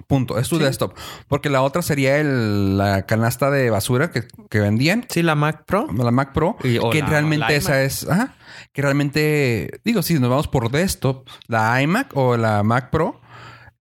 Punto. 0.08 0.38
Es 0.38 0.48
tu 0.50 0.56
Sí. 0.58 0.62
desktop. 0.64 0.94
Porque 1.26 1.48
la 1.48 1.62
otra 1.62 1.80
sería 1.80 2.18
el- 2.18 2.76
la 2.76 3.06
canasta 3.06 3.50
de 3.50 3.70
basura 3.70 4.10
que, 4.10 4.24
que 4.50 4.60
vendían. 4.60 5.06
Sí, 5.08 5.22
la 5.22 5.34
Mac 5.34 5.64
Pro. 5.66 5.86
La 5.96 6.10
Mac 6.10 6.32
Pro. 6.34 6.56
Y- 6.64 6.78
que 6.90 7.00
la- 7.00 7.06
realmente 7.06 7.46
la 7.48 7.54
esa 7.54 7.82
es. 7.82 8.06
Ajá. 8.08 8.34
Que 8.74 8.82
realmente. 8.82 9.80
Digo, 9.84 10.02
si 10.02 10.14
nos 10.18 10.28
vamos 10.28 10.48
por 10.48 10.70
desktop, 10.70 11.26
la 11.46 11.80
iMac 11.80 12.10
o 12.14 12.36
la 12.36 12.62
Mac 12.62 12.90
Pro. 12.90 13.20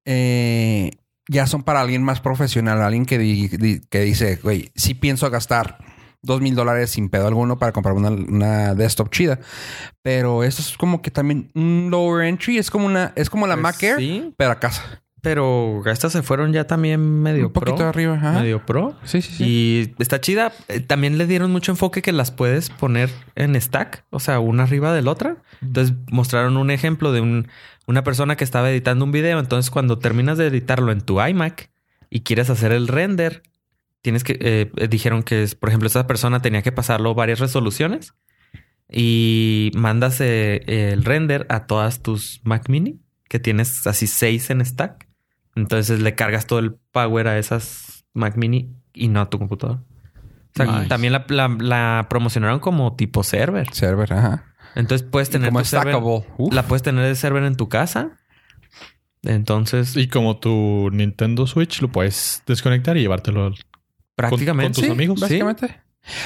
eh, 0.06 0.91
ya 1.28 1.48
son 1.48 1.64
para 1.64 1.82
alguien 1.82 2.04
más 2.04 2.22
profesional. 2.22 2.82
Alguien 2.82 3.06
que, 3.06 3.18
di- 3.18 3.48
di- 3.48 3.82
que 3.90 4.02
dice, 4.02 4.38
güey, 4.38 4.72
sí 4.76 4.94
pienso 4.94 5.30
gastar 5.30 5.78
dos 6.22 6.42
mil 6.42 6.56
dólares 6.56 6.90
sin 6.92 7.10
pedo 7.10 7.28
alguno 7.28 7.60
para 7.60 7.72
comprar 7.72 7.94
una, 7.96 8.10
una 8.10 8.74
desktop 8.76 9.10
chida. 9.12 9.40
Pero 10.02 10.44
esto 10.44 10.62
es 10.62 10.76
como 10.78 11.02
que 11.02 11.12
también 11.12 11.52
un 11.56 11.90
lower 11.92 12.26
entry. 12.28 12.58
Es 12.58 12.72
como 12.72 12.86
una, 12.88 13.14
es 13.16 13.30
como 13.30 13.46
la 13.48 13.56
Pues 13.56 13.64
Mac 13.64 13.84
Air, 13.84 13.98
Sí, 13.98 14.34
pero 14.38 14.52
a 14.52 14.60
casa. 14.60 15.04
Pero 15.26 15.84
estas 15.86 16.14
se 16.14 16.22
fueron 16.24 16.54
ya 16.54 16.66
también 16.68 17.02
medio 17.22 17.48
un 17.48 17.52
poquito 17.54 17.76
pro. 17.76 17.88
arriba. 17.88 18.14
ajá. 18.16 18.40
Medio 18.40 18.66
pro. 18.66 18.96
Sí, 19.04 19.22
sí, 19.22 19.34
sí. 19.34 19.44
Y 19.46 19.94
está 20.02 20.22
chida. 20.22 20.54
Eh, 20.70 20.80
También 20.80 21.18
le 21.18 21.28
dieron 21.28 21.52
mucho 21.52 21.72
enfoque 21.74 22.02
que 22.02 22.12
las 22.14 22.32
puedes 22.32 22.70
poner 22.70 23.10
en 23.36 23.60
stack, 23.60 24.06
o 24.12 24.20
sea, 24.20 24.40
una 24.40 24.64
arriba 24.64 24.94
de 24.94 25.02
la 25.02 25.12
otra. 25.12 25.38
Entonces 25.62 25.96
mostraron 26.10 26.56
un 26.58 26.72
ejemplo 26.72 27.12
de 27.12 27.22
un- 27.22 27.48
una 27.88 28.04
persona 28.04 28.36
que 28.38 28.44
estaba 28.44 28.72
editando 28.72 29.04
un 29.06 29.12
video. 29.12 29.40
Entonces, 29.40 29.70
cuando 29.70 30.00
terminas 30.00 30.38
de 30.38 30.48
editarlo 30.48 30.92
en 30.92 31.02
tu 31.02 31.22
iMac 31.22 31.70
y 32.10 32.22
quieres 32.22 32.50
hacer 32.50 32.72
el 32.72 32.88
render, 32.88 33.44
tienes 34.02 34.24
que 34.24 34.38
eh, 34.40 34.72
eh, 34.78 34.88
dijeron 34.88 35.24
que, 35.24 35.44
es, 35.44 35.56
por 35.56 35.70
ejemplo, 35.70 35.88
esa 35.88 36.08
persona 36.08 36.42
tenía 36.42 36.62
que 36.62 36.72
pasarlo 36.72 37.14
varias 37.16 37.40
resoluciones 37.40 38.14
y 38.90 39.72
mandas 39.76 40.22
eh, 40.22 40.62
el 40.94 41.04
render 41.04 41.46
a 41.50 41.66
todas 41.66 42.02
tus 42.02 42.42
Mac 42.44 42.70
Mini, 42.70 43.00
que 43.28 43.40
tienes 43.40 43.86
así 43.88 44.08
seis 44.08 44.50
en 44.50 44.64
stack. 44.64 45.05
Entonces 45.56 46.02
le 46.02 46.15
cargas 46.15 46.46
todo 46.48 46.60
el 46.60 46.76
power 46.91 47.28
a 47.28 47.38
esas 47.38 48.06
Mac 48.13 48.36
Mini 48.38 48.76
y 48.94 49.08
no 49.08 49.22
a 49.22 49.30
tu 49.30 49.39
computadora. 49.39 49.80
O 49.80 50.52
sea, 50.56 50.65
Nice. 50.65 50.88
también 50.88 51.13
la, 51.13 51.26
la- 51.30 51.48
la 51.60 52.08
promocionaron 52.10 52.60
como 52.60 52.96
tipo 52.96 53.24
server. 53.24 53.68
Server, 53.74 54.12
ajá. 54.13 54.46
Entonces 54.76 55.08
puedes 55.10 55.30
tener 55.30 55.50
como 55.50 55.60
tu 55.60 55.65
server- 55.65 55.96
la 56.52 56.63
puedes 56.63 56.84
tener 56.84 57.06
de 57.06 57.15
server 57.15 57.44
en 57.44 57.56
tu 57.56 57.70
casa. 57.70 58.18
Entonces, 59.24 59.96
Y 59.98 60.08
como 60.08 60.38
tu 60.38 60.89
Nintendo 60.91 61.48
Switch 61.48 61.82
lo 61.82 61.91
puedes 61.91 62.44
desconectar 62.46 62.96
y 62.98 63.02
llevártelo. 63.02 63.46
al- 63.48 63.56
prácticamente. 64.15 64.68
con 64.68 64.74
tus 64.82 64.86
sí, 64.86 64.91
amigos. 64.91 65.20
Básicamente. 65.20 65.82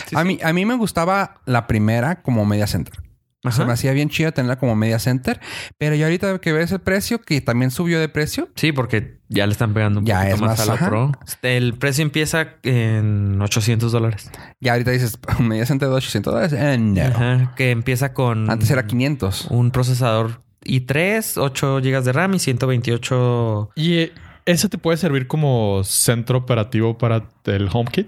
Sí, 0.07 0.15
a, 0.15 0.23
mí, 0.23 0.37
a 0.43 0.51
mí 0.53 0.65
me 0.65 0.75
gustaba 0.75 1.41
la 1.45 1.65
primera 1.65 2.21
como 2.21 2.45
media 2.45 2.67
center. 2.67 2.95
Ajá. 3.43 3.55
Se 3.55 3.65
me 3.65 3.71
hacía 3.71 3.93
bien 3.93 4.09
chido 4.09 4.31
tenerla 4.33 4.59
como 4.59 4.75
media 4.75 4.99
center. 4.99 5.39
Pero 5.77 5.95
ya 5.95 6.05
ahorita 6.05 6.39
que 6.39 6.51
ves 6.51 6.71
el 6.71 6.79
precio, 6.79 7.21
que 7.21 7.39
también 7.41 7.71
subió 7.71 7.99
de 7.99 8.09
precio. 8.09 8.49
Sí, 8.55 8.71
porque 8.71 9.19
ya 9.29 9.47
le 9.47 9.53
están 9.53 9.73
pegando 9.73 10.01
un 10.01 10.05
Ya 10.05 10.19
poquito 10.19 10.35
es 10.35 10.41
más, 10.41 10.49
más, 10.49 10.59
a 10.59 10.65
la 10.65 10.73
ajá. 10.73 10.87
Pro. 10.89 11.11
El 11.41 11.73
precio 11.75 12.01
empieza 12.01 12.55
en 12.63 13.41
800 13.41 13.91
dólares. 13.91 14.29
Ya 14.59 14.73
ahorita 14.73 14.91
dices, 14.91 15.17
media 15.39 15.65
center 15.65 15.87
de 15.87 15.95
800 15.95 16.33
dólares. 16.33 16.53
Eh, 16.53 16.77
no. 16.77 17.01
Ajá, 17.01 17.53
que 17.55 17.71
empieza 17.71 18.13
con... 18.13 18.49
Antes 18.49 18.69
era 18.71 18.85
500. 18.85 19.45
Un 19.51 19.71
procesador 19.71 20.41
i3, 20.65 21.37
8 21.37 21.77
GB 21.81 22.03
de 22.03 22.11
RAM 22.11 22.33
y 22.33 22.39
128... 22.39 23.69
Y 23.75 24.11
ese 24.45 24.67
te 24.67 24.77
puede 24.77 24.97
servir 24.97 25.27
como 25.27 25.81
centro 25.85 26.39
operativo 26.39 26.97
para 26.97 27.29
el 27.45 27.69
HomeKit, 27.71 28.07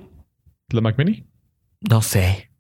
la 0.70 0.82
Mac 0.82 0.98
Mini. 0.98 1.26
No 1.82 2.02
sé. 2.02 2.51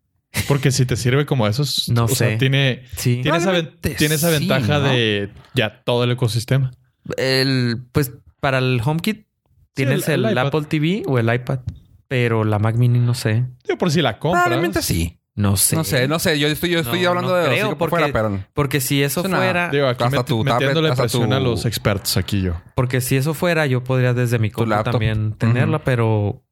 Porque 0.48 0.72
si 0.72 0.86
te 0.86 0.96
sirve 0.96 1.26
como 1.26 1.48
esos, 1.48 1.89
No 1.94 2.06
o 2.06 2.08
sea, 2.08 2.30
sé. 2.30 2.38
tiene, 2.38 2.84
Sí. 2.96 3.20
tiene, 3.22 3.38
esa, 3.38 3.52
tiene 3.98 4.15
esa 4.15 4.32
sí, 4.32 4.39
ventaja 4.48 4.80
¿no? 4.80 4.89
de 4.89 5.30
ya 5.54 5.84
todo 5.84 6.04
el 6.06 6.12
ecosistema. 6.12 6.72
El, 7.17 7.84
pues 7.91 8.12
para 8.39 8.60
el 8.60 8.82
HomeKit 8.84 9.28
tienes 9.74 10.08
el- 10.08 10.26
el, 10.26 10.26
el 10.26 10.32
iPad. 10.34 10.48
Apple 10.48 10.62
TV 10.70 11.04
o 11.08 11.20
el 11.20 11.34
iPad. 11.34 11.60
Pero 12.08 12.44
la 12.44 12.60
Mac 12.60 12.76
Mini 12.76 13.00
no 13.00 13.13
sé. 13.13 13.46
Yo 13.67 13.78
por 13.78 13.89
si 13.91 14.02
la 14.02 14.20
compras. 14.20 14.44
Probablemente 14.46 14.82
sí. 14.82 15.17
No 15.34 15.56
sé. 15.56 15.78
No 15.78 15.86
sé, 15.86 16.08
no 16.10 16.20
sé. 16.20 16.38
Yo 16.38 16.48
estoy, 16.50 16.70
yo 16.72 16.80
estoy 16.80 17.04
No, 17.04 17.10
hablando 17.10 17.32
no 17.32 17.38
de 17.38 17.46
creo, 17.48 17.78
porque- 17.78 17.89
fuera, 17.89 18.12
pero... 18.12 18.44
Porque 18.54 18.82
si 18.82 19.02
eso 19.02 19.22
Es 19.22 19.28
una- 19.28 19.38
fuera... 19.38 19.70
Digo, 19.70 19.88
aquí 19.88 20.04
Hasta 20.04 20.17
met- 20.17 20.26
tu 20.26 20.44
tablet, 20.44 20.54
metiéndole 20.60 20.89
hasta 20.89 21.04
presión 21.04 21.30
tu- 21.30 21.36
a 21.36 21.39
los 21.39 21.65
expertos 21.65 22.17
aquí 22.17 22.41
yo. 22.41 22.62
Porque 22.76 23.00
si 23.00 23.15
eso 23.15 23.34
fuera, 23.34 23.65
yo 23.65 23.82
podría 23.84 24.13
desde 24.13 24.39
mi 24.39 24.52
compu 24.52 24.76
también 24.84 25.34
tenerla, 25.38 25.86
pero 25.86 26.44
pe- 26.44 26.50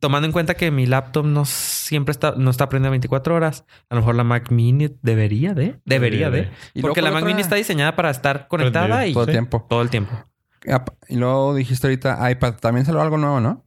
tomando 0.00 0.26
en 0.26 0.32
cuenta 0.32 0.54
que 0.54 0.70
mi 0.70 0.86
laptop 0.86 1.26
no 1.26 1.44
siempre 1.44 2.12
está, 2.12 2.34
no 2.36 2.50
está 2.50 2.68
prendida 2.68 2.90
24 2.90 3.34
horas, 3.34 3.64
a 3.90 3.94
lo 3.94 4.00
mejor 4.00 4.14
la 4.14 4.24
Mac 4.24 4.50
Mini 4.50 4.88
debería 5.02 5.54
de, 5.54 5.80
debería 5.84 6.30
Debería 6.30 6.30
de. 6.74 6.82
Porque 6.82 7.02
la 7.02 7.10
Mac 7.10 7.20
¿cuál 7.22 7.32
Mini 7.32 7.42
está 7.42 7.56
diseñada 7.56 7.96
para 7.96 8.10
estar 8.10 8.48
conectada 8.48 8.86
Prendida. 8.86 9.06
y 9.08 9.12
Todo 9.12 9.22
el 9.24 9.28
Sí. 9.28 9.32
tiempo. 9.32 9.66
todo 9.68 9.82
el 9.82 9.90
tiempo. 9.90 10.12
Y 11.08 11.16
luego 11.16 11.54
dijiste 11.54 11.86
ahorita 11.86 12.30
iPad. 12.30 12.54
También 12.54 12.84
salió 12.86 13.00
algo 13.00 13.18
nuevo, 13.18 13.40
¿no? 13.40 13.64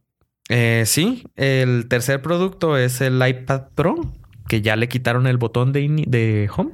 Eh, 0.50 0.82
sí, 0.86 1.24
el 1.36 1.86
tercer 1.88 2.20
producto 2.20 2.76
es 2.76 3.00
el 3.00 3.26
iPad 3.26 3.68
Pro, 3.74 3.94
que 4.48 4.60
ya 4.62 4.76
le 4.76 4.88
quitaron 4.88 5.26
el 5.26 5.38
botón 5.38 5.72
de, 5.72 6.04
de 6.06 6.50
Home. 6.56 6.72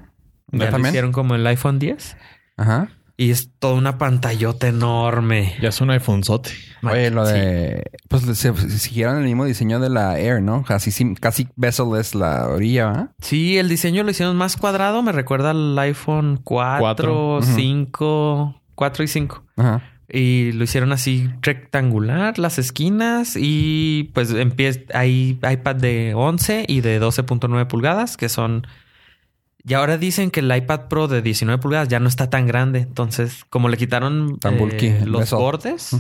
¿Ya 0.50 0.70
Ya 0.70 0.78
lo 0.78 0.88
hicieron 0.88 1.12
como 1.12 1.34
el 1.34 1.46
iPhone 1.46 1.78
10. 1.78 2.16
Ajá. 2.56 2.88
Y 3.18 3.30
es 3.30 3.50
toda 3.58 3.74
una 3.74 3.96
pantallota 3.96 4.68
enorme. 4.68 5.54
Ya 5.62 5.70
es 5.70 5.80
un 5.80 5.88
iPhone 5.90 6.22
sote. 6.22 6.50
Oye, 6.82 7.10
lo 7.10 7.24
Sí. 7.26 7.32
de... 7.32 7.90
Pues 8.08 8.24
se, 8.24 8.34
se 8.54 8.78
siguieron 8.78 9.16
el 9.16 9.24
mismo 9.24 9.46
diseño 9.46 9.80
de 9.80 9.88
la 9.88 10.18
Air, 10.18 10.42
¿no? 10.42 10.62
Casi, 10.64 11.14
casi 11.14 11.48
bezel-less 11.56 12.14
la 12.14 12.46
orilla, 12.48 12.86
¿verdad? 12.88 13.10
Sí, 13.22 13.56
el 13.56 13.70
diseño 13.70 14.02
lo 14.02 14.10
hicieron 14.10 14.36
más 14.36 14.56
cuadrado. 14.58 15.02
Me 15.02 15.12
recuerda 15.12 15.50
al 15.52 15.78
iPhone 15.78 16.40
4, 16.44 16.78
Cuatro. 16.78 17.38
Ujú. 17.38 17.46
5, 17.56 18.60
4 18.74 19.04
y 19.04 19.08
5. 19.08 19.42
Ajá. 19.56 19.82
Y 20.12 20.52
lo 20.52 20.64
hicieron 20.64 20.92
así 20.92 21.28
rectangular, 21.40 22.38
las 22.38 22.58
esquinas. 22.58 23.34
Y 23.36 24.10
pues 24.14 24.30
empieza, 24.30 24.80
hay 24.94 25.40
iPad 25.50 25.76
de 25.76 26.12
11 26.14 26.66
y 26.68 26.80
de 26.82 27.00
12.9 27.00 27.66
pulgadas, 27.66 28.16
que 28.18 28.28
son... 28.28 28.66
Y 29.68 29.74
ahora 29.74 29.98
dicen 29.98 30.30
que 30.30 30.40
el 30.40 30.54
iPad 30.56 30.82
Pro 30.88 31.08
de 31.08 31.22
19 31.22 31.60
pulgadas 31.60 31.88
ya 31.88 31.98
no 31.98 32.08
está 32.08 32.30
tan 32.30 32.46
grande. 32.46 32.78
Entonces, 32.80 33.44
como 33.50 33.68
le 33.68 33.76
quitaron 33.76 34.38
Tan 34.38 34.54
eh, 34.54 34.58
bulky 34.58 34.92
los 35.04 35.30
bordes, 35.32 35.90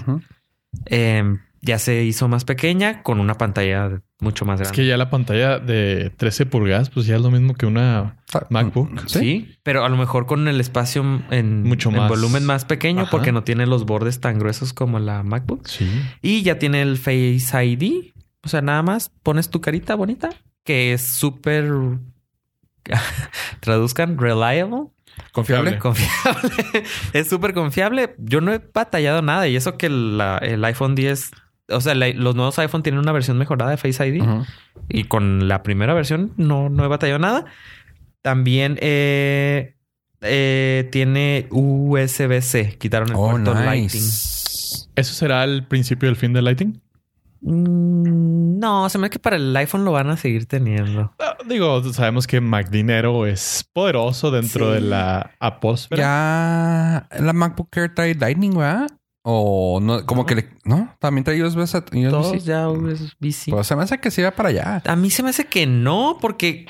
eh, 0.86 1.24
ya 1.62 1.78
se 1.78 2.04
hizo 2.04 2.28
más 2.28 2.44
pequeña 2.44 3.02
con 3.02 3.18
una 3.18 3.34
pantalla 3.34 4.00
mucho 4.20 4.44
más 4.44 4.60
Es 4.60 4.68
grande. 4.68 4.76
que 4.82 4.86
ya 4.88 4.96
la 4.96 5.10
pantalla 5.10 5.58
de 5.58 6.10
13 6.16 6.46
pulgadas, 6.46 6.90
pues 6.90 7.06
ya 7.06 7.16
es 7.16 7.22
lo 7.22 7.30
mismo 7.30 7.54
que 7.54 7.66
una 7.66 8.16
Ah, 8.32 8.46
MacBook. 8.50 9.06
¿Sí? 9.08 9.56
pero 9.62 9.84
a 9.84 9.88
lo 9.88 9.96
mejor 9.96 10.26
con 10.26 10.46
el 10.48 10.60
espacio 10.60 11.02
en, 11.30 11.62
Mucho 11.64 11.88
en 11.90 11.96
más. 11.96 12.08
volumen 12.08 12.44
más 12.44 12.64
pequeño 12.64 13.02
Ajá. 13.02 13.10
porque 13.10 13.32
no 13.32 13.42
tiene 13.42 13.66
los 13.66 13.84
bordes 13.84 14.20
tan 14.20 14.38
gruesos 14.38 14.72
como 14.72 14.98
la 15.00 15.22
MacBook. 15.24 15.66
Sí. 15.66 15.90
Y 16.22 16.42
ya 16.42 16.58
tiene 16.58 16.82
el 16.82 16.98
Face 16.98 17.64
ID. 17.64 18.12
O 18.44 18.48
sea, 18.48 18.60
nada 18.62 18.82
más 18.82 19.10
pones 19.24 19.50
tu 19.50 19.60
carita 19.60 19.96
bonita, 19.96 20.30
que 20.64 20.92
es 20.92 21.02
súper... 21.02 21.68
Traduzcan, 23.60 24.18
reliable. 24.18 24.84
¿Confiable? 25.32 25.78
Confiable. 25.80 26.50
es 27.12 27.28
súper 27.28 27.54
confiable. 27.54 28.14
Yo 28.18 28.40
no 28.40 28.52
he 28.52 28.60
batallado 28.72 29.22
nada. 29.22 29.48
Y 29.48 29.56
eso 29.56 29.76
que 29.78 29.88
la- 29.88 30.38
el 30.38 30.64
iPhone 30.64 30.94
10... 30.94 31.30
O 31.70 31.80
sea, 31.80 31.94
la- 31.94 32.08
los 32.10 32.34
nuevos 32.36 32.58
iPhone 32.58 32.82
tienen 32.82 33.00
una 33.00 33.12
versión 33.12 33.38
mejorada 33.38 33.70
de 33.70 33.76
Face 33.76 34.06
ID. 34.06 34.22
Y 34.88 35.04
con 35.04 35.48
la 35.48 35.62
primera 35.62 35.94
versión 35.94 36.32
no, 36.36 36.68
no 36.68 36.84
he 36.84 36.88
batallado 36.88 37.18
nada. 37.18 37.44
También 38.22 38.78
eh, 38.80 39.74
eh, 40.20 40.88
tiene 40.92 41.48
USB-C. 41.50 42.76
Quitaron 42.78 43.08
el 43.08 43.14
Oh, 43.16 43.30
puerto 43.30 43.54
Lightning. 43.54 43.84
nice. 43.84 44.88
¿Eso 44.96 45.14
será 45.14 45.44
el 45.44 45.66
principio 45.66 46.08
del 46.08 46.16
fin 46.16 46.32
del 46.32 46.44
Lighting? 46.44 46.80
Mm, 47.42 48.58
no, 48.58 48.88
se 48.88 48.98
me 48.98 49.06
hace 49.06 49.12
que 49.12 49.18
para 49.18 49.36
el 49.36 49.56
iPhone 49.56 49.84
lo 49.84 49.92
van 49.92 50.08
a 50.10 50.16
seguir 50.16 50.46
teniendo. 50.46 51.12
Digo, 51.48 51.82
sabemos 51.92 52.26
que 52.26 52.40
Mac 52.40 52.70
Dinero 52.70 53.26
es 53.26 53.68
poderoso 53.72 54.30
dentro 54.30 54.68
Sí. 54.68 54.74
de 54.74 54.80
la 54.88 55.30
apósfera. 55.40 56.00
Ya 56.02 57.08
la 57.22 57.32
MacBook 57.32 57.68
Air 57.76 57.94
trae 57.94 58.14
Lightning, 58.14 58.56
¿verdad? 58.56 58.88
O 59.22 59.80
no, 59.82 60.06
como 60.06 60.24
que 60.26 60.34
le. 60.36 60.48
No, 60.64 60.94
también 61.00 61.24
trae 61.24 61.42
USB. 61.42 61.64
USB 61.66 62.10
Todos 62.10 62.44
ya 62.44 62.68
USB-C. 62.68 63.50
Pues 63.50 63.66
se 63.66 63.74
me 63.76 63.82
hace 63.82 63.98
que 63.98 64.10
se 64.10 64.20
iba 64.20 64.30
para 64.30 64.50
allá. 64.50 64.82
A 64.86 64.96
mí 64.96 65.10
se 65.10 65.22
me 65.22 65.30
hace 65.30 65.46
que 65.46 65.66
no, 65.66 66.18
porque 66.20 66.66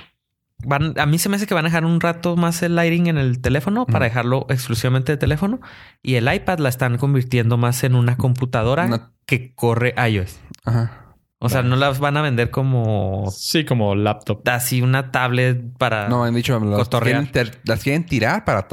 van, 0.65 0.95
a 0.99 1.05
mí 1.07 1.19
se 1.19 1.29
me 1.29 1.37
hace 1.37 1.47
que 1.47 1.53
van 1.55 1.67
a 1.67 1.69
dejar 1.69 1.85
un 1.85 2.01
rato 2.01 2.35
más 2.37 2.63
el 2.63 2.75
lighting 2.75 3.09
en 3.09 3.19
el 3.19 3.41
teléfono 3.41 3.85
para 3.87 4.07
dejarlo 4.07 4.47
exclusivamente 4.49 5.13
de 5.13 5.19
teléfono. 5.19 5.61
Y 6.03 6.15
el 6.15 6.33
iPad 6.33 6.59
la 6.61 6.71
están 6.71 6.97
convirtiendo 6.97 7.57
más 7.59 7.85
en 7.85 7.95
una 7.95 8.17
computadora 8.17 8.87
Una- 8.87 9.13
que 9.27 9.55
corre 9.55 9.95
iOS. 10.09 10.39
Ajá. 10.65 11.03
O 11.47 11.49
sea, 11.49 11.63
no 11.63 11.77
las 11.77 11.99
van 11.99 12.17
a 12.17 12.23
vender 12.23 12.51
como 12.51 13.31
Sí, 13.31 13.65
como 13.65 13.95
laptop. 13.95 14.47
así 14.49 14.83
una 14.83 15.11
tablet 15.11 15.63
para. 15.79 16.09
No, 16.09 16.25
han 16.25 16.35
dicho, 16.35 16.59
las 16.61 16.89
quieren, 16.89 17.31
las 17.65 17.83
quieren 17.83 18.07
tirar 18.07 18.45
para, 18.45 18.69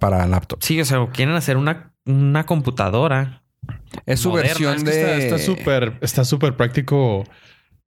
para 0.00 0.26
laptop. 0.26 0.58
Sí, 0.62 0.80
o 0.80 0.84
sea, 0.84 1.06
quieren 1.12 1.34
hacer 1.34 1.56
una, 1.56 1.92
una 2.06 2.44
computadora. 2.46 3.42
Es 4.06 4.20
su 4.20 4.30
Moderna, 4.30 4.48
versión 4.48 4.74
Es 4.76 4.84
que 4.84 4.90
de. 4.90 5.00
está- 5.18 5.36
está 5.36 5.38
súper 5.38 5.98
está 6.02 6.24
súper 6.24 6.56
práctico 6.56 7.24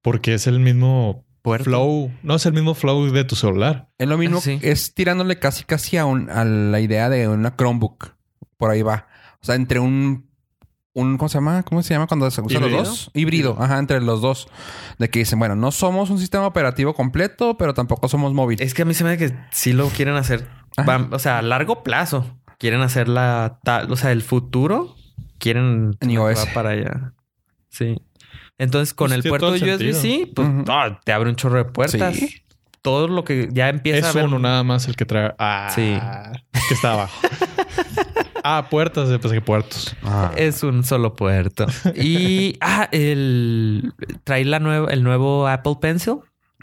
porque 0.01 0.33
es 0.33 0.47
el 0.47 0.59
mismo 0.59 1.25
Puerto. 1.41 1.65
flow. 1.65 2.11
No 2.23 2.35
es 2.35 2.45
el 2.45 2.53
mismo 2.53 2.73
flow 2.73 3.11
de 3.11 3.23
tu 3.23 3.35
celular. 3.35 3.89
Es 3.97 4.07
lo 4.07 4.17
mismo, 4.17 4.41
Sí. 4.41 4.59
es 4.63 4.93
tirándole 4.93 5.37
casi 5.39 5.63
casi 5.65 5.97
a, 5.97 6.05
un- 6.05 6.29
a 6.29 6.43
la 6.45 6.79
idea 6.79 7.09
de 7.09 7.27
una 7.27 7.55
Chromebook. 7.55 8.13
Por 8.57 8.71
ahí 8.71 8.81
va. 8.81 9.07
O 9.41 9.45
sea, 9.45 9.55
entre 9.55 9.79
un, 9.79 10.26
un 10.99 11.17
¿cómo 11.17 11.29
se 11.29 11.37
llama? 11.37 11.63
¿Cómo 11.63 11.83
se 11.83 11.93
llama 11.93 12.07
cuando 12.07 12.29
se 12.31 12.41
usan 12.41 12.61
los 12.61 12.71
dos? 12.71 13.11
Híbrido, 13.13 13.55
ajá, 13.59 13.77
entre 13.79 14.01
los 14.01 14.21
dos. 14.21 14.47
De 14.97 15.09
que 15.09 15.19
dicen, 15.19 15.37
bueno, 15.39 15.55
no 15.55 15.71
somos 15.71 16.09
un 16.09 16.17
sistema 16.19 16.47
operativo 16.47 16.93
completo, 16.93 17.55
pero 17.57 17.73
tampoco 17.73 18.07
somos 18.09 18.33
móvil. 18.33 18.61
Es 18.61 18.73
que 18.73 18.81
a 18.81 18.85
mí 18.85 18.93
se 18.93 19.03
me 19.03 19.11
hace 19.11 19.29
que 19.29 19.35
sí 19.51 19.73
lo 19.73 19.89
quieren 19.89 20.15
hacer. 20.15 20.47
Van- 20.85 21.13
o 21.13 21.19
sea, 21.19 21.37
a 21.39 21.41
largo 21.41 21.83
plazo. 21.83 22.25
Quieren 22.59 22.81
hacer 22.81 23.07
la 23.07 23.59
tal, 23.63 23.91
o 23.91 23.95
sea, 23.95 24.11
el 24.11 24.23
futuro. 24.23 24.95
Quieren 25.37 25.95
En 25.99 26.09
iOS. 26.09 26.39
va 26.47 26.53
para 26.53 26.69
allá. 26.71 27.13
Sí. 27.69 28.01
Entonces, 28.57 28.95
con 28.95 29.09
Pues 29.09 29.23
el 29.23 29.29
puerto 29.29 29.49
USB-C, 29.51 30.31
pues 30.35 30.47
ah, 30.67 30.99
te 31.03 31.13
abre 31.13 31.29
un 31.29 31.35
chorro 31.35 31.57
de 31.59 31.65
puertas. 31.65 32.15
Sí. 32.15 32.41
Todo 32.81 33.07
lo 33.07 33.23
que 33.23 33.49
ya 33.51 33.69
empieza 33.69 33.99
Es 33.99 34.05
a 34.05 34.13
ver. 34.13 34.25
uno 34.25 34.39
nada 34.39 34.63
más 34.63 34.87
el 34.87 34.95
que 34.95 35.05
trae. 35.05 35.33
Ah, 35.37 35.69
Sí. 35.75 35.95
Que 36.67 36.73
está 36.73 36.93
abajo. 36.93 37.13
ah, 38.57 38.67
puertas. 38.69 39.09
Pues 39.19 39.33
que 39.33 39.41
puertos. 39.41 39.95
Ah. 40.03 40.31
Es 40.37 40.63
un 40.63 40.83
solo 40.83 41.15
puerto. 41.15 41.65
Y 41.95 42.57
ah, 42.61 42.87
el 42.91 43.93
trae 44.23 44.45
la 44.45 44.59
nueva, 44.59 44.89
el 44.91 45.03
nuevo 45.03 45.47
Apple 45.47 45.75
Pencil 45.81 46.15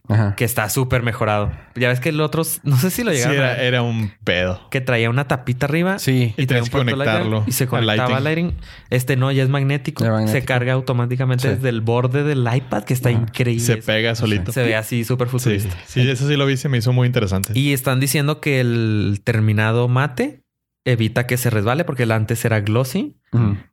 Ajá. 0.06 0.34
que 0.36 0.44
está 0.44 0.68
súper 0.68 1.02
mejorado. 1.02 1.50
Ya 1.76 1.88
ves 1.88 1.98
que 1.98 2.10
el 2.10 2.20
otro, 2.20 2.42
no 2.62 2.76
sé 2.76 2.90
si 2.90 3.02
lo 3.04 3.10
Sí, 3.12 3.16
llegaron 3.18 3.40
a 3.42 3.52
era, 3.54 3.80
un 3.82 4.12
pedo. 4.22 4.60
que 4.70 4.82
traía 4.82 5.08
una 5.08 5.26
tapita 5.26 5.64
arriba 5.64 5.98
Sí. 5.98 6.34
Y 6.36 6.44
traía 6.44 6.46
tenías 6.46 6.64
que 6.66 6.70
puerto 6.72 6.94
Lightning 6.96 7.06
conectarlo 7.22 7.44
y 7.46 7.52
se 7.52 7.66
conectaba 7.66 8.16
al 8.18 8.24
lighting. 8.24 8.46
lighting. 8.48 8.60
Este 8.90 9.16
no, 9.16 9.32
ya 9.32 9.42
es 9.42 9.48
magnético. 9.48 10.04
Se 10.28 10.44
carga 10.44 10.74
automáticamente 10.74 11.48
Sí. 11.48 11.54
desde 11.54 11.70
el 11.70 11.80
borde 11.80 12.22
del 12.22 12.46
iPad, 12.54 12.84
que 12.84 12.92
está 12.92 13.08
Ajá. 13.08 13.18
increíble. 13.22 13.64
Se 13.64 13.78
pega 13.78 14.14
solito. 14.14 14.52
Se 14.52 14.62
ve 14.62 14.76
así 14.76 15.04
súper 15.04 15.28
Sí, 15.28 15.32
futurista. 15.32 15.74
sí, 15.86 16.08
eso 16.08 16.28
sí 16.28 16.36
lo 16.36 16.44
vi. 16.44 16.58
Se 16.58 16.68
me 16.68 16.76
hizo 16.78 16.92
muy 16.92 17.06
interesante. 17.06 17.58
Y 17.58 17.72
están 17.72 17.98
diciendo 17.98 18.40
que 18.42 18.60
el 18.60 19.22
terminado 19.24 19.88
mate 19.88 20.43
evita 20.84 21.26
que 21.26 21.36
se 21.38 21.48
resbale 21.50 21.84
porque 21.84 22.02
el 22.02 22.12
antes 22.12 22.44
era 22.44 22.60
glossy 22.60 23.16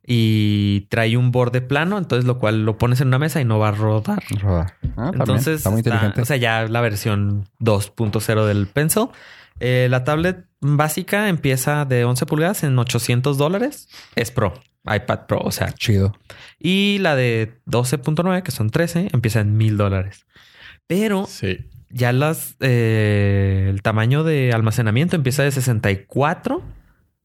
y 0.06 0.86
trae 0.90 1.16
un 1.16 1.30
borde 1.30 1.60
plano, 1.60 1.98
entonces 1.98 2.24
lo 2.24 2.38
cual 2.38 2.64
lo 2.64 2.78
pones 2.78 3.00
en 3.00 3.08
una 3.08 3.18
mesa 3.18 3.40
y 3.40 3.44
no 3.44 3.58
va 3.58 3.68
a 3.68 3.72
rodar. 3.72 4.22
Roda. 4.40 4.74
Ah. 4.96 5.10
Entonces, 5.14 5.58
está 5.58 5.70
muy 5.70 5.80
está- 5.80 5.90
inteligente. 5.90 6.22
o 6.22 6.24
sea, 6.24 6.36
ya 6.36 6.66
la 6.68 6.80
versión 6.80 7.48
2.0 7.60 8.46
del 8.46 8.66
Pencil. 8.66 9.08
Eh, 9.60 9.86
la 9.90 10.04
tablet 10.04 10.46
básica 10.60 11.28
empieza 11.28 11.84
de 11.84 12.04
11 12.04 12.26
pulgadas 12.26 12.64
en 12.64 12.78
800 12.78 13.36
dólares. 13.38 13.88
Es 14.16 14.30
Pro, 14.30 14.54
iPad 14.84 15.26
Pro, 15.28 15.40
o 15.40 15.52
sea. 15.52 15.72
Chido. 15.72 16.16
Y 16.58 16.98
la 17.00 17.14
de 17.14 17.60
12.9, 17.66 18.42
que 18.42 18.50
son 18.50 18.70
13, 18.70 19.10
empieza 19.12 19.40
en 19.40 19.56
1000 19.56 19.76
dólares. 19.76 20.26
Pero 20.88 21.26
Sí. 21.26 21.58
ya 21.90 22.12
las 22.12 22.56
eh, 22.60 23.68
el 23.70 23.82
tamaño 23.82 24.24
de 24.24 24.52
almacenamiento 24.52 25.14
empieza 25.14 25.42
de 25.44 25.52
64, 25.52 26.62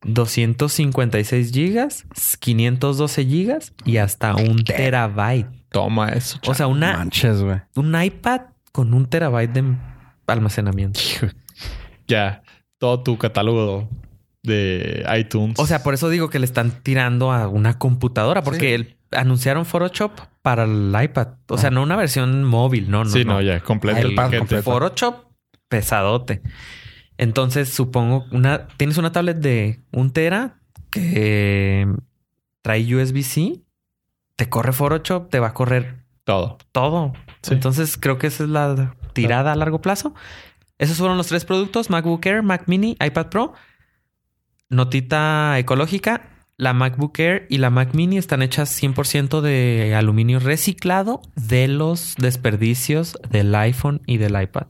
256 0.04 1.52
gigas, 1.52 2.06
512 2.40 3.26
gigas 3.26 3.74
y 3.86 3.98
hasta 3.98 4.36
un 4.36 4.64
terabyte. 4.64 5.48
Toma 5.70 6.10
eso. 6.10 6.40
O 6.48 6.54
sea, 6.54 6.68
una, 6.68 6.98
Manches, 6.98 7.44
un 7.76 8.02
iPad 8.02 8.42
con 8.72 8.94
un 8.94 9.06
terabyte 9.08 9.54
de 9.54 9.76
almacenamiento. 10.28 11.00
Ya. 12.08 12.42
Todo 12.80 13.02
tu 13.04 13.18
catálogo 13.18 13.90
de 14.44 15.06
iTunes. 15.18 15.60
O 15.60 15.66
sea, 15.66 15.84
por 15.84 15.94
eso 15.94 16.10
digo 16.10 16.30
que 16.30 16.40
le 16.40 16.46
están 16.46 16.84
tirando 16.84 17.32
a 17.32 17.48
una 17.50 17.78
computadora, 17.78 18.44
porque 18.44 18.60
Sí. 18.70 18.74
el- 18.74 18.98
anunciaron 19.12 19.66
Photoshop 19.66 20.12
para 20.42 20.64
el 20.66 20.94
iPad. 21.02 21.30
O 21.50 21.58
sea, 21.58 21.70
no 21.72 21.82
una 21.84 21.96
versión 21.96 22.44
móvil, 22.44 22.90
no, 22.92 23.04
no. 23.04 23.10
sí, 23.10 23.26
no, 23.26 23.42
ya. 23.42 23.60
Completo. 23.62 24.00
El 24.08 24.16
completo. 24.16 24.64
Photoshop 24.64 25.26
pesadote. 25.68 26.42
Entonces, 27.18 27.70
supongo 27.70 28.26
una 28.32 28.68
tienes 28.78 28.98
una 28.98 29.12
tablet 29.12 29.38
de 29.38 29.82
un 29.92 30.12
tera 30.12 30.60
que 30.92 31.88
trae 32.62 32.96
USB-C, 32.96 33.62
te 34.36 34.50
corre 34.50 34.72
Photoshop, 34.72 35.30
te 35.30 35.40
va 35.40 35.48
a 35.48 35.54
correr 35.54 36.04
Todo. 36.24 36.58
todo. 36.72 37.14
Sí. 37.42 37.54
Entonces, 37.54 37.98
creo 37.98 38.18
que 38.18 38.28
esa 38.28 38.44
es 38.44 38.50
la 38.50 38.96
tirada 39.14 39.52
a 39.52 39.56
largo 39.56 39.82
plazo. 39.82 40.14
Esos 40.78 40.98
fueron 40.98 41.18
los 41.18 41.28
tres 41.28 41.46
productos: 41.46 41.90
MacBook 41.90 42.26
Air, 42.26 42.44
Mac 42.44 42.64
Mini, 42.68 42.98
iPad 43.04 43.28
Pro. 43.28 43.54
Notita 44.70 45.58
ecológica. 45.58 46.30
La 46.58 46.74
MacBook 46.74 47.20
Air 47.20 47.46
y 47.50 47.60
la 47.60 47.70
Mac 47.70 47.94
Mini 47.94 48.18
están 48.18 48.42
hechas 48.42 48.82
100% 48.82 49.42
de 49.42 49.94
aluminio 49.96 50.40
reciclado 50.40 51.22
de 51.36 51.68
los 51.68 52.16
desperdicios 52.18 53.16
del 53.30 53.54
iPhone 53.54 54.02
y 54.08 54.18
del 54.18 54.42
iPad. 54.42 54.66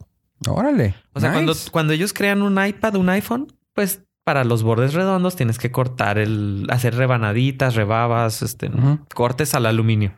Órale. 0.46 0.94
O 1.14 1.20
sea, 1.20 1.30
Nice. 1.30 1.36
cuando, 1.44 1.54
cuando 1.72 1.92
ellos 1.94 2.12
crean 2.12 2.42
un 2.42 2.62
iPad, 2.64 2.94
un 2.96 3.08
iPhone, 3.08 3.52
pues 3.72 4.02
para 4.24 4.44
los 4.44 4.62
bordes 4.62 4.94
redondos 4.94 5.36
tienes 5.36 5.58
que 5.58 5.70
cortar 5.70 6.18
el, 6.18 6.66
hacer 6.70 6.94
rebanaditas, 6.94 7.74
rebabas, 7.74 8.42
este, 8.42 8.70
cortes 9.14 9.54
al 9.54 9.66
aluminio. 9.66 10.12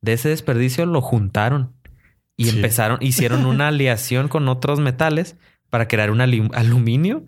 De 0.00 0.14
ese 0.14 0.30
desperdicio 0.30 0.86
lo 0.86 1.02
juntaron 1.02 1.74
y 2.36 2.46
Sí. 2.46 2.56
empezaron, 2.56 2.98
hicieron 3.02 3.44
una 3.46 3.68
aleación 3.68 4.28
con 4.28 4.48
otros 4.48 4.80
metales 4.80 5.36
para 5.68 5.88
crear 5.88 6.10
un 6.10 6.20
aluminio 6.22 7.26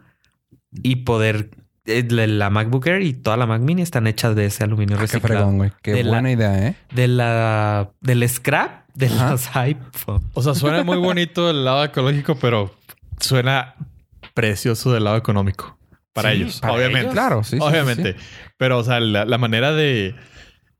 y 0.72 0.96
poder 0.96 1.50
la 1.84 2.26
la 2.26 2.50
MacBook 2.50 2.86
Air 2.86 3.02
y 3.02 3.12
toda 3.12 3.36
la 3.36 3.46
Mac 3.46 3.60
Mini 3.60 3.82
están 3.82 4.06
hechas 4.06 4.36
de 4.36 4.46
ese 4.46 4.64
aluminio 4.64 4.96
Ah, 4.96 5.00
Qué 5.00 5.06
reciclado. 5.06 5.36
fregón, 5.40 5.56
güey. 5.58 5.72
Qué 5.82 5.92
De 5.92 6.04
la- 6.04 6.10
buena 6.10 6.30
idea, 6.30 6.68
¿eh? 6.68 6.74
de 6.94 7.08
la 7.08 7.90
del 8.00 8.28
scrap 8.28 8.86
de 8.94 9.06
Ajá. 9.06 9.30
los 9.32 9.48
iPhone. 9.56 10.22
O 10.34 10.42
sea, 10.42 10.54
suena 10.54 10.84
muy 10.84 10.98
bonito 10.98 11.50
el 11.50 11.64
lado 11.64 11.84
ecológico, 11.84 12.36
pero 12.36 12.74
suena 13.20 13.74
precioso 14.34 14.92
del 14.92 15.04
lado 15.04 15.16
económico. 15.16 15.76
Para 16.12 16.30
Sí, 16.32 16.36
ellos, 16.42 16.60
para 16.60 16.74
obviamente. 16.74 17.00
ellos. 17.00 17.12
Claro, 17.14 17.42
sí. 17.44 17.56
sí, 17.56 17.62
obviamente. 17.62 18.16
Pero, 18.58 18.78
o 18.78 18.84
sea, 18.84 19.00
la, 19.00 19.24
la 19.24 19.38
manera 19.38 19.72
de, 19.72 20.14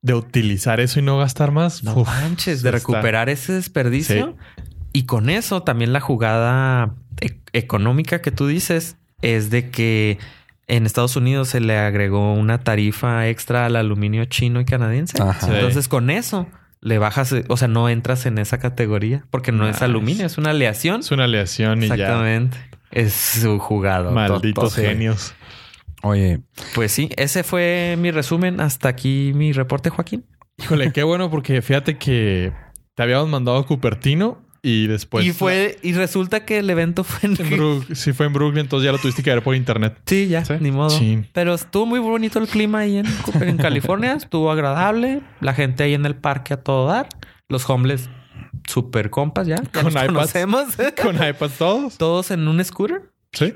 de 0.03 0.15
utilizar 0.15 0.79
eso 0.79 1.01
y 1.01 1.03
no 1.03 1.17
gastar 1.19 1.53
más. 1.53 1.83
No 1.85 1.95
uf, 1.97 2.07
manches, 2.07 2.63
de 2.63 2.69
está- 2.69 2.79
recuperar 2.79 3.29
ese 3.31 3.55
desperdicio. 3.55 4.37
Y 4.93 5.05
con 5.07 5.31
eso 5.31 5.63
también 5.63 5.95
la 5.95 6.01
jugada 6.01 6.95
e- 7.23 7.41
económica 7.55 8.21
que 8.21 8.31
tú 8.31 8.47
dices 8.47 8.97
es 9.23 9.49
de 9.49 9.71
que 9.71 10.19
en 10.67 10.87
Estados 10.87 11.17
Unidos 11.17 11.49
se 11.49 11.61
le 11.61 11.77
agregó 11.79 12.35
una 12.35 12.59
tarifa 12.59 13.29
extra 13.29 13.67
al 13.67 13.77
aluminio 13.77 14.25
chino 14.27 14.61
y 14.61 14.65
canadiense. 14.65 15.21
Ajá. 15.23 15.47
Sí. 15.47 15.53
Entonces 15.53 15.89
con 15.89 16.11
eso 16.11 16.47
le 16.81 16.99
bajas, 16.99 17.35
o 17.49 17.57
sea, 17.57 17.69
no 17.69 17.89
entras 17.89 18.27
en 18.27 18.39
esa 18.39 18.59
categoría 18.59 19.25
porque 19.31 19.53
no 19.53 19.69
es 19.69 19.83
aluminio, 19.83 20.27
es 20.27 20.39
una 20.39 20.51
aleación. 20.51 21.01
Es 21.01 21.11
una 21.11 21.25
aleación 21.25 21.83
y 21.83 21.89
ya. 21.89 21.95
Exactamente. 21.95 22.59
Es 22.91 23.13
su 23.15 23.59
jugada. 23.59 24.11
Malditos 24.11 24.75
genios. 24.75 25.35
Oye, 26.03 26.41
Pues 26.75 26.91
sí, 26.91 27.11
ese 27.17 27.45
fue 27.45 27.97
mi 27.99 28.11
resumen. 28.11 28.61
Hasta 28.61 28.89
aquí 28.89 29.33
mi 29.35 29.53
reporte, 29.53 29.89
Joaquín. 29.91 30.25
Híjole, 30.59 30.93
qué 30.93 31.05
bueno 31.05 31.31
porque 31.31 31.63
fíjate 31.63 31.97
que 31.97 32.53
te 32.95 33.03
habíamos 33.03 33.29
mandado 33.29 33.59
a 33.59 33.67
Cupertino 33.67 34.43
y 34.63 34.87
después. 34.87 35.27
y 35.27 35.33
fue, 35.33 35.79
y 35.83 35.93
resulta 35.93 36.45
que 36.45 36.59
el 36.59 36.71
evento 36.71 37.03
fue 37.05 37.29
en, 37.31 37.37
En 37.41 37.51
Brook- 37.59 37.95
sí, 37.95 38.13
fue 38.13 38.27
en 38.27 38.33
Brooklyn, 38.33 38.61
entonces 38.61 38.85
ya 38.87 38.93
lo 38.93 38.99
tuviste 38.99 39.23
que 39.23 39.31
ver 39.31 39.43
por 39.43 39.55
internet. 39.57 39.99
Sí, 40.07 40.29
ya, 40.29 40.45
Sí. 40.45 40.55
ni 40.61 40.71
modo. 40.71 40.91
Sí. 40.91 41.25
Pero 41.33 41.55
estuvo 41.55 41.85
muy 41.87 41.99
bonito 41.99 42.39
el 42.39 42.47
clima 42.49 42.79
ahí 42.81 42.99
en, 42.99 43.07
en 43.41 43.57
California. 43.57 44.13
estuvo 44.17 44.51
agradable. 44.53 45.21
La 45.41 45.53
gente 45.55 45.83
ahí 45.83 45.95
en 45.95 46.07
el 46.07 46.15
parque 46.15 46.55
a 46.55 46.59
todo 46.59 46.87
dar. 46.87 47.09
Los 47.49 47.69
homeless 47.69 48.09
super 48.69 49.11
compas 49.11 49.47
ya. 49.49 49.57
ya 49.57 49.63
Con 49.73 49.85
nos 49.85 49.95
iPads. 49.95 50.07
conocemos. 50.13 50.65
Con 51.03 51.17
iPad 51.17 51.51
todos. 51.59 51.99
Todos 51.99 52.31
en 52.31 52.47
un 52.47 52.65
scooter. 52.65 53.11
Sí. 53.33 53.55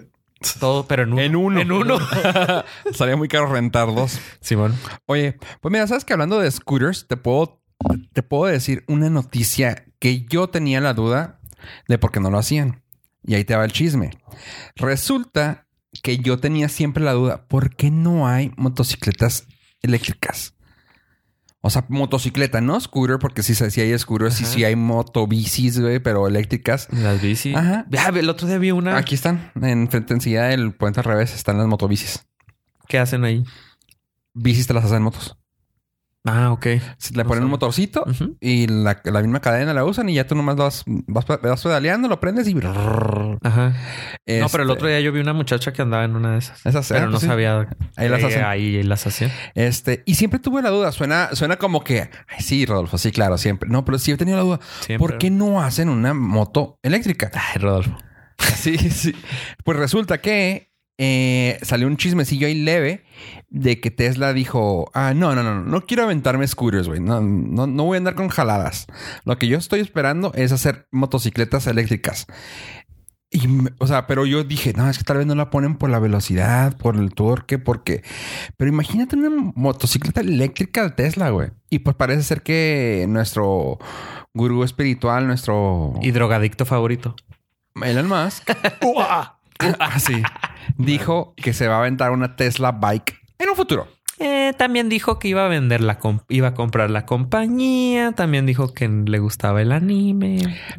Todo, 0.61 0.87
pero 0.87 1.05
en 1.05 1.13
uno. 1.13 1.23
En 1.23 1.37
uno. 1.37 1.61
En 1.61 1.73
uno. 1.73 1.99
salía 2.93 3.17
muy 3.17 3.29
caro 3.29 3.47
rentar 3.47 3.95
dos. 3.95 4.21
Simón. 4.41 4.75
Oye, 5.07 5.39
pues 5.61 5.73
mira, 5.73 5.87
sabes 5.87 6.05
que 6.05 6.13
hablando 6.13 6.39
de 6.39 6.51
scooters, 6.51 7.07
te 7.09 7.17
puedo, 7.17 7.63
te 8.13 8.23
puedo 8.23 8.51
decir 8.51 8.85
una 8.89 9.11
noticia 9.11 9.85
que 9.99 10.25
yo 10.27 10.49
tenía 10.49 10.81
la 10.81 10.95
duda 10.95 11.41
de 11.89 11.99
por 11.99 12.13
qué 12.13 12.21
no 12.21 12.31
lo 12.31 12.39
hacían. 12.39 12.83
Y 13.23 13.35
ahí 13.35 13.45
te 13.45 13.57
va 13.57 13.65
el 13.65 13.73
chisme. 13.73 14.11
Resulta 14.77 15.67
que 16.03 16.19
yo 16.19 16.39
tenía 16.39 16.69
siempre 16.69 17.03
la 17.03 17.13
duda, 17.13 17.47
¿por 17.49 17.75
qué 17.75 17.91
no 17.91 18.29
hay 18.29 18.53
motocicletas 18.57 19.47
eléctricas? 19.83 20.55
O 21.61 21.71
sea, 21.71 21.85
motocicleta, 21.89 22.61
no 22.61 22.81
scooter, 22.81 23.19
porque 23.19 23.43
sí, 23.43 23.55
sí 23.55 23.81
hay 23.81 23.99
scooters, 23.99 24.35
sí, 24.35 24.45
sí 24.45 24.63
hay 24.63 24.77
motobicis, 24.77 25.81
güey, 25.81 25.99
pero 25.99 26.29
eléctricas. 26.29 26.87
Las 26.93 27.21
bici. 27.21 27.55
Ajá. 27.57 27.87
Ah, 27.99 28.13
el 28.15 28.29
otro 28.31 28.47
día 28.47 28.59
vi 28.59 28.71
una. 28.71 28.97
Aquí 28.97 29.17
están, 29.17 29.51
en 29.61 29.89
frente 29.91 30.15
enseguida 30.15 30.45
del 30.45 30.75
puente 30.75 31.01
al 31.01 31.05
revés, 31.05 31.35
están 31.35 31.59
las 31.59 31.67
motobicis. 31.67 32.25
¿Qué 32.87 33.01
hacen 33.01 33.25
ahí? 33.25 33.43
Bicis 34.33 34.69
te 34.69 34.75
las 34.75 34.85
hacen 34.85 35.03
motos. 35.03 35.37
Ah, 36.27 36.51
ok. 36.53 36.67
Se 36.99 37.15
Le 37.15 37.23
No 37.23 37.29
ponen 37.29 37.45
un 37.45 37.51
motorcito 37.51 38.05
y 38.41 38.67
la, 38.67 39.01
la 39.05 39.23
misma 39.23 39.41
cadena 39.41 39.73
la 39.73 39.85
usan 39.85 40.09
y 40.09 40.15
ya 40.15 40.27
tú 40.27 40.35
nomás 40.35 40.57
vas, 40.57 40.83
vas, 40.87 41.25
vas 41.27 41.63
pedaleando, 41.63 42.09
lo 42.09 42.21
prendes 42.21 42.49
y... 42.49 42.57
Ajá. 43.43 43.75
No, 44.27 44.49
pero 44.49 44.65
el 44.65 44.71
Este, 44.71 44.73
otro 44.73 44.89
día 44.89 45.01
yo 45.01 45.13
vi 45.13 45.21
una 45.21 45.33
muchacha 45.33 45.73
que 45.73 45.83
andaba 45.83 46.05
en 46.05 46.17
una 46.17 46.33
de 46.33 46.39
esas. 46.39 46.65
Esas, 46.67 46.89
pero 46.89 47.03
ah, 47.03 47.05
no 47.07 47.11
pues 47.13 47.23
sí. 47.23 47.27
sabía. 47.29 47.69
Ahí 47.97 48.09
las 48.09 48.25
hacen. 48.25 48.45
Ahí 48.45 48.83
las 48.83 49.07
hacían. 49.07 49.31
Este, 49.55 50.03
y 50.07 50.17
siempre 50.17 50.41
tuve 50.41 50.63
la 50.63 50.71
duda. 50.71 50.93
Suena, 50.93 51.31
suena 51.35 51.57
como 51.57 51.85
que, 51.85 52.11
ay, 52.29 52.41
sí, 52.41 52.67
Rodolfo, 52.67 52.99
sí, 52.99 53.13
claro, 53.13 53.39
siempre. 53.39 53.69
No, 53.71 53.85
pero 53.85 53.99
sí 53.99 54.11
he 54.13 54.17
tenido 54.17 54.37
la 54.37 54.45
duda. 54.45 54.61
Siempre. 54.81 54.99
¿Por 54.99 55.19
qué 55.19 55.31
no 55.31 55.61
hacen 55.61 55.89
una 55.89 56.13
moto 56.15 56.79
eléctrica? 56.83 57.31
Ay, 57.35 57.61
Rodolfo. 57.61 57.97
Sí, 58.57 58.77
sí. 58.77 59.15
Pues 59.65 59.79
resulta 59.79 60.21
que 60.21 60.73
eh, 60.99 61.59
salió 61.63 61.87
un 61.87 61.97
chismecillo 61.97 62.47
ahí 62.47 62.55
leve 62.55 63.05
de 63.49 63.81
que 63.81 63.91
Tesla 63.91 64.33
dijo: 64.33 64.91
Ah, 64.95 65.15
no, 65.15 65.35
no, 65.35 65.43
no, 65.43 65.63
no 65.63 65.81
quiero 65.83 66.05
aventarme 66.05 66.47
scooters, 66.47 66.89
güey. 66.89 67.01
No, 67.01 67.21
no, 67.21 67.67
no 67.67 67.85
voy 67.85 67.97
a 67.97 67.99
andar 67.99 68.15
con 68.15 68.29
jaladas. 68.29 68.87
Lo 69.25 69.39
que 69.39 69.49
yo 69.49 69.59
estoy 69.59 69.81
esperando 69.81 70.33
es 70.35 70.53
hacer 70.53 70.89
motocicletas 70.91 71.67
eléctricas. 71.67 72.27
Y, 73.31 73.49
o 73.79 73.87
sea, 73.87 74.07
pero 74.07 74.25
yo 74.25 74.45
dije, 74.45 74.73
no, 74.77 74.89
es 74.89 74.99
que 74.99 75.05
tal 75.05 75.19
vez 75.19 75.27
no 75.27 75.35
la 75.35 75.51
ponen 75.51 75.77
por 75.77 75.91
la 75.91 75.99
velocidad, 75.99 76.77
por 76.77 76.97
el 76.97 77.13
torque, 77.13 77.59
porque... 77.59 78.03
Pero 78.57 78.69
imagínate 78.69 79.17
una 79.17 79.53
motocicleta 79.55 80.21
eléctrica 80.21 80.85
de 80.85 80.91
Tesla, 80.91 81.31
güey. 81.31 81.51
Y 81.69 81.81
pues 81.81 81.97
parece 81.97 82.23
ser 82.23 82.43
que 82.43 83.05
nuestro 83.09 83.79
gurú 84.33 84.63
espiritual, 84.63 85.27
nuestro... 85.27 85.95
Y 86.03 86.13
drogadicto 86.13 86.65
favorito. 86.65 87.17
Elon 87.83 88.09
Musk. 88.09 88.49
ah, 88.99 89.99
sí. 89.99 90.23
Dijo 90.79 91.35
que 91.37 91.53
se 91.53 91.67
va 91.67 91.77
a 91.77 91.79
aventar 91.81 92.13
una 92.13 92.37
Tesla 92.37 92.73
Bike 92.73 93.26
en 93.39 93.49
un 93.51 93.57
futuro. 93.57 93.89
Eh, 94.19 94.55
también 94.57 94.89
dijo 94.89 95.19
que 95.19 95.29
iba 95.29 95.45
a 95.45 95.49
vender 95.49 95.83
la 95.83 95.99
iba 96.31 96.49
a 96.49 96.55
comprar 96.55 96.89
la 96.91 97.05
compañía. 97.05 98.13
También 98.13 98.47
dijo 98.47 98.73
que 98.73 98.89
le 98.89 99.19
gustaba 99.19 99.61
el 99.61 99.73
anime. 99.73 100.39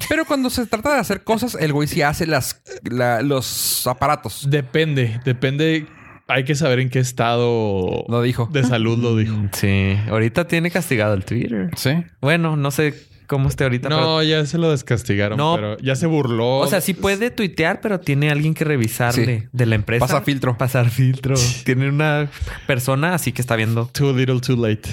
Pero 0.09 0.25
cuando 0.25 0.49
se 0.49 0.65
trata 0.65 0.93
de 0.95 0.99
hacer 0.99 1.23
cosas, 1.23 1.55
el 1.59 1.71
güey 1.71 1.87
sí 1.87 2.01
hace 2.01 2.25
las, 2.25 2.63
la- 2.83 3.21
los 3.21 3.85
aparatos. 3.85 4.47
Depende, 4.49 5.19
depende. 5.23 5.85
Hay 6.27 6.43
que 6.45 6.55
saber 6.55 6.79
en 6.79 6.89
qué 6.89 6.99
estado 6.99 8.03
Lo 8.09 8.21
dijo. 8.21 8.49
de 8.51 8.63
salud 8.63 8.97
lo 8.97 9.15
dijo. 9.15 9.35
Sí. 9.53 9.95
Ahorita 10.09 10.45
tiene 10.47 10.71
castigado 10.71 11.13
el 11.13 11.23
Twitter. 11.23 11.69
Sí. 11.77 11.91
Bueno, 12.21 12.57
no 12.57 12.71
sé 12.71 12.95
cómo 13.27 13.49
esté 13.49 13.65
ahorita. 13.65 13.89
pero- 13.89 14.01
No, 14.01 14.23
ya 14.23 14.45
se 14.45 14.57
lo 14.57 14.71
descastigaron, 14.71 15.37
No. 15.37 15.55
pero 15.55 15.77
ya 15.77 15.95
se 15.95 16.07
burló. 16.07 16.57
O 16.59 16.67
sea, 16.67 16.81
sí 16.81 16.93
puede 16.93 17.29
tuitear, 17.29 17.81
pero 17.81 17.99
tiene 17.99 18.31
alguien 18.31 18.53
que 18.53 18.63
revisarle 18.63 19.39
Sí. 19.41 19.47
de 19.51 19.65
la 19.65 19.75
empresa. 19.75 20.05
Pasa 20.07 20.21
filtro. 20.21 20.57
Pasar 20.57 20.89
filtro. 20.89 21.35
tiene 21.65 21.89
una 21.89 22.29
persona 22.65 23.13
así 23.13 23.31
que 23.31 23.41
está 23.41 23.55
viendo. 23.55 23.87
Too 23.93 24.13
little, 24.15 24.39
too 24.39 24.55
late. 24.55 24.89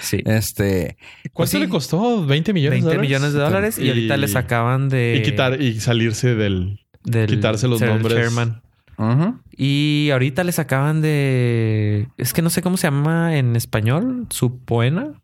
Sí. 0.00 0.22
Este. 0.24 0.96
¿Cuánto 1.32 1.50
sí. 1.52 1.58
le 1.58 1.68
costó? 1.68 2.26
¿20 2.26 2.52
millones 2.52 2.82
20 2.84 2.88
de 2.88 2.94
dólares? 2.94 3.00
millones 3.00 3.32
de 3.32 3.38
dólares 3.40 3.78
y, 3.78 3.82
Y- 3.84 3.88
ahorita 3.88 4.16
les 4.16 4.36
acaban 4.36 4.88
de... 4.88 5.16
Y 5.18 5.22
quitar 5.22 5.60
y 5.60 5.80
salirse 5.80 6.34
del. 6.34 6.80
del 7.04 7.26
quitarse 7.28 7.66
los 7.68 7.80
nombres. 7.80 8.14
chairman. 8.14 8.62
Ujú. 8.98 9.38
Y 9.56 10.08
ahorita 10.12 10.44
les 10.44 10.58
acaban 10.58 11.02
de... 11.02 12.08
Es 12.16 12.32
que 12.32 12.40
no 12.40 12.50
sé 12.50 12.62
cómo 12.62 12.76
se 12.76 12.86
llama 12.86 13.36
en 13.36 13.56
español. 13.56 14.26
Su 14.30 14.58
poena. 14.60 15.20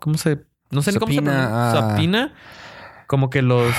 ¿Cómo 0.00 0.18
se...? 0.18 0.38
No 0.70 0.82
sé 0.82 0.92
ni 0.92 0.98
cómo 0.98 1.12
se. 1.12 1.18
Supina. 1.18 2.32
Como 3.06 3.30
que 3.30 3.42
los 3.42 3.72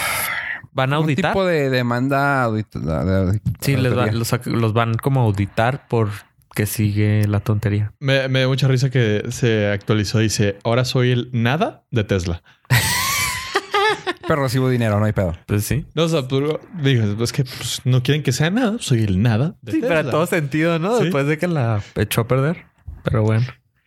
van 0.71 0.93
a 0.93 0.99
Un 0.99 1.03
auditar. 1.03 1.31
tipo 1.33 1.45
de 1.45 1.69
demanda 1.69 2.45
audit- 2.47 2.69
de- 2.71 3.31
de- 3.33 3.41
Sí, 3.61 3.75
les 3.75 3.97
va- 3.97 4.07
los, 4.11 4.73
van 4.73 4.93
como 4.95 5.21
a 5.21 5.23
auditar 5.23 5.87
por 5.87 6.09
que 6.55 6.65
sigue 6.65 7.27
la 7.27 7.39
tontería. 7.39 7.93
Me, 7.99 8.27
me 8.29 8.39
dio 8.39 8.47
mucha 8.49 8.67
risa 8.67 8.89
que 8.89 9.23
se 9.29 9.67
actualizó. 9.71 10.19
Dice: 10.19 10.57
Ahora 10.63 10.85
soy 10.85 11.11
el 11.11 11.29
nada 11.33 11.83
de 11.91 12.03
Tesla. 12.03 12.41
Pero 14.27 14.43
recibo 14.43 14.69
dinero, 14.69 14.99
no 14.99 15.05
hay 15.05 15.13
pedo. 15.13 15.33
Pues 15.45 15.63
sí. 15.65 15.85
No, 15.95 16.03
o 16.03 16.09
sea, 16.09 16.27
pero 16.27 16.59
dijo: 16.81 17.23
Es 17.23 17.31
que 17.31 17.43
pues, 17.45 17.81
no 17.85 18.03
quieren 18.03 18.23
que 18.23 18.31
sea 18.33 18.49
nada. 18.49 18.75
Soy 18.79 19.03
el 19.03 19.21
nada 19.21 19.55
de 19.61 19.71
Sí, 19.71 19.79
Tesla. 19.81 19.87
pero 19.95 19.99
en 20.07 20.11
todo 20.11 20.25
sentido, 20.25 20.79
¿no? 20.79 20.97
Sí. 20.97 21.03
Después 21.05 21.27
de 21.27 21.37
que 21.37 21.47
la 21.47 21.81
echó 21.95 22.21
a 22.21 22.27
perder. 22.27 22.65
Pero 23.03 23.23
bueno. 23.23 23.45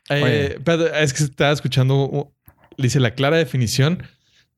Eh, 0.09 0.59
pero 0.65 0.87
es 0.95 1.13
que 1.13 1.25
estaba 1.25 1.53
escuchando, 1.53 2.33
dice 2.81 3.01
la 3.01 3.15
clara 3.15 3.37
definición 3.37 4.03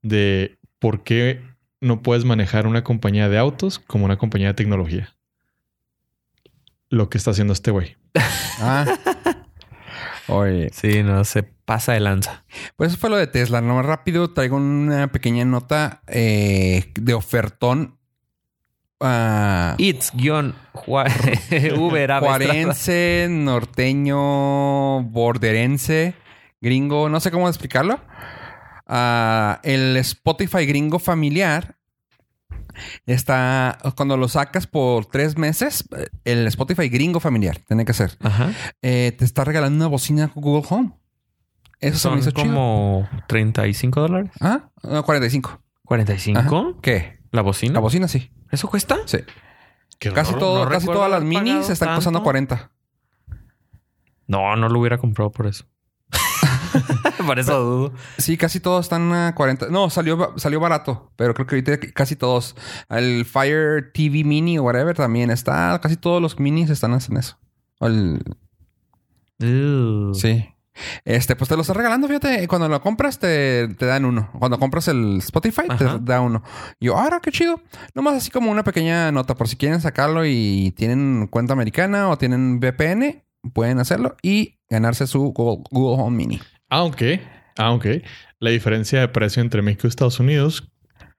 de 0.03 0.59
por 0.79 1.03
qué 1.05 1.43
no 1.81 2.03
puedes 2.03 2.25
manejar 2.25 2.67
una 2.67 2.85
compañía 2.85 3.29
de 3.29 3.39
autos 3.39 3.79
como 3.79 4.05
una 4.05 4.17
compañía 4.19 4.49
de 4.49 4.55
tecnología. 4.55 5.15
Lo 6.89 7.09
que 7.11 7.19
está 7.19 7.31
haciendo 7.33 7.53
este 7.53 7.71
güey. 7.71 7.97
Ah. 8.61 8.85
Oye, 10.29 10.71
Sí, 10.73 11.03
no, 11.03 11.25
se 11.25 11.43
pasa 11.43 11.93
de 11.95 12.01
lanza. 12.01 12.45
pues 12.77 12.93
eso 12.93 13.01
fue 13.01 13.11
lo 13.11 13.17
de 13.17 13.27
Tesla. 13.27 13.61
No 13.61 13.75
más 13.75 13.85
rápido 13.87 14.31
traigo 14.31 14.57
una 14.57 15.11
pequeña 15.11 15.45
nota 15.45 16.03
eh, 16.07 16.93
de 16.95 17.15
ofertón. 17.15 17.99
ah, 19.01 19.75
It's 19.79 20.13
guion. 20.15 20.55
Juarense, 22.21 23.27
norteño, 23.31 25.03
borderense, 25.03 26.15
gringo, 26.63 27.09
no 27.11 27.21
sé 27.21 27.31
cómo 27.31 27.49
explicarlo. 27.49 28.01
Ah, 28.87 29.61
el 29.63 29.97
Spotify 29.99 30.65
gringo 30.65 30.99
familiar 30.99 31.77
está 33.07 33.79
cuando 33.97 34.17
lo 34.17 34.29
sacas 34.29 34.67
por 34.67 35.07
tres 35.07 35.37
meses. 35.37 35.85
El 36.25 36.47
Spotify 36.47 36.89
gringo 36.89 37.21
familiar 37.21 37.59
tiene 37.67 37.85
que 37.85 37.93
ser. 37.93 38.17
Ajá. 38.21 38.51
eh, 38.81 39.13
te 39.19 39.25
está 39.25 39.45
regalando 39.45 39.77
una 39.77 39.89
bocina 39.89 40.29
con 40.29 40.43
Google 40.43 40.67
Home. 40.71 40.93
Eso 41.81 41.99
se 41.99 42.09
me 42.09 42.13
Son 42.15 42.19
hizo 42.21 42.31
chido. 42.31 42.45
como 42.55 43.09
35 43.27 44.01
dólares. 44.01 44.31
Ah, 44.41 44.71
no, 44.85 45.03
45. 45.03 45.61
¿45? 45.85 46.37
Ajá. 46.39 46.79
¿Qué? 46.81 47.19
¿La 47.33 47.43
bocina? 47.43 47.75
La 47.75 47.81
bocina 47.81 48.07
sí. 48.09 48.31
¿Eso 48.51 48.69
cuesta? 48.69 48.99
Sí. 49.07 49.19
Qué 49.99 50.13
Casi, 50.13 50.33
raro. 50.33 50.39
todo, 50.39 50.65
no 50.65 50.71
casi 50.71 50.87
todas 50.87 51.11
las 51.11 51.23
minis 51.23 51.69
están 51.71 51.95
costando 51.95 52.19
tanto. 52.21 52.25
40. 52.25 52.71
No, 54.29 54.57
no 54.57 54.69
lo 54.69 54.79
hubiera 54.81 54.99
comprado 54.99 55.31
por 55.33 55.47
eso. 55.47 55.65
por 57.27 57.39
eso 57.39 57.59
dudo. 57.61 57.93
Sí, 58.19 58.37
casi 58.37 58.61
todos 58.61 58.87
están 58.87 59.13
a 59.13 59.35
40. 59.35 59.69
No, 59.69 59.91
salió, 59.91 60.35
salió 60.37 60.61
barato, 60.61 61.13
pero 61.17 61.35
creo 61.35 61.47
que 61.47 61.57
ahorita 61.57 61.79
casi 61.93 62.17
todos. 62.17 62.57
El 62.89 63.25
Fire 63.25 63.93
TV 63.93 64.25
Mini 64.25 64.59
o 64.59 64.63
whatever 64.65 64.95
también 64.97 65.31
está. 65.31 65.79
Casi 65.83 65.97
todos 65.97 66.21
los 66.23 66.39
minis 66.39 66.71
están 66.71 66.93
en 66.93 67.17
eso. 67.17 67.39
El- 67.81 68.23
sí. 70.15 70.49
Este, 71.05 71.37
pues 71.37 71.49
te 71.49 71.55
lo 71.57 71.61
están 71.63 71.77
regalando, 71.77 72.07
fíjate. 72.09 72.49
Cuando 72.49 72.69
lo 72.69 72.81
compras, 72.81 73.19
te, 73.19 73.69
te 73.77 73.87
dan 73.87 74.05
uno. 74.05 74.31
Cuando 74.39 74.59
compras 74.59 74.89
el 74.89 75.19
Spotify, 75.19 75.63
Ajá. 75.69 75.99
te 75.99 76.05
da 76.13 76.21
uno. 76.21 76.43
Yo, 76.81 76.97
ahora 76.97 77.21
qué 77.21 77.31
chido. 77.31 77.61
Nomás 77.95 78.15
así 78.15 78.31
como 78.31 78.51
una 78.51 78.65
pequeña 78.65 79.13
nota 79.13 79.35
por 79.35 79.49
si 79.49 79.57
quieren 79.57 79.81
sacarlo 79.81 80.25
y 80.25 80.73
tienen 80.77 81.27
cuenta 81.31 81.53
americana 81.53 82.09
o 82.09 82.17
tienen 82.17 82.59
VPN, 82.59 83.23
pueden 83.53 83.81
hacerlo 83.81 84.17
y 84.23 84.61
ganarse 84.71 85.07
su 85.07 85.21
Google, 85.33 85.65
Google 85.71 86.03
Home 86.03 86.17
Mini. 86.17 86.41
Aunque, 86.75 87.21
aunque 87.59 88.03
la 88.41 88.49
diferencia 88.51 89.01
de 89.01 89.09
precio 89.09 89.43
entre 89.43 89.61
México 89.61 89.87
y 89.87 89.91
Estados 89.91 90.19
Unidos, 90.21 90.69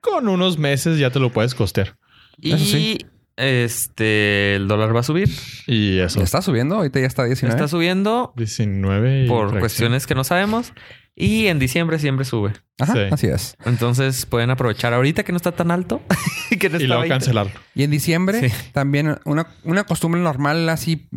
con 0.01 0.27
unos 0.27 0.57
meses 0.57 0.97
ya 0.97 1.11
te 1.11 1.19
lo 1.19 1.31
puedes 1.31 1.53
costear. 1.53 1.95
Y 2.39 2.53
Eso 2.53 2.65
sí. 2.65 2.97
este, 3.37 4.55
el 4.55 4.67
dólar 4.67 4.95
va 4.95 5.01
a 5.01 5.03
subir. 5.03 5.29
Y 5.67 5.99
eso. 5.99 6.21
Está 6.23 6.41
subiendo, 6.41 6.75
ahorita 6.77 6.99
ya 6.99 7.05
está 7.05 7.23
19. 7.25 7.53
Está 7.55 7.67
subiendo 7.67 8.33
19 8.35 9.25
y 9.25 9.27
por 9.27 9.41
fracción. 9.49 9.59
cuestiones 9.59 10.07
que 10.07 10.15
no 10.15 10.23
sabemos. 10.23 10.73
Y 11.15 11.45
en 11.45 11.59
diciembre 11.59 11.99
siempre 11.99 12.25
sube. 12.25 12.53
Ajá, 12.79 12.93
Sí. 12.93 12.99
así 13.11 13.27
es. 13.27 13.55
Entonces 13.65 14.25
pueden 14.25 14.49
aprovechar 14.49 14.93
ahorita 14.93 15.23
que 15.23 15.31
no 15.31 15.37
está 15.37 15.51
tan 15.51 15.69
alto. 15.69 16.01
que 16.59 16.69
no 16.69 16.79
Y 16.79 16.87
luego 16.87 17.01
20. 17.01 17.13
cancelarlo. 17.13 17.51
Y 17.75 17.83
en 17.83 17.91
diciembre 17.91 18.49
Sí. 18.49 18.55
también 18.71 19.19
una, 19.25 19.45
una 19.63 19.83
costumbre 19.83 20.19
normal 20.19 20.67
así 20.69 21.07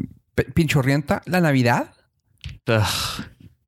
pinchurrienta, 0.55 1.23
la 1.25 1.41
Navidad. 1.41 1.95
Ugh. 2.69 2.85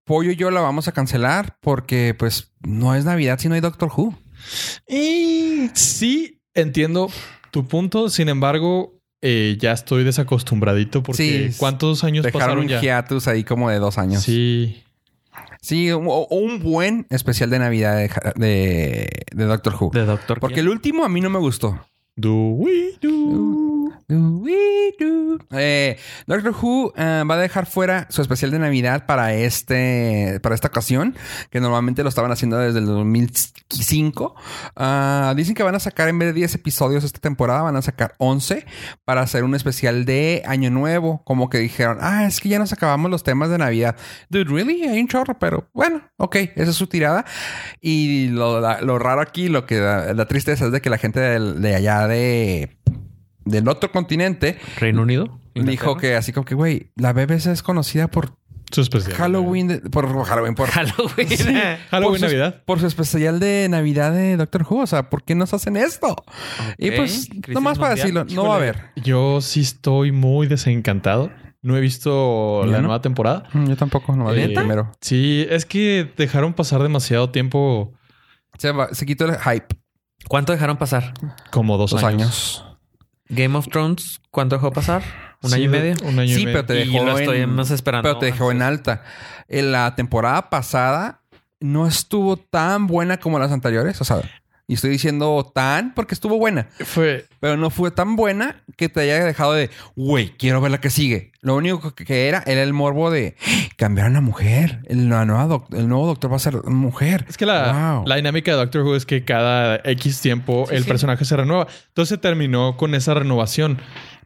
Pollo 0.09 0.33
y 0.33 0.37
yo 0.37 0.51
la 0.51 0.61
vamos 0.61 0.89
a 0.89 0.93
cancelar 0.93 1.57
porque 1.61 2.15
pues 2.19 2.53
no 2.67 2.97
es 2.97 3.05
Navidad 3.05 3.39
si 3.39 3.49
no 3.49 3.55
hay 3.55 3.61
Doctor 3.61 3.91
Who. 3.97 4.19
Y 4.89 5.71
sí, 5.75 6.41
entiendo 6.55 7.11
tu 7.53 7.69
punto. 7.69 8.09
Sin 8.09 8.29
embargo, 8.29 8.99
eh, 9.21 9.57
ya 9.61 9.73
estoy 9.73 10.05
desacostumbradito 10.05 11.03
porque 11.03 11.51
Sí, 11.51 11.57
¿cuántos 11.59 12.05
años 12.05 12.25
Dejaron 12.25 12.41
pasaron 12.47 12.65
un 12.65 12.69
ya? 12.69 12.81
hiatus 12.81 13.29
ahí 13.29 13.45
como 13.45 13.71
de 13.71 13.79
dos 13.79 13.99
años. 13.99 14.23
Sí, 14.23 14.83
Sí. 15.61 15.91
un, 15.93 16.07
o- 16.09 16.27
un 16.31 16.61
buen 16.63 17.07
especial 17.11 17.51
de 17.51 17.59
Navidad 17.59 17.97
de, 17.97 18.11
de- 18.37 19.23
de 19.33 19.45
Doctor 19.45 19.75
Who. 19.79 19.91
De 19.93 20.05
Doctor 20.05 20.41
Porque 20.41 20.55
Quién. 20.55 20.67
el 20.67 20.73
último 20.73 21.05
a 21.05 21.09
mí 21.09 21.21
no 21.21 21.31
me 21.31 21.39
gustó. 21.39 21.79
Do 22.19 22.57
we 22.59 22.99
do? 23.01 23.69
Eh, 25.51 25.99
Doctor 26.27 26.53
Who 26.53 26.93
eh, 26.97 27.23
va 27.31 27.35
a 27.35 27.39
dejar 27.39 27.67
fuera 27.67 28.07
su 28.11 28.23
especial 28.23 28.51
de 28.51 28.59
Navidad 28.59 29.07
para 29.07 29.35
este 29.35 30.41
para 30.43 30.55
esta 30.55 30.69
ocasión, 30.69 31.15
que 31.51 31.61
normalmente 31.61 32.03
lo 32.03 32.09
estaban 32.09 32.33
haciendo 32.33 32.59
desde 32.59 32.81
el 32.81 32.87
2005. 32.87 34.35
Ah, 34.77 35.35
dicen 35.37 35.55
que 35.55 35.63
van 35.63 35.75
a 35.75 35.79
sacar 35.81 36.09
en 36.09 36.19
vez 36.19 36.29
de 36.29 36.33
10 36.33 36.57
episodios 36.57 37.05
esta 37.05 37.21
temporada, 37.21 37.63
van 37.63 37.77
a 37.77 37.83
sacar 37.83 38.15
11 38.19 38.67
para 39.05 39.21
hacer 39.21 39.45
un 39.45 39.55
especial 39.55 40.05
de 40.05 40.43
Año 40.47 40.71
Nuevo. 40.71 41.23
Como 41.25 41.51
que 41.51 41.59
dijeron, 41.59 41.99
ah, 42.01 42.27
es 42.27 42.41
que 42.41 42.49
ya 42.49 42.59
nos 42.59 42.73
acabamos 42.73 43.11
los 43.11 43.23
temas 43.23 43.51
de 43.51 43.59
Navidad. 43.59 43.95
Dude, 44.29 44.51
really? 44.53 44.85
Hay 44.85 45.01
un 45.01 45.09
chorro, 45.09 45.39
pero 45.39 45.69
bueno, 45.73 46.03
ok, 46.17 46.37
esa 46.57 46.71
es 46.71 46.77
su 46.77 46.89
tirada. 46.89 47.25
Y 47.81 48.29
lo, 48.29 48.61
lo 48.61 48.99
raro 48.99 49.21
aquí, 49.21 49.49
lo 49.49 49.67
que 49.67 49.77
da, 49.77 50.15
la 50.15 50.27
tristeza 50.27 50.67
es 50.67 50.73
de 50.73 50.81
que 50.81 50.91
la 50.91 50.99
gente 50.99 51.21
de 51.21 51.75
allá 51.75 52.08
de 52.09 52.77
del 53.45 53.69
otro 53.69 53.93
continente. 53.93 54.59
Reino 54.79 55.03
Unido. 55.03 55.39
Dijo 55.55 55.97
que 55.97 56.15
así 56.17 56.33
como 56.33 56.45
que, 56.45 56.55
güey, 56.55 56.93
la 56.97 57.13
BBC 57.13 57.47
es 57.49 57.63
conocida 57.63 58.09
por 58.09 58.37
su 58.71 58.81
especial. 58.83 59.15
Halloween, 59.17 59.67
de, 59.69 59.79
por 59.81 60.07
Halloween, 60.25 60.55
por 60.55 60.69
Halloween. 60.71 61.29
Sí, 61.29 61.45
Halloween, 61.91 62.11
por 62.11 62.19
su, 62.19 62.25
Navidad. 62.27 62.63
Por 62.65 62.81
su 62.81 62.87
especial 62.87 63.41
de 63.41 63.67
Navidad 63.71 64.13
de 64.13 64.37
Doctor 64.37 64.67
Who. 64.69 64.83
O 64.83 64.87
sea, 64.87 65.09
¿por 65.11 65.23
qué 65.25 65.35
nos 65.35 65.55
hacen 65.55 65.77
esto? 65.77 66.15
Y 66.77 66.91
pues, 66.93 67.29
nomás 67.49 67.79
para 67.79 67.95
decirlo, 67.95 68.25
no 68.27 68.45
va 68.45 68.55
a 68.55 68.57
haber. 68.59 68.91
Yo 68.97 69.41
sí 69.41 69.61
estoy 69.61 70.13
muy 70.13 70.47
desencantado. 70.47 71.31
No 71.61 71.77
he 71.77 71.81
visto 71.81 72.63
la 72.67 72.77
no? 72.77 72.83
nueva 72.83 73.01
temporada. 73.01 73.49
Yo 73.53 73.77
tampoco, 73.77 74.15
no 74.15 74.33
Eh, 74.33 74.53
primero. 74.55 74.93
Sí, 75.01 75.45
es 75.51 75.65
que 75.67 76.09
dejaron 76.17 76.55
pasar 76.55 76.83
demasiado 76.83 77.31
tiempo, 77.31 77.95
Se, 78.59 78.71
va- 78.71 78.95
se 78.95 79.05
quitó 79.07 79.25
el 79.25 79.37
hype. 79.39 79.67
¿Cuánto 80.27 80.53
dejaron 80.53 80.77
pasar? 80.77 81.15
como 81.51 81.77
dos, 81.79 81.93
Dos 81.93 82.03
años. 82.05 82.23
años. 82.23 82.65
Game 83.31 83.57
of 83.59 83.69
Thrones, 83.69 84.21
¿cuánto 84.31 84.57
dejó 84.57 84.73
pasar? 84.73 85.03
¿Un 85.43 85.53
año 85.55 85.65
y 85.65 85.69
medio? 85.69 85.95
Un 86.03 86.19
año 86.19 86.35
Sí, 86.35 86.43
y 86.43 86.47
medio. 86.47 86.59
pero 86.59 86.67
te 86.67 86.73
dejó 86.75 87.19
estoy 87.19 87.41
en- 87.43 87.51
más 87.55 87.71
esperando. 87.71 88.09
Pero 88.09 88.19
te 88.19 88.27
dejó 88.27 88.51
en 88.51 88.63
alta. 88.63 89.03
En 89.49 89.71
la 89.73 89.95
temporada 89.95 90.49
pasada 90.51 91.21
no 91.61 91.87
estuvo 91.87 92.37
tan 92.37 92.87
buena 92.87 93.19
como 93.19 93.39
las 93.39 93.53
anteriores. 93.53 94.01
O 94.01 94.05
sea, 94.05 94.21
y 94.69 94.75
estoy 94.75 94.91
diciendo 94.91 95.51
tan 95.53 95.95
porque 95.95 96.15
estuvo 96.15 96.39
buena. 96.39 96.69
Fue, 96.85 97.27
Pero 97.41 97.57
no 97.57 97.71
fue 97.71 97.91
tan 97.91 98.15
buena 98.17 98.63
que 98.77 98.89
te 98.89 99.01
haya 99.01 99.25
dejado 99.25 99.55
de, 99.55 99.71
güey, 99.97 100.35
quiero 100.39 100.61
ver 100.61 100.71
la 100.71 100.79
que 100.81 100.91
sigue. 100.91 101.33
Lo 101.41 101.57
único 101.57 101.95
que- 101.95 102.29
era 102.29 102.43
era 102.47 102.63
el 102.63 102.73
morbo 102.75 103.11
de 103.11 103.35
cambiar 103.77 104.15
a 104.15 104.21
mujer. 104.21 104.81
El, 104.87 105.09
la 105.09 105.25
nueva 105.25 105.47
doc- 105.47 105.73
el 105.75 105.89
nuevo 105.89 106.07
doctor 106.07 106.31
va 106.31 106.37
a 106.37 106.41
ser 106.41 106.63
mujer. 106.65 107.25
Es 107.29 107.37
que 107.39 107.47
la, 107.47 107.95
Wow. 107.97 108.07
la 108.07 108.17
dinámica 108.17 108.51
de 108.53 108.59
Doctor 108.59 108.83
Who 108.83 108.95
es 108.95 109.07
que 109.07 109.25
cada 109.25 109.77
X 109.85 110.21
tiempo 110.21 110.67
Sí, 110.69 110.75
el 110.77 110.83
sí. 110.85 110.89
personaje 110.89 111.25
se 111.25 111.37
renueva. 111.37 111.67
Entonces 111.89 112.21
terminó 112.21 112.77
con 112.77 112.95
esa 112.95 113.15
renovación. 113.15 113.79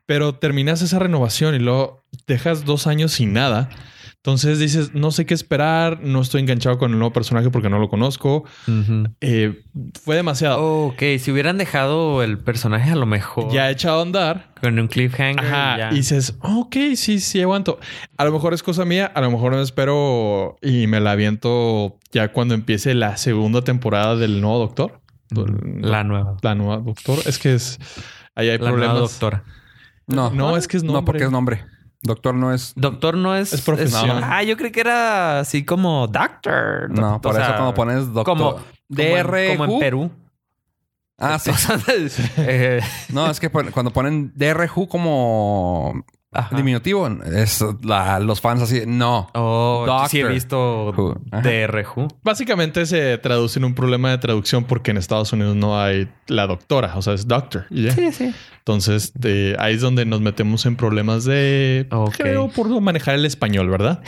Pero 0.07 0.35
terminas 0.35 0.83
esa 0.83 0.99
renovación 0.99 1.55
y 1.55 1.61
luego 1.61 2.05
dejas 2.27 2.65
dos 2.65 2.89
años 2.89 3.13
sin 3.13 3.33
nada. 3.33 3.71
Entonces 4.25 4.61
dices, 4.61 4.95
no 4.95 5.11
sé 5.11 5.27
qué 5.27 5.35
esperar, 5.35 5.99
no 6.01 6.21
estoy 6.21 6.43
enganchado 6.43 6.79
con 6.79 6.93
el 6.93 6.99
nuevo 7.01 7.13
personaje 7.13 7.51
porque 7.51 7.69
no 7.69 7.81
lo 7.81 7.89
conozco. 7.89 8.45
Eh, 9.21 9.65
fue 10.01 10.15
demasiado. 10.15 10.63
Ok, 10.87 11.03
si 11.19 11.33
hubieran 11.33 11.59
dejado 11.59 12.23
el 12.23 12.39
personaje 12.39 12.93
a 12.93 12.95
lo 12.95 13.05
mejor 13.05 13.53
Ya 13.53 13.69
echado 13.69 13.99
a 13.99 14.03
andar. 14.03 14.53
con 14.61 14.79
un 14.79 14.87
cliffhanger. 14.87 15.45
Ajá. 15.45 15.77
ya. 15.79 15.91
Y 15.93 15.97
dices, 15.97 16.37
ok, 16.41 16.77
sí, 16.95 17.19
sí, 17.19 17.43
aguanto. 17.43 17.81
A 18.17 18.25
lo 18.25 18.31
mejor 18.31 18.55
es 18.55 18.63
cosa 18.63 18.85
mía, 18.85 19.07
a 19.13 19.21
lo 19.23 19.29
mejor 19.33 19.57
me 19.57 19.63
espero 19.63 20.55
y 20.63 20.87
me 20.87 21.01
la 21.01 21.11
aviento 21.11 21.99
ya 22.13 22.31
cuando 22.31 22.55
empiece 22.55 22.95
la 22.95 23.17
segunda 23.17 23.63
temporada 23.63 24.15
del 24.15 24.41
nuevo 24.41 24.61
Doctor. 24.61 25.01
La 25.81 26.05
nueva. 26.05 26.37
La 26.43 26.55
nueva 26.55 26.77
Doctor. 26.77 27.19
Es 27.27 27.41
que 27.41 27.55
es. 27.55 27.77
Ahí 28.37 28.51
hay 28.51 28.59
La 28.59 28.71
nueva 28.71 28.87
problemas. 28.93 29.01
doctora. 29.19 29.45
No. 30.07 30.31
No, 30.31 30.57
es 30.57 30.69
que 30.69 30.77
es 30.77 30.85
No, 30.85 30.93
nombre. 30.93 31.07
porque 31.13 31.25
es 31.25 31.31
nombre. 31.33 31.65
Doctor 32.03 32.35
no 32.35 32.53
es. 32.53 32.73
Doctor 32.75 33.17
no 33.17 33.37
es... 33.37 33.53
Es 33.53 33.63
profesión. 33.63 34.21
no. 34.21 34.27
Ah, 34.27 34.43
yo 34.43 34.57
creí 34.57 34.73
que 34.73 34.81
era 34.81 35.41
así 35.41 35.65
como 35.65 36.09
Doctor. 36.09 36.91
No, 36.91 37.17
O 37.17 37.21
por 37.21 37.35
sea, 37.35 37.45
eso 37.45 37.53
cuando 37.55 37.75
pones 37.75 38.13
doctor. 38.13 38.37
Como, 38.37 38.57
DR. 38.89 39.23
como, 39.25 39.37
en, 39.37 39.57
como 39.59 39.75
en 39.75 39.81
Perú. 39.81 40.11
Ah, 41.19 41.39
sí. 41.39 41.53
Sea, 41.53 41.79
eh, 42.39 42.81
No, 43.11 43.31
es 43.31 43.39
que 43.39 43.49
cuando 43.49 43.93
ponen 43.93 44.33
DRJ 44.35 44.89
como 44.89 46.05
ajá. 46.33 46.57
diminutivo, 46.57 47.09
es 47.35 47.65
la- 47.83 48.19
los 48.21 48.41
fans 48.41 48.63
así. 48.63 48.83
No. 48.87 49.29
Oh, 49.35 50.05
sí 50.09 50.21
he 50.21 50.25
visto 50.27 50.91
Who. 50.93 52.09
Básicamente 52.23 52.87
se 52.87 53.19
traduce 53.19 53.59
en 53.59 53.65
un 53.65 53.75
problema 53.75 54.11
de 54.11 54.19
traducción 54.19 54.65
porque 54.65 54.91
en 54.91 54.97
Estados 54.97 55.33
Unidos 55.33 55.57
no 55.57 55.81
hay 55.81 56.09
la 56.27 56.47
doctora, 56.47 56.93
o 56.97 57.03
sea, 57.03 57.15
es 57.15 57.27
doctor. 57.29 57.67
Sí, 57.71 58.13
sí. 58.13 58.35
Entonces, 58.59 59.13
de- 59.15 59.57
ahí 59.59 59.75
es 59.75 59.81
donde 59.81 60.05
nos 60.07 60.21
metemos 60.21 60.67
en 60.67 60.77
problemas 60.77 61.25
de. 61.25 61.87
Ok. 61.91 62.15
Creo 62.19 62.49
por 62.49 62.69
manejar 62.81 63.17
el 63.17 63.27
español, 63.27 63.69
¿verdad? 63.69 64.03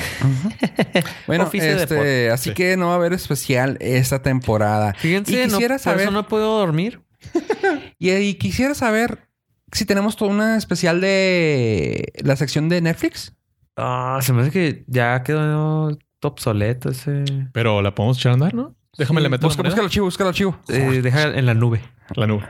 Bueno, 1.26 1.50
este, 1.52 2.30
así 2.30 2.50
Sí. 2.50 2.54
que 2.54 2.76
no 2.76 2.86
va 2.86 2.92
a 2.92 2.96
haber 2.96 3.12
especial 3.12 3.76
esta 3.80 4.22
temporada. 4.22 4.94
Fíjense, 4.94 5.32
y 5.32 5.36
no, 5.46 5.52
quisiera 5.58 5.74
por 5.76 5.82
saber, 5.82 6.00
eso 6.02 6.10
no 6.10 6.28
puedo 6.28 6.58
dormir. 6.58 7.00
y, 7.98 8.10
y 8.12 8.34
quisiera 8.34 8.74
saber 8.74 9.28
si 9.74 9.84
tenemos 9.84 10.16
toda 10.16 10.30
una 10.30 10.56
especial 10.56 11.00
de 11.00 12.12
la 12.22 12.36
sección 12.36 12.68
de 12.68 12.80
Netflix. 12.80 13.34
Ah, 13.76 14.18
se 14.22 14.32
me 14.32 14.42
hace 14.42 14.50
que 14.50 14.84
ya 14.86 15.22
quedó 15.22 15.96
obsoleto 16.22 16.90
ese. 16.90 17.24
Pero 17.52 17.82
la 17.82 17.94
podemos 17.94 18.18
echar 18.18 18.30
a 18.30 18.34
andar, 18.34 18.54
¿no? 18.54 18.74
Déjame 18.96 19.20
le 19.20 19.28
meter 19.28 19.44
Busca, 19.46 19.62
la, 19.62 19.68
busca 19.68 19.80
el 19.80 19.86
archivo, 19.86 20.04
busca 20.06 20.22
el 20.22 20.28
archivo. 20.28 20.58
Eh, 20.68 21.00
deja 21.02 21.24
en 21.24 21.46
la 21.46 21.54
nube. 21.54 21.80
la 22.14 22.26
nube. 22.26 22.48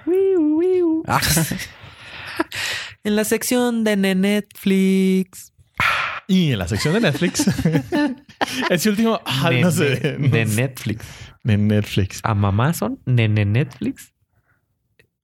Ah, 1.07 1.21
En 3.05 3.17
la 3.17 3.25
sección 3.25 3.85
de 3.85 3.97
Netflix. 3.97 5.53
Y 6.27 6.53
en 6.53 6.59
la 6.59 6.69
sección 6.69 6.95
de 6.95 7.01
Netflix. 7.01 7.45
Ese 8.71 8.89
último. 8.91 9.21
Ah, 9.27 9.51
de, 9.51 9.61
no 9.61 9.71
sé. 9.71 9.97
de- 9.97 10.19
no 10.19 10.29
de 10.29 10.47
sé. 10.47 10.57
Netflix. 10.57 11.07
De 11.43 11.57
Netflix. 11.59 12.21
A 12.23 12.35
Mamazon, 12.35 12.99
Nene 13.05 13.45
Netflix. 13.45 14.15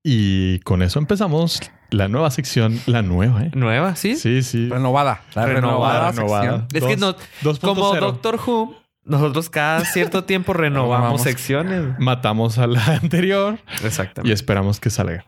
Y 0.02 0.60
con 0.60 0.82
eso 0.82 0.98
empezamos 0.98 1.60
la 1.90 2.08
nueva 2.08 2.30
sección, 2.30 2.80
la 2.86 3.02
nueva, 3.02 3.44
¿eh? 3.44 3.50
Nueva, 3.54 3.96
¿sí? 3.96 4.16
Sí, 4.16 4.42
sí. 4.42 4.68
renovada. 4.68 5.22
La 5.34 5.46
renovada, 5.46 6.10
Renovada, 6.12 6.46
sección. 6.46 6.66
Es 6.72 6.84
que 6.84 6.96
no, 6.96 7.16
como 7.60 7.92
2.0. 7.94 8.00
Doctor 8.00 8.40
Who, 8.46 8.76
nosotros 9.04 9.50
cada 9.50 9.84
cierto 9.84 10.24
tiempo 10.24 10.52
renovamos 10.52 10.96
Renovamos. 10.98 11.22
secciones. 11.22 11.98
Matamos 11.98 12.58
a 12.58 12.66
la 12.66 12.84
anterior 13.02 13.58
y 13.82 13.86
Exactamente. 13.86 14.32
esperamos 14.32 14.80
que 14.80 14.90
salga. 14.90 15.24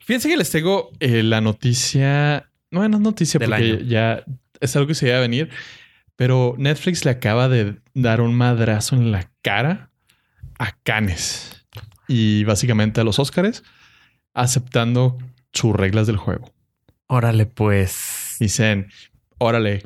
Fíjense 0.00 0.28
que 0.28 0.36
les 0.36 0.50
tengo 0.50 0.90
eh, 1.00 1.22
la 1.22 1.40
noticia. 1.40 2.50
No, 2.70 2.86
no 2.88 2.96
es 2.96 3.02
noticia 3.02 3.38
Del 3.38 3.50
porque 3.50 3.64
año. 3.64 3.80
ya 3.80 4.24
es 4.60 4.74
algo 4.76 4.86
que 4.88 4.94
se 4.94 5.06
iba 5.08 5.16
a 5.16 5.20
venir. 5.20 5.48
Pero 6.16 6.54
Netflix 6.58 7.04
le 7.04 7.10
acaba 7.12 7.48
de 7.48 7.80
dar 7.94 8.20
un 8.20 8.34
madrazo 8.34 8.94
en 8.96 9.10
la 9.10 9.30
cara 9.42 9.90
a 10.58 10.72
Cannes 10.82 11.66
y 12.06 12.44
básicamente 12.44 13.00
a 13.00 13.04
los 13.04 13.18
Óscares, 13.18 13.64
aceptando 14.34 15.18
sus 15.54 15.74
reglas 15.74 16.06
del 16.06 16.16
juego. 16.18 16.52
Órale, 17.06 17.46
pues. 17.46 18.36
Dicen, 18.40 18.88
órale, 19.38 19.82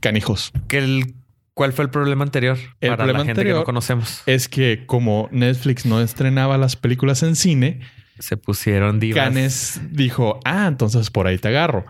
canijos. 0.00 0.52
¿Qué 0.68 0.78
el, 0.78 1.14
¿Cuál 1.54 1.72
fue 1.72 1.84
el 1.84 1.90
problema 1.90 2.24
anterior? 2.24 2.58
El 2.80 2.90
para 2.90 2.96
problema 2.98 3.18
la 3.20 3.24
gente 3.24 3.34
que 3.34 3.40
anterior- 3.48 3.58
no 3.58 3.64
conocemos. 3.64 4.22
Es 4.26 4.48
que 4.48 4.84
como 4.86 5.28
Netflix 5.32 5.84
no 5.86 6.00
estrenaba 6.00 6.56
las 6.58 6.76
películas 6.76 7.22
en 7.22 7.36
cine, 7.36 7.80
Se 8.20 8.36
pusieron 8.36 9.00
divas. 9.00 9.24
Cannes 9.24 9.80
dijo, 9.90 10.38
ah, 10.44 10.66
entonces 10.68 11.10
por 11.10 11.26
ahí 11.26 11.38
te 11.38 11.48
agarro. 11.48 11.84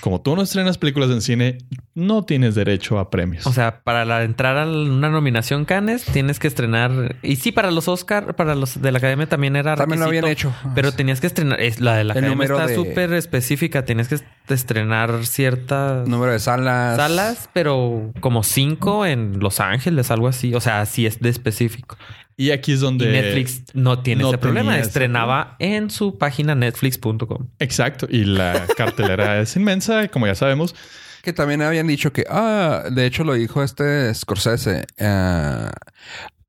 Como 0.00 0.20
tú 0.20 0.34
no 0.34 0.42
estrenas 0.42 0.78
películas 0.78 1.10
en 1.10 1.20
cine, 1.22 1.58
no 1.94 2.24
tienes 2.24 2.56
derecho 2.56 2.98
a 2.98 3.08
premios. 3.08 3.46
O 3.46 3.52
sea, 3.52 3.82
para 3.84 4.04
la, 4.04 4.24
entrar 4.24 4.56
a 4.58 4.66
una 4.66 5.10
nominación 5.10 5.64
Cannes 5.64 6.04
tienes 6.04 6.40
que 6.40 6.48
estrenar. 6.48 7.14
Y 7.22 7.36
sí, 7.36 7.52
para 7.52 7.70
los 7.70 7.86
Oscar, 7.86 8.34
para 8.34 8.56
los 8.56 8.82
de 8.82 8.90
la 8.90 8.98
academia 8.98 9.28
también 9.28 9.54
era. 9.54 9.76
También 9.76 10.00
lo 10.00 10.06
habían 10.06 10.24
hecho. 10.26 10.52
Pero 10.74 10.90
tenías 10.90 11.20
que 11.20 11.28
estrenar. 11.28 11.60
Es, 11.60 11.78
la 11.80 11.94
de 11.94 12.02
la 12.02 12.14
El 12.14 12.18
academia 12.18 12.30
número 12.34 12.56
está 12.56 12.66
de- 12.66 12.74
súper 12.74 13.12
específica. 13.12 13.84
Tienes 13.84 14.08
que 14.08 14.18
estrenar 14.48 15.24
ciertas 15.24 16.08
Número 16.08 16.32
de 16.32 16.40
salas. 16.40 16.96
salas, 16.96 17.48
pero 17.52 18.12
como 18.18 18.42
cinco 18.42 19.06
en 19.06 19.38
Los 19.38 19.60
Ángeles, 19.60 20.10
algo 20.10 20.26
así. 20.26 20.52
O 20.56 20.60
sea, 20.60 20.80
así 20.80 21.06
es 21.06 21.20
de 21.20 21.28
específico. 21.28 21.96
Y 22.36 22.50
aquí 22.50 22.72
es 22.72 22.80
donde... 22.80 23.08
y 23.08 23.12
Netflix 23.12 23.62
no 23.72 24.00
tiene 24.00 24.22
no 24.22 24.28
ese 24.28 24.38
problema. 24.38 24.76
ese 24.76 24.88
Estrenaba 24.88 25.56
en 25.58 25.90
su 25.90 26.18
página 26.18 26.54
netflix.com. 26.54 27.48
Exacto. 27.58 28.06
Y 28.10 28.24
la 28.24 28.66
cartelera 28.76 29.40
es 29.40 29.56
inmensa, 29.56 30.08
como 30.08 30.26
ya 30.26 30.34
sabemos. 30.34 30.74
Que 31.22 31.32
también 31.32 31.62
habían 31.62 31.86
dicho 31.86 32.12
que, 32.12 32.24
ah, 32.28 32.84
de 32.90 33.06
hecho 33.06 33.24
lo 33.24 33.34
dijo 33.34 33.62
este 33.62 34.14
Scorsese. 34.14 34.86
ah, 35.00 35.72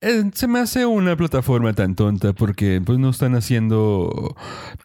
eh, 0.02 0.30
se 0.34 0.48
me 0.48 0.60
hace 0.60 0.86
una 0.86 1.16
plataforma 1.16 1.74
tan 1.74 1.96
tonta 1.96 2.34
porque 2.34 2.82
pues 2.86 3.00
no 3.00 3.10
están 3.10 3.34
haciendo... 3.36 4.36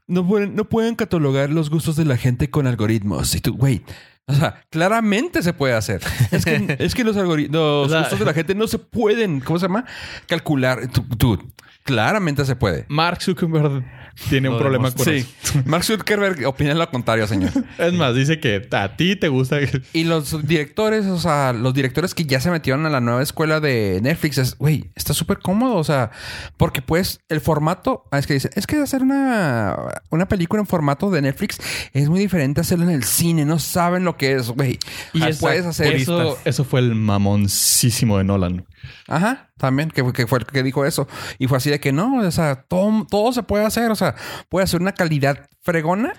No 0.07 0.27
pueden, 0.27 0.55
no 0.55 0.69
pueden 0.69 0.95
catalogar 0.95 1.51
los 1.51 1.69
gustos 1.69 1.97
de 1.97 2.05
la 2.05 2.17
gente 2.17 2.49
con 2.49 2.67
algoritmos. 2.67 3.35
Y 3.35 3.41
tú, 3.41 3.55
wait. 3.57 3.83
O 4.29 4.35
sea, 4.35 4.63
claramente 4.71 5.43
se 5.43 5.53
puede 5.53 5.75
hacer. 5.75 6.01
Es 6.31 6.45
que, 6.45 6.77
es 6.79 6.95
que 6.95 7.05
los 7.05 7.17
algoritmos, 7.17 7.55
los 7.55 7.87
O 7.87 7.89
sea- 7.91 8.01
gustos 8.01 8.19
de 8.21 8.25
la 8.25 8.33
gente 8.35 8.55
no 8.55 8.67
se 8.69 8.79
pueden, 8.79 9.41
¿cómo 9.41 9.59
se 9.59 9.67
llama? 9.67 9.85
Calcular. 10.27 10.89
Tú, 11.19 11.53
Claramente 11.85 12.45
se 12.45 12.57
puede. 12.57 12.85
Mark 12.89 13.21
Zuckerberg 13.23 13.85
tiene 14.29 14.49
un 14.51 14.59
problema 14.59 14.91
con 14.91 15.05
Sí. 15.05 15.27
eso. 15.43 15.63
Mark 15.65 15.85
Zuckerberg 15.85 16.45
opina 16.47 16.75
lo 16.75 16.89
contrario, 16.91 17.27
señor. 17.27 17.51
Es 17.79 17.93
más, 17.95 18.15
dice 18.15 18.39
que 18.39 18.67
a 18.71 18.97
ti 18.97 19.17
te 19.17 19.29
gusta. 19.29 19.59
Y 19.93 20.05
los 20.05 20.47
directores, 20.47 21.07
o 21.07 21.19
sea, 21.19 21.53
los 21.53 21.75
directores 21.75 22.15
que 22.15 22.25
ya 22.25 22.41
se 22.41 22.51
metieron 22.51 22.85
a 22.87 22.91
la 22.91 23.01
nueva 23.01 23.23
escuela 23.23 23.59
de 23.61 24.01
Netflix, 24.03 24.39
es, 24.39 24.57
güey, 24.59 24.91
está 24.95 25.15
súper 25.15 25.39
cómodo, 25.39 25.77
o 25.77 25.85
sea, 25.85 26.11
porque 26.57 26.83
pues 26.83 27.21
el 27.29 27.41
formato, 27.41 28.05
ah, 28.13 28.19
es 28.19 28.27
que 28.27 28.35
dice, 28.35 28.51
es 28.55 28.67
que 28.67 28.77
hacer 28.77 29.03
una, 29.03 29.77
una 30.11 30.29
película 30.29 30.61
en 30.61 30.67
formato 30.67 31.11
de 31.11 31.23
Netflix 31.23 31.59
es 31.93 32.09
muy 32.09 32.21
diferente 32.21 32.61
a 32.61 32.63
hacerlo 32.63 32.85
en 32.85 32.91
el 32.91 33.05
cine, 33.05 33.45
no 33.45 33.59
saben 33.59 34.05
lo 34.05 34.17
que 34.17 34.33
es, 34.35 34.49
güey. 34.51 34.79
Y 35.15 35.23
Ah, 35.23 35.31
puedes 35.41 35.65
hacer 35.67 35.95
eso, 35.97 36.39
eso 36.45 36.65
fue 36.65 36.81
el 36.81 36.95
mamoncísimo 36.95 38.19
de 38.19 38.25
Nolan. 38.25 38.67
Ajá, 39.09 39.51
también, 39.59 39.91
que, 39.91 40.03
fue- 40.03 40.13
que 40.13 40.27
fue 40.27 40.39
el 40.41 40.47
que 40.47 40.63
dijo 40.63 40.85
eso. 40.85 41.09
Y 41.39 41.47
fue 41.47 41.59
así 41.59 41.71
de 41.71 41.81
que 41.81 41.93
no, 41.93 42.17
o 42.19 42.31
sea, 42.31 42.63
todo, 42.63 43.07
todo 43.11 43.33
se 43.33 43.43
puede 43.43 43.65
hacer, 43.65 43.91
o 43.91 43.95
sea, 43.97 44.15
puede 44.49 44.65
hacer 44.65 44.81
una 44.81 44.93
calidad 44.93 45.49
fregona 45.63 46.13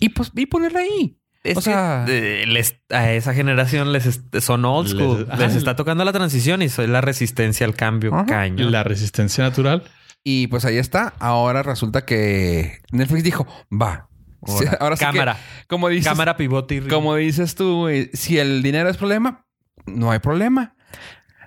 y 0.00 0.10
pues 0.10 0.30
y 0.34 0.46
ponerla 0.46 0.80
ahí. 0.80 1.18
Es 1.44 1.56
o 1.56 1.60
sea, 1.60 2.04
que, 2.06 2.42
eh, 2.42 2.46
les- 2.46 2.76
a 2.90 3.10
esa 3.12 3.34
generación 3.34 3.90
les 3.92 4.20
son 4.40 4.64
old 4.64 4.88
school. 4.88 5.28
Les- 5.38 5.56
está 5.56 5.74
tocando 5.74 6.04
la 6.04 6.12
transición 6.12 6.62
y 6.62 6.68
soy 6.68 6.86
la 6.86 7.00
resistencia 7.00 7.66
al 7.66 7.74
cambio 7.74 8.14
Ajá. 8.14 8.26
caño. 8.26 8.70
La 8.70 8.84
resistencia 8.84 9.42
natural. 9.44 9.82
y 10.24 10.46
pues 10.46 10.64
ahí 10.64 10.76
está. 10.78 11.14
Ahora 11.18 11.64
resulta 11.64 12.04
que 12.04 12.78
Netflix 12.92 13.24
dijo, 13.24 13.44
va. 13.72 14.08
Sí, 14.46 14.64
ahora 14.78 14.94
sí 14.96 15.00
que, 15.04 15.06
Cámara. 15.06 15.36
como 15.68 15.88
dices, 15.88 16.06
Cámara 16.06 16.36
pivote 16.36 16.76
y 16.76 16.80
como 16.82 17.16
dices 17.16 17.56
tú, 17.56 17.88
si 18.12 18.38
el 18.38 18.62
dinero 18.62 18.88
es 18.88 18.96
problema, 18.96 19.46
no 19.86 20.12
hay 20.12 20.20
problema. 20.20 20.76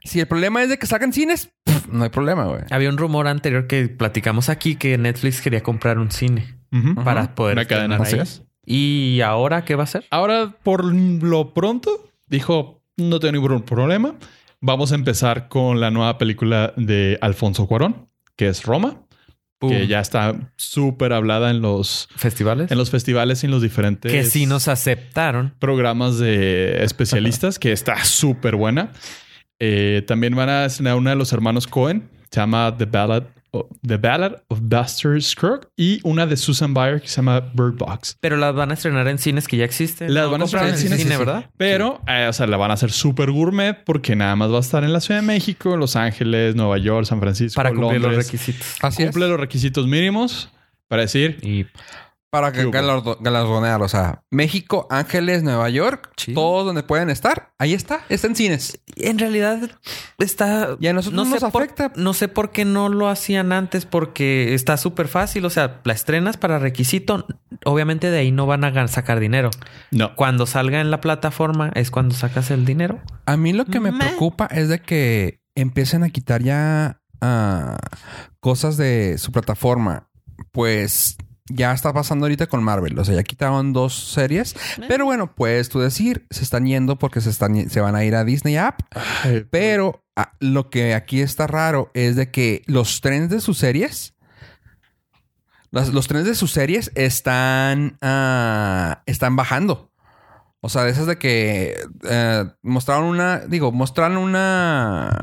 Si 0.05 0.19
el 0.19 0.27
problema 0.27 0.63
es 0.63 0.69
de 0.69 0.77
que 0.77 0.85
sacan 0.87 1.11
cines, 1.11 1.49
no 1.91 2.03
hay 2.03 2.09
problema, 2.09 2.45
güey. 2.45 2.61
Había 2.69 2.89
un 2.89 2.97
rumor 2.97 3.27
anterior 3.27 3.67
que 3.67 3.87
platicamos 3.89 4.49
aquí 4.49 4.75
que 4.75 4.97
Netflix 4.97 5.41
quería 5.41 5.63
comprar 5.63 5.97
un 5.97 6.11
cine 6.11 6.57
para 7.03 7.35
poder 7.35 7.57
Una 7.57 7.65
cadena. 7.65 7.99
ahí. 8.01 8.21
¿Y 8.65 9.21
ahora 9.21 9.65
qué 9.65 9.75
va 9.75 9.83
a 9.83 9.85
hacer? 9.85 10.05
Ahora, 10.09 10.55
por 10.63 10.83
lo 10.85 11.53
pronto, 11.53 12.09
dijo, 12.27 12.83
no 12.97 13.19
tengo 13.19 13.33
ningún 13.33 13.61
problema. 13.63 14.15
Vamos 14.61 14.91
a 14.91 14.95
empezar 14.95 15.47
con 15.47 15.79
la 15.79 15.91
nueva 15.91 16.17
película 16.17 16.73
de 16.75 17.17
Alfonso 17.21 17.67
Cuarón, 17.67 18.09
que 18.35 18.47
es 18.47 18.63
Roma, 18.63 19.03
Pum. 19.59 19.69
que 19.69 19.87
ya 19.87 19.99
está 19.99 20.51
súper 20.55 21.13
hablada 21.13 21.51
en 21.51 21.61
los, 21.61 22.09
festivales 22.15 22.71
en 22.71 22.77
los 22.77 22.89
festivales 22.89 23.43
y 23.43 23.45
en 23.45 23.51
los 23.51 23.61
diferentes 23.61 24.11
que 24.11 24.25
sí 24.25 24.45
nos 24.45 24.67
aceptaron. 24.67 25.53
programas 25.59 26.17
de 26.17 26.83
especialistas, 26.83 27.59
que 27.59 27.71
está 27.71 28.03
súper 28.03 28.55
buena. 28.55 28.91
Eh, 29.59 30.03
también 30.07 30.35
van 30.35 30.49
a 30.49 30.65
estrenar 30.65 30.95
una 30.95 31.11
de 31.11 31.15
los 31.15 31.31
hermanos 31.33 31.67
Cohen, 31.67 32.09
se 32.29 32.39
llama 32.41 32.75
The 32.77 32.85
Ballad, 32.85 33.23
o- 33.51 33.69
The 33.87 33.95
Ballad 33.97 34.33
of 34.49 34.59
Buster 34.61 35.21
Scruggs, 35.21 35.67
y 35.77 36.01
una 36.03 36.25
de 36.25 36.35
Susan 36.35 36.73
Bayer 36.73 36.99
que 37.01 37.07
se 37.07 37.15
llama 37.17 37.39
Bird 37.39 37.75
Box. 37.77 38.17
Pero 38.19 38.35
las 38.35 38.53
van 38.53 38.71
a 38.71 38.73
estrenar 38.73 39.07
en 39.07 39.17
cines 39.17 39.47
que 39.47 39.55
ya 39.55 39.63
existen. 39.63 40.13
Las 40.13 40.25
No 40.25 40.31
van 40.31 40.41
a 40.41 40.45
estrenar 40.45 40.69
en 40.69 40.77
cines, 40.77 41.01
sí, 41.01 41.07
sí. 41.09 41.15
¿verdad? 41.17 41.49
Pero, 41.55 42.01
eh, 42.07 42.27
o 42.29 42.33
sea, 42.33 42.47
la 42.47 42.57
van 42.57 42.71
a 42.71 42.73
hacer 42.73 42.91
súper 42.91 43.31
gourmet 43.31 43.81
porque 43.85 44.15
nada 44.15 44.35
más 44.35 44.51
va 44.51 44.57
a 44.57 44.61
estar 44.61 44.83
en 44.83 44.91
la 44.91 44.99
Ciudad 44.99 45.21
de 45.21 45.25
México, 45.27 45.77
Los 45.77 45.95
Ángeles, 45.95 46.55
Nueva 46.55 46.77
York, 46.77 47.05
San 47.05 47.21
Francisco, 47.21 47.55
Para 47.55 47.71
cumplir 47.73 48.01
los 48.01 48.13
requisitos. 48.15 48.75
Así 48.81 49.03
es. 49.03 49.09
Cumple 49.11 49.29
los 49.29 49.39
requisitos 49.39 49.87
mínimos 49.87 50.49
para 50.89 51.03
decir, 51.03 51.37
Y 51.41 51.65
Para 52.31 52.51
galardo- 52.51 53.17
galardonear, 53.21 53.81
o 53.81 53.87
sea, 53.87 54.23
México, 54.29 54.87
Ángeles, 54.89 55.41
Nueva 55.43 55.69
York, 55.69 56.11
Sí. 56.17 56.33
todos 56.33 56.65
donde 56.65 56.83
pueden 56.83 57.09
estar, 57.09 57.53
ahí 57.59 57.73
está, 57.73 58.01
está 58.09 58.27
en 58.27 58.35
cines. 58.35 58.79
en 58.97 59.19
realidad 59.19 59.59
está. 60.17 60.75
Y 60.79 60.87
a 60.87 60.93
nosotros 60.93 61.27
nos 61.29 61.39
sé 61.39 61.49
por- 61.51 61.61
afecta. 61.63 61.91
no 61.95 62.13
sé 62.13 62.27
por 62.27 62.51
qué 62.51 62.65
no 62.65 62.89
lo 62.89 63.07
hacían 63.09 63.51
antes, 63.53 63.85
porque 63.85 64.53
está 64.53 64.77
súper 64.77 65.07
fácil. 65.07 65.45
O 65.45 65.49
sea, 65.49 65.81
la 65.83 65.93
estrenas 65.93 66.37
para 66.37 66.59
requisito. 66.59 67.25
Obviamente 67.65 68.09
de 68.11 68.19
ahí 68.19 68.31
no 68.31 68.45
van 68.47 68.63
a 68.65 68.71
gan- 68.71 68.87
sacar 68.87 69.19
dinero. 69.19 69.49
no. 69.91 70.15
Cuando 70.15 70.45
salga 70.45 70.81
en 70.81 70.91
la 70.91 71.01
plataforma 71.01 71.71
es 71.75 71.91
cuando 71.91 72.15
sacas 72.15 72.51
el 72.51 72.65
dinero. 72.65 73.01
A 73.25 73.37
mí 73.37 73.53
lo 73.53 73.65
que 73.65 73.79
me 73.79 73.93
preocupa 73.93 74.45
es 74.47 74.67
de 74.69 74.81
que 74.81 75.41
empiecen 75.55 76.03
a 76.03 76.09
quitar 76.09 76.41
ya 76.43 76.99
ah, 77.21 77.77
cosas 78.39 78.75
de 78.77 79.17
su 79.17 79.31
plataforma. 79.31 80.09
Pues 80.51 81.17
ya 81.47 81.71
está 81.73 81.93
pasando 81.93 82.25
ahorita 82.25 82.47
con 82.47 82.63
Marvel. 82.63 82.97
O 82.97 83.05
sea, 83.05 83.15
ya 83.15 83.23
quitaron 83.23 83.73
dos 83.73 83.93
series. 83.93 84.55
Pero 84.87 85.05
bueno, 85.05 85.35
puedes 85.35 85.69
tú 85.69 85.79
decir, 85.79 86.25
se 86.29 86.43
están 86.43 86.65
yendo 86.65 86.97
porque 86.97 87.21
se, 87.21 87.29
están, 87.29 87.69
se 87.69 87.81
van 87.81 87.95
a 87.95 88.03
ir 88.03 88.15
a 88.15 88.23
Disney 88.23 88.57
App. 88.57 88.81
Ay, 89.23 89.45
Pero 89.51 90.03
ah, 90.15 90.33
lo 90.39 90.69
que 90.69 90.93
aquí 90.93 91.21
está 91.21 91.47
raro 91.47 91.91
es 91.93 92.15
de 92.15 92.31
que 92.31 92.63
los 92.65 93.01
trenes 93.01 93.29
de 93.29 93.41
sus 93.41 93.57
series. 93.57 94.13
Los 95.71 96.07
trenes 96.07 96.25
de 96.25 96.35
sus 96.35 96.51
series 96.51 96.91
están. 96.95 97.97
ah, 98.01 99.03
están 99.05 99.35
bajando. 99.35 99.91
O 100.61 100.69
sea, 100.69 100.83
de 100.83 100.91
esas 100.91 101.05
de 101.05 101.17
que 101.17 101.77
eh, 102.09 102.45
mostraron 102.63 103.05
una. 103.05 103.39
Digo, 103.39 103.71
mostraron 103.71 104.17
una 104.17 105.15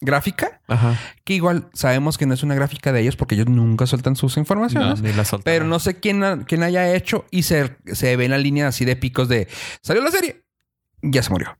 gráfica 0.00 0.60
Ajá. 0.68 0.98
que 1.24 1.34
igual 1.34 1.68
sabemos 1.72 2.18
que 2.18 2.26
no 2.26 2.34
es 2.34 2.42
una 2.42 2.54
gráfica 2.54 2.92
de 2.92 3.00
ellos 3.00 3.16
porque 3.16 3.34
ellos 3.34 3.48
nunca 3.48 3.86
sueltan 3.86 4.16
sus 4.16 4.36
informaciones. 4.36 5.00
Ni 5.02 5.12
la 5.12 5.24
soltaron. 5.24 5.42
Pero 5.44 5.64
no 5.66 5.78
sé 5.78 5.98
quién, 6.00 6.22
ha- 6.24 6.44
quién 6.44 6.62
haya 6.62 6.94
hecho 6.94 7.24
y 7.30 7.44
se, 7.44 7.76
se 7.92 8.16
ve 8.16 8.26
en 8.26 8.30
la 8.32 8.38
línea 8.38 8.68
así 8.68 8.84
de 8.84 8.96
picos 8.96 9.28
de 9.28 9.48
salió 9.82 10.02
la 10.02 10.10
serie, 10.10 10.44
ya 11.02 11.22
se 11.22 11.30
murió. 11.30 11.56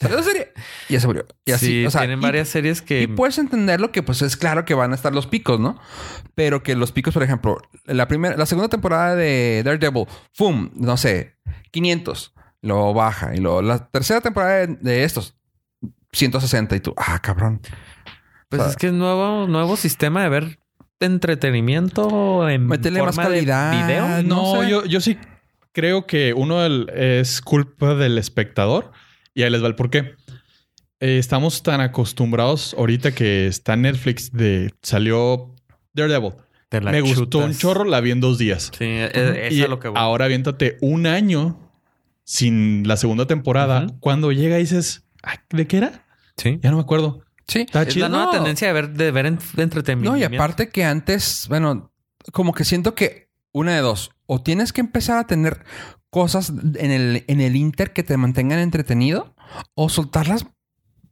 Salió 0.00 0.16
la 0.16 0.22
serie, 0.24 0.52
ya 0.88 0.98
se 0.98 1.06
murió. 1.06 1.26
Y 1.44 1.52
así, 1.52 1.66
sí, 1.66 1.86
o 1.86 1.90
sea, 1.90 2.00
tienen 2.00 2.18
y- 2.18 2.22
varias 2.22 2.48
series 2.48 2.82
que. 2.82 3.02
y 3.02 3.06
puedes 3.06 3.38
entenderlo 3.38 3.92
que 3.92 4.02
pues 4.02 4.20
es 4.22 4.36
claro 4.36 4.64
que 4.64 4.74
van 4.74 4.90
a 4.90 4.96
estar 4.96 5.14
los 5.14 5.28
picos, 5.28 5.60
¿no? 5.60 5.78
Pero 6.34 6.62
que 6.64 6.74
los 6.74 6.90
picos, 6.90 7.14
por 7.14 7.22
ejemplo, 7.22 7.58
la 7.84 8.08
primera, 8.08 8.36
la 8.36 8.46
segunda 8.46 8.68
temporada 8.68 9.14
de 9.14 9.62
Daredevil, 9.64 10.06
¡fum! 10.32 10.70
No 10.74 10.96
sé, 10.96 11.36
500. 11.70 12.34
Lo 12.62 12.92
baja. 12.94 13.34
Y 13.34 13.38
luego 13.38 13.62
la 13.62 13.88
tercera 13.90 14.20
temporada 14.20 14.66
de, 14.66 14.76
de 14.80 15.04
estos, 15.04 15.36
160. 16.12 16.76
Y 16.76 16.80
tú, 16.80 16.94
ah, 16.96 17.18
cabrón. 17.20 17.60
Pues 18.48 18.60
o 18.60 18.64
sea, 18.64 18.70
es 18.70 18.76
que 18.76 18.88
es 18.88 18.92
nuevo, 18.92 19.46
nuevo 19.46 19.76
sistema 19.76 20.22
de 20.22 20.28
ver 20.28 20.58
entretenimiento 21.00 22.48
en 22.48 22.66
Métele 22.66 23.00
más 23.02 23.14
forma 23.14 23.30
de 23.30 23.36
calidad. 23.38 23.86
video. 23.86 24.22
No 24.22 24.54
No, 24.56 24.62
sé. 24.62 24.70
yo, 24.70 24.84
yo 24.84 25.00
sí 25.00 25.18
creo 25.72 26.06
que 26.06 26.34
uno 26.34 26.60
del- 26.60 26.90
es 26.94 27.40
culpa 27.40 27.94
del 27.94 28.18
espectador 28.18 28.92
y 29.34 29.42
ahí 29.42 29.50
les 29.50 29.62
va 29.62 29.66
el 29.68 29.74
por 29.74 29.90
qué. 29.90 30.14
Eh, 31.00 31.18
estamos 31.18 31.62
tan 31.62 31.80
acostumbrados 31.80 32.74
ahorita 32.78 33.12
que 33.12 33.46
está 33.46 33.74
Netflix 33.76 34.30
de 34.32 34.72
salió 34.82 35.54
Daredevil. 35.94 36.34
Te 36.68 36.80
la 36.80 36.90
Me 36.92 37.00
gustó 37.00 37.38
un 37.38 37.54
chorro, 37.56 37.84
la 37.84 38.00
vi 38.00 38.12
en 38.12 38.20
dos 38.20 38.38
días. 38.38 38.70
Sí, 38.76 38.84
es, 38.84 39.10
es 39.14 39.52
y 39.52 39.62
a 39.62 39.68
lo 39.68 39.78
que 39.78 39.88
voy. 39.88 39.98
ahora 39.98 40.26
aviéntate 40.26 40.78
un 40.80 41.06
año 41.06 41.58
sin 42.24 42.86
la 42.86 42.96
segunda 42.96 43.26
temporada. 43.26 43.86
Cuando 44.00 44.30
llega 44.32 44.56
dices, 44.56 45.02
"Ay, 45.04 45.11
¿de 45.50 45.66
qué 45.66 45.76
era? 45.78 46.04
sí. 46.36 46.58
Ya 46.62 46.70
no 46.70 46.76
me 46.76 46.82
acuerdo. 46.82 47.24
Sí. 47.48 47.60
Está 47.60 47.82
Es 47.82 47.88
chido. 47.88 48.06
la 48.08 48.16
nueva 48.16 48.24
No. 48.26 48.30
tendencia 48.32 48.68
de 48.68 48.72
ver, 48.74 48.90
de 48.90 49.10
ver 49.10 49.26
en- 49.26 49.38
entretenimiento. 49.56 50.12
No, 50.12 50.16
y 50.18 50.22
aparte 50.24 50.68
que 50.70 50.84
antes, 50.84 51.46
bueno, 51.48 51.92
como 52.32 52.52
que 52.54 52.64
siento 52.64 52.94
que 52.94 53.28
una 53.52 53.74
de 53.74 53.80
dos, 53.80 54.12
o 54.26 54.40
tienes 54.42 54.72
que 54.72 54.80
empezar 54.80 55.18
a 55.18 55.26
tener 55.26 55.64
cosas 56.08 56.50
en 56.50 56.90
el, 56.90 57.24
en 57.26 57.40
el 57.40 57.56
Inter 57.56 57.92
que 57.92 58.02
te 58.02 58.16
mantengan 58.16 58.58
entretenido, 58.60 59.34
o 59.74 59.88
soltarlas 59.88 60.46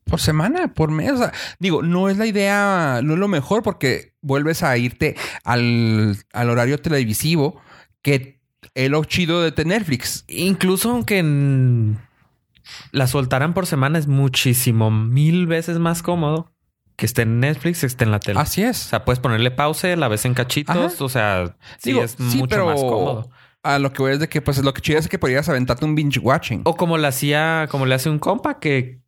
por 0.05 0.21
semana, 0.21 0.73
por 0.73 0.91
mes. 0.91 1.13
O 1.13 1.19
sea, 1.19 1.33
digo, 1.59 1.83
no 1.83 2.09
es 2.09 2.17
la 2.17 2.27
idea, 2.27 3.01
no 3.03 3.15
es 3.15 3.19
lo 3.19 3.29
mejor 3.29 3.63
porque 3.63 4.15
vuelves 4.23 4.63
a 4.63 4.77
irte 4.79 5.17
al, 5.45 6.17
al 6.33 6.51
horario 6.51 6.79
televisivo 6.81 7.61
que 8.03 8.41
es 8.75 8.89
lo 8.91 9.05
chido 9.05 9.43
de 9.43 9.65
Netflix. 9.65 10.25
Incluso 10.29 10.91
aunque 10.91 11.19
en- 11.19 11.99
la 12.93 13.07
soltaran 13.07 13.55
por 13.55 13.67
semana 13.67 13.99
es 13.99 14.07
muchísimo, 14.07 14.91
mil 14.91 15.47
veces 15.47 15.79
más 15.79 16.03
cómodo 16.03 16.53
que 16.97 17.07
esté 17.07 17.23
en 17.23 17.41
Netflix, 17.41 17.81
que 17.81 17.87
esté 17.87 18.05
en 18.05 18.11
la 18.11 18.21
tele. 18.21 18.39
Así 18.41 18.63
O 18.63 18.69
es. 18.69 18.77
sea, 18.77 19.05
puedes 19.05 19.21
ponerle 19.21 19.51
pausa, 19.51 19.95
la 19.97 20.09
ves 20.09 20.25
en 20.27 20.35
cachitos. 20.35 20.77
Ajá. 20.77 21.05
O 21.05 21.09
sea, 21.09 21.57
sí 21.79 21.93
Digo, 21.93 22.03
es 22.03 22.13
sí, 22.13 22.39
mucho 22.39 22.49
pero- 22.49 22.67
más 22.67 22.81
cómodo. 22.81 23.31
A 23.63 23.79
lo 23.79 23.93
que 23.93 24.01
voy 24.03 24.13
es 24.13 24.21
de 24.21 24.29
que, 24.31 24.41
pues, 24.41 24.63
lo 24.65 24.73
que 24.73 24.81
chido 24.81 24.99
es 24.99 25.07
que 25.09 25.19
podrías 25.19 25.47
aventarte 25.51 25.85
un 25.85 25.95
binge 25.95 26.19
watching. 26.19 26.63
O 26.65 26.77
como 26.77 26.97
le 26.97 27.07
hacía, 27.07 27.69
como 27.71 27.85
le 27.85 27.95
hace 27.95 28.09
un 28.09 28.19
compa 28.19 28.59
que 28.59 29.01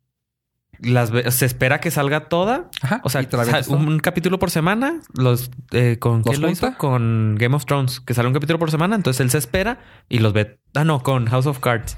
las 0.79 1.11
se 1.33 1.45
espera 1.45 1.79
que 1.79 1.89
salga 1.91 2.27
toda. 2.29 2.69
Ajá. 2.81 3.01
O 3.03 3.09
sea, 3.09 3.25
un 3.69 3.99
capítulo 3.99 4.37
por 4.37 4.51
semana. 4.51 4.99
Los 5.15 5.49
eh, 5.71 5.97
con 5.99 6.17
¿Los 6.19 6.25
quién 6.25 6.41
lo 6.41 6.49
hizo? 6.51 6.75
Con 6.77 7.35
Game 7.39 7.55
of 7.55 7.65
Thrones, 7.65 7.99
que 7.99 8.13
sale 8.13 8.27
un 8.27 8.33
capítulo 8.35 8.59
por 8.59 8.69
semana. 8.69 8.95
Entonces 8.95 9.21
él 9.21 9.31
se 9.31 9.37
espera 9.39 9.79
y 10.09 10.19
los 10.19 10.33
ve. 10.33 10.59
Ah, 10.75 10.83
no, 10.83 11.01
con 11.01 11.25
House 11.27 11.45
of 11.47 11.59
Cards. 11.59 11.97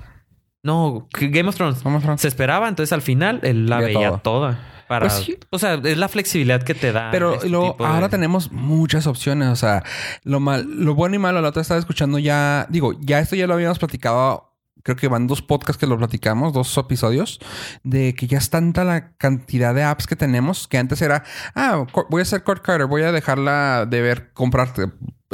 No, 0.65 1.07
Game 1.13 1.47
of 1.47 1.55
Thrones. 1.55 1.83
Vamos, 1.83 2.03
Fran. 2.03 2.17
Se 2.17 2.27
esperaba, 2.27 2.67
entonces 2.67 2.91
al 2.91 3.03
final 3.03 3.39
él 3.43 3.67
la 3.67 3.77
Veía 3.79 4.17
toda. 4.17 4.59
Para, 4.87 5.07
Pues 5.07 5.13
sí. 5.13 5.37
O 5.51 5.59
sea, 5.59 5.75
es 5.75 5.97
la 5.97 6.07
flexibilidad 6.09 6.63
que 6.63 6.73
te 6.73 6.91
da. 6.91 7.09
Pero 7.11 7.35
este 7.35 7.49
luego, 7.49 7.75
de- 7.77 7.85
ahora 7.85 8.09
tenemos 8.09 8.51
muchas 8.51 9.05
opciones. 9.05 9.49
O 9.49 9.55
sea, 9.55 9.83
lo 10.23 10.39
mal, 10.39 10.65
lo 10.83 10.95
bueno 10.95 11.15
y 11.15 11.19
malo, 11.19 11.39
la 11.41 11.49
otra 11.49 11.61
estaba 11.61 11.79
escuchando 11.79 12.17
ya. 12.17 12.65
Digo, 12.69 12.93
ya 12.99 13.19
esto 13.19 13.35
ya 13.35 13.45
lo 13.45 13.53
habíamos 13.53 13.77
platicado 13.77 14.51
creo 14.83 14.95
que 14.97 15.07
van 15.07 15.25
dos 15.25 15.41
podcasts 15.41 15.79
que 15.79 15.87
lo 15.87 15.97
platicamos, 15.97 16.53
dos 16.53 16.77
episodios, 16.77 17.39
de 17.83 18.13
que 18.13 18.27
ya 18.27 18.37
es 18.37 18.51
tanta 18.51 18.83
la 18.83 19.15
cantidad 19.17 19.73
de 19.73 19.81
apps 19.83 20.05
que 20.05 20.15
tenemos 20.15 20.67
que 20.67 20.77
antes 20.77 21.01
era, 21.01 21.23
ah, 21.55 21.85
voy 22.11 22.19
a 22.19 22.21
hacer 22.21 22.43
Cord 22.43 22.61
Carter, 22.61 22.85
voy 22.85 23.01
a 23.01 23.11
dejarla 23.11 23.87
de 23.87 24.01
ver, 24.01 24.31
comprarte, 24.33 24.91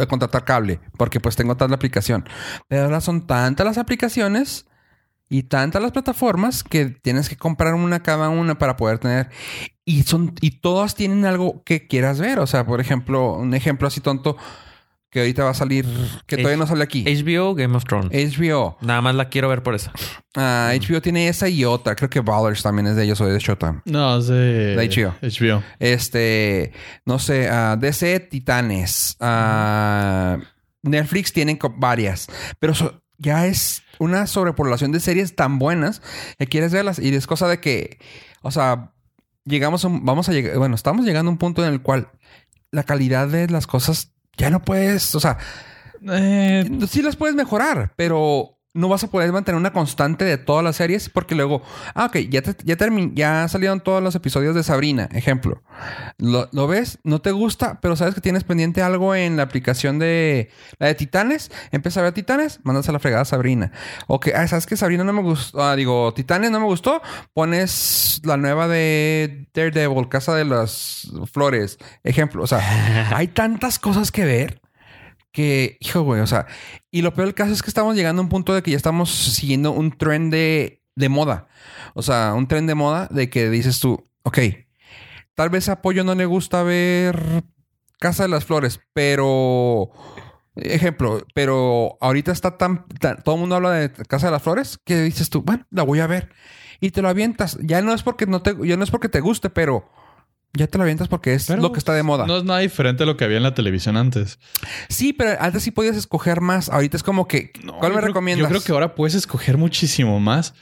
contratar 0.07 0.45
cable, 0.45 0.79
porque 0.97 1.19
pues 1.19 1.35
tengo 1.35 1.57
tal 1.57 1.73
aplicación. 1.73 2.23
Pero 2.69 2.83
ahora 2.85 3.01
son 3.01 3.27
tantas 3.27 3.65
las 3.65 3.77
aplicaciones 3.77 4.67
y 5.31 5.43
tantas 5.43 5.81
las 5.81 5.93
plataformas 5.93 6.61
que 6.61 6.87
tienes 6.87 7.29
que 7.29 7.37
comprar 7.37 7.73
una 7.73 8.03
cada 8.03 8.27
una 8.27 8.57
para 8.57 8.75
poder 8.75 8.99
tener. 8.99 9.29
Y 9.85 10.03
son, 10.03 10.33
y 10.41 10.59
todas 10.59 10.93
tienen 10.93 11.23
algo 11.23 11.63
que 11.63 11.87
quieras 11.87 12.19
ver. 12.19 12.39
O 12.39 12.47
sea, 12.47 12.65
por 12.65 12.81
ejemplo, 12.81 13.35
un 13.35 13.53
ejemplo 13.53 13.87
así 13.87 14.01
tonto 14.01 14.35
que 15.09 15.21
ahorita 15.21 15.45
va 15.45 15.51
a 15.51 15.53
salir, 15.53 15.85
que 16.25 16.35
todavía 16.35 16.57
no 16.57 16.67
sale 16.67 16.83
aquí. 16.83 17.05
HBO, 17.05 17.55
Game 17.55 17.75
of 17.77 17.85
Thrones. 17.85 18.11
HBO. 18.11 18.77
Nada 18.81 18.99
más 18.99 19.15
la 19.15 19.29
quiero 19.29 19.47
ver 19.47 19.63
por 19.63 19.73
eso. 19.73 19.89
Ah, 20.35 20.73
HBO 20.73 21.01
tiene 21.01 21.29
esa 21.29 21.47
y 21.47 21.63
otra. 21.63 21.95
Creo 21.95 22.09
que 22.09 22.19
Ballers 22.19 22.61
también 22.61 22.87
es 22.87 22.97
de 22.97 23.03
ellos 23.05 23.21
o 23.21 23.25
de 23.25 23.39
Showtime. 23.39 23.81
No, 23.85 24.17
es 24.17 24.27
de, 24.27 24.75
De 24.75 24.89
HBO. 24.89 25.15
HBO. 25.21 25.63
Este, 25.79 26.73
no 27.05 27.19
sé, 27.19 27.47
ah, 27.49 27.77
DC 27.79 28.19
Titanes. 28.19 29.15
Ah, 29.21 30.39
Netflix 30.81 31.31
tienen 31.31 31.57
varias. 31.77 32.27
Pero 32.59 32.73
so- 32.75 33.01
ya 33.17 33.45
es 33.47 33.83
una 34.01 34.27
sobrepoblación 34.27 34.91
de 34.91 34.99
series 34.99 35.35
tan 35.35 35.59
buenas 35.59 36.01
que 36.39 36.47
quieres 36.47 36.71
verlas. 36.73 36.99
Y 36.99 37.13
es 37.13 37.27
cosa 37.27 37.47
de 37.47 37.59
que, 37.59 37.99
o 38.41 38.51
sea, 38.51 38.93
llegamos 39.45 39.85
a 39.85 39.87
un- 39.89 40.03
vamos 40.05 40.27
a 40.29 40.33
llegar, 40.33 40.57
bueno, 40.57 40.75
estamos 40.75 41.05
llegando 41.05 41.29
a 41.29 41.33
un 41.33 41.37
punto 41.37 41.63
en 41.65 41.71
el 41.71 41.81
cual 41.81 42.09
la 42.71 42.83
calidad 42.83 43.27
de 43.27 43.47
las 43.47 43.67
cosas 43.67 44.13
ya 44.37 44.49
no 44.49 44.61
puedes, 44.63 45.13
o 45.15 45.19
sea, 45.19 45.37
Eh, 46.11 46.67
sí 46.89 47.03
las 47.03 47.15
puedes 47.15 47.35
mejorar, 47.35 47.93
pero 47.95 48.57
no 48.73 48.87
vas 48.87 49.03
a 49.03 49.07
poder 49.09 49.31
mantener 49.33 49.59
una 49.59 49.73
constante 49.73 50.23
de 50.23 50.37
todas 50.37 50.63
las 50.63 50.77
series 50.77 51.09
porque 51.09 51.35
luego, 51.35 51.61
ah, 51.93 52.05
ok, 52.05 52.17
ya, 52.29 52.41
te- 52.41 52.55
ya, 52.63 53.47
salieron 53.47 53.81
todos 53.81 54.01
los 54.01 54.15
episodios 54.15 54.55
de 54.55 54.63
Sabrina, 54.63 55.09
ejemplo. 55.11 55.61
Lo, 56.17 56.47
lo 56.53 56.67
ves, 56.67 56.99
no 57.03 57.19
te 57.19 57.31
gusta, 57.31 57.79
pero 57.81 57.95
sabes 57.95 58.15
que 58.15 58.21
tienes 58.21 58.43
pendiente 58.43 58.81
algo 58.81 59.13
en 59.15 59.35
la 59.35 59.43
aplicación 59.43 59.99
de 59.99 60.49
la 60.79 60.87
de 60.87 60.95
Titanes. 60.95 61.51
Empieza 61.71 61.99
a 61.99 62.03
ver 62.03 62.13
Titanes, 62.13 62.59
mandas 62.63 62.87
a 62.87 62.91
la 62.93 62.99
fregada 62.99 63.23
a 63.23 63.25
Sabrina. 63.25 63.71
Ok, 64.07 64.29
ah, 64.35 64.47
sabes 64.47 64.65
que 64.65 64.77
Sabrina 64.77 65.03
no 65.03 65.11
me 65.13 65.21
gustó, 65.21 65.61
ah, 65.61 65.75
digo, 65.75 66.13
Titanes 66.13 66.51
no 66.51 66.59
me 66.59 66.65
gustó, 66.65 67.01
pones 67.33 68.21
la 68.23 68.37
nueva 68.37 68.67
de 68.67 69.47
Daredevil, 69.53 70.07
Casa 70.07 70.33
de 70.35 70.45
las 70.45 71.11
Flores, 71.33 71.77
ejemplo. 72.03 72.43
O 72.43 72.47
sea, 72.47 72.61
hay 73.17 73.27
tantas 73.27 73.79
cosas 73.79 74.11
que 74.11 74.23
ver 74.23 74.60
que, 75.31 75.77
hijo, 75.79 76.01
güey, 76.01 76.21
o 76.21 76.27
sea, 76.27 76.45
y 76.91 77.01
lo 77.01 77.13
peor 77.13 77.27
del 77.27 77.35
caso 77.35 77.53
es 77.53 77.61
que 77.63 77.69
estamos 77.69 77.95
llegando 77.95 78.21
a 78.21 78.23
un 78.23 78.29
punto 78.29 78.53
de 78.53 78.61
que 78.63 78.71
ya 78.71 78.77
estamos 78.77 79.09
siguiendo 79.11 79.71
un 79.71 79.91
tren 79.97 80.29
de, 80.29 80.83
de 80.95 81.09
moda. 81.09 81.47
O 81.93 82.01
sea, 82.01 82.33
un 82.35 82.47
tren 82.47 82.67
de 82.67 82.75
moda 82.75 83.07
de 83.11 83.29
que 83.29 83.49
dices 83.49 83.79
tú, 83.79 84.09
ok, 84.23 84.39
tal 85.35 85.49
vez 85.49 85.69
a 85.69 85.81
Pollo 85.81 86.03
no 86.03 86.15
le 86.15 86.25
gusta 86.25 86.63
ver 86.63 87.43
Casa 87.99 88.23
de 88.23 88.29
las 88.29 88.45
Flores, 88.45 88.79
pero, 88.93 89.91
ejemplo, 90.55 91.25
pero 91.33 91.97
ahorita 92.01 92.31
está 92.31 92.57
tan, 92.57 92.85
tan- 92.99 93.21
todo 93.23 93.35
el 93.35 93.41
mundo 93.41 93.55
habla 93.55 93.71
de 93.71 93.91
Casa 93.91 94.27
de 94.27 94.31
las 94.33 94.43
Flores 94.43 94.79
que 94.83 95.01
dices 95.01 95.29
tú, 95.29 95.41
bueno, 95.43 95.65
la 95.71 95.83
voy 95.83 95.99
a 95.99 96.07
ver. 96.07 96.29
Y 96.79 96.89
te 96.91 97.01
lo 97.03 97.09
avientas. 97.09 97.57
Ya 97.61 97.81
no 97.83 97.93
es 97.93 98.01
porque 98.01 98.25
no 98.25 98.41
te, 98.41 98.55
ya 98.67 98.75
no 98.75 98.83
es 98.83 98.89
porque 98.91 99.07
te 99.07 99.19
guste, 99.19 99.51
pero 99.51 99.87
ya 100.53 100.67
te 100.67 100.77
lo 100.77 100.83
avientas 100.83 101.07
porque 101.07 101.33
es 101.33 101.47
pero 101.47 101.61
lo 101.61 101.71
que 101.71 101.79
está 101.79 101.93
de 101.93 102.03
moda. 102.03 102.25
No 102.27 102.37
es 102.37 102.43
nada 102.43 102.59
diferente 102.59 103.03
a 103.03 103.05
lo 103.05 103.15
que 103.17 103.23
había 103.25 103.37
en 103.37 103.43
la 103.43 103.53
televisión 103.53 103.95
antes. 103.97 104.37
Sí, 104.89 105.13
pero 105.13 105.39
antes 105.41 105.63
sí 105.63 105.71
podías 105.71 105.95
escoger 105.95 106.41
más. 106.41 106.69
Ahorita 106.69 106.97
es 106.97 107.03
como 107.03 107.27
que, 107.27 107.51
No, 107.63 107.77
¿cuál 107.77 107.91
me 107.93 107.97
creo- 107.99 108.07
recomiendas? 108.07 108.43
Yo 108.43 108.49
creo 108.49 108.63
que 108.63 108.71
ahora 108.71 108.95
puedes 108.95 109.15
escoger 109.15 109.57
muchísimo 109.57 110.19
más. 110.19 110.53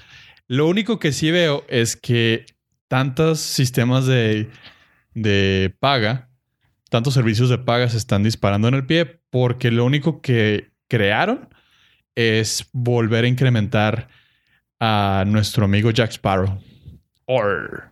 Lo 0.47 0.67
único 0.67 0.99
que 0.99 1.11
sí 1.11 1.31
veo 1.31 1.63
es 1.69 1.95
que 1.95 2.45
tantos 2.87 3.39
sistemas 3.39 4.05
de, 4.05 4.49
de 5.13 5.75
paga, 5.79 6.29
tantos 6.89 7.13
servicios 7.13 7.49
de 7.49 7.57
paga 7.59 7.87
se 7.89 7.97
están 7.97 8.23
disparando 8.23 8.67
en 8.67 8.73
el 8.73 8.85
pie 8.85 9.21
porque 9.29 9.69
lo 9.71 9.85
único 9.85 10.21
que 10.21 10.71
crearon 10.87 11.49
es 12.15 12.67
volver 12.73 13.25
a 13.25 13.27
incrementar 13.27 14.07
a 14.79 15.23
nuestro 15.27 15.65
amigo 15.65 15.91
Jack 15.91 16.11
Sparrow. 16.11 16.59
Or. 17.25 17.88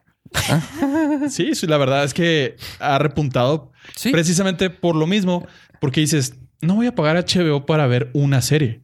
Sí, 1.30 1.56
sí, 1.56 1.68
la 1.68 1.78
verdad 1.78 2.04
es 2.04 2.14
que 2.14 2.56
ha 2.80 2.98
repuntado 3.00 3.72
Sí. 3.96 4.12
precisamente 4.12 4.70
por 4.70 4.96
lo 4.96 5.08
mismo, 5.08 5.48
porque 5.80 6.02
dices, 6.02 6.36
no 6.62 6.76
voy 6.76 6.88
a 6.88 6.96
pagar 6.96 7.16
HBO 7.18 7.66
para 7.66 7.88
ver 7.88 8.10
una 8.14 8.42
serie. 8.42 8.82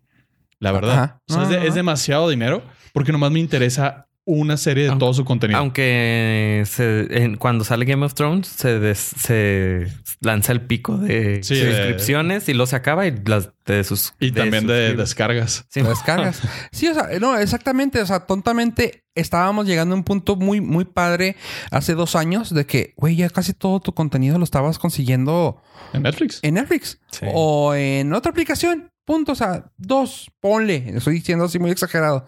La 0.59 0.71
verdad. 0.71 0.93
Ajá. 0.93 1.21
O 1.29 1.33
sea, 1.33 1.43
es, 1.43 1.49
de- 1.49 1.67
es 1.67 1.75
demasiado 1.75 2.29
dinero 2.29 2.63
porque 2.93 3.11
nomás 3.11 3.31
me 3.31 3.39
interesa 3.39 4.07
una 4.25 4.55
serie 4.57 4.83
de 4.85 4.89
Aunque- 4.91 4.99
todo 5.03 5.13
su 5.13 5.25
contenido. 5.25 5.59
Aunque 5.59 6.63
se- 6.65 7.07
en- 7.23 7.35
cuando 7.37 7.63
sale 7.63 7.85
Game 7.85 8.05
of 8.05 8.13
Thrones 8.13 8.47
se, 8.47 8.79
des- 8.79 8.97
se 9.17 9.87
lanza 10.21 10.53
el 10.53 10.61
pico 10.61 10.97
de 10.97 11.43
Sí, 11.43 11.55
de- 11.55 11.71
suscripciones 11.75 12.47
y 12.47 12.53
luego 12.53 12.67
se 12.67 12.75
acaba 12.77 13.05
y 13.05 13.13
las 13.25 13.49
de 13.65 13.83
sus 13.83 14.13
y 14.19 14.31
también 14.31 14.65
de 14.67 14.95
descargas. 14.95 15.65
Sí. 15.69 15.81
Descargas. 15.81 16.41
Sí, 16.71 16.87
o 16.87 16.93
sea, 16.93 17.07
no, 17.19 17.37
exactamente. 17.37 18.01
O 18.01 18.05
sea, 18.05 18.21
tontamente 18.21 19.03
estábamos 19.15 19.67
llegando 19.67 19.93
a 19.95 19.97
un 19.97 20.03
punto 20.03 20.35
muy, 20.37 20.59
muy 20.61 20.85
padre 20.85 21.35
hace 21.71 21.93
dos 21.93 22.15
años 22.15 22.53
de 22.53 22.65
que, 22.65 22.93
güey, 22.97 23.15
ya 23.17 23.29
casi 23.29 23.53
todo 23.53 23.79
tu 23.81 23.93
contenido 23.93 24.37
lo 24.37 24.43
estabas 24.43 24.79
consiguiendo 24.79 25.61
En 25.93 26.03
Netflix. 26.03 26.39
en 26.43 26.53
Netflix 26.55 26.99
Sí. 27.11 27.25
o 27.33 27.75
en 27.75 28.13
otra 28.13 28.31
aplicación. 28.31 28.89
Punto. 29.05 29.33
O 29.33 29.35
sea, 29.35 29.65
dos, 29.77 30.31
ponle. 30.39 30.91
Estoy 30.95 31.15
diciendo 31.15 31.45
así 31.45 31.59
muy 31.59 31.71
exagerado. 31.71 32.25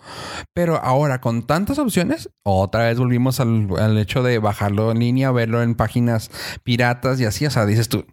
Pero 0.54 0.76
ahora, 0.78 1.22
con 1.22 1.48
tantas 1.48 1.80
opciones, 1.80 2.30
otra 2.44 2.84
vez 2.86 2.98
volvimos 3.00 3.40
al, 3.40 3.68
al 3.80 3.98
hecho 3.98 4.24
de 4.24 4.40
bajarlo 4.40 4.92
en 4.92 5.00
línea, 5.00 5.32
verlo 5.32 5.62
en 5.64 5.76
páginas 5.76 6.30
piratas 6.64 7.20
y 7.22 7.26
así. 7.26 7.46
O 7.46 7.52
sea, 7.52 7.66
dices 7.66 7.88
tú, 7.90 8.06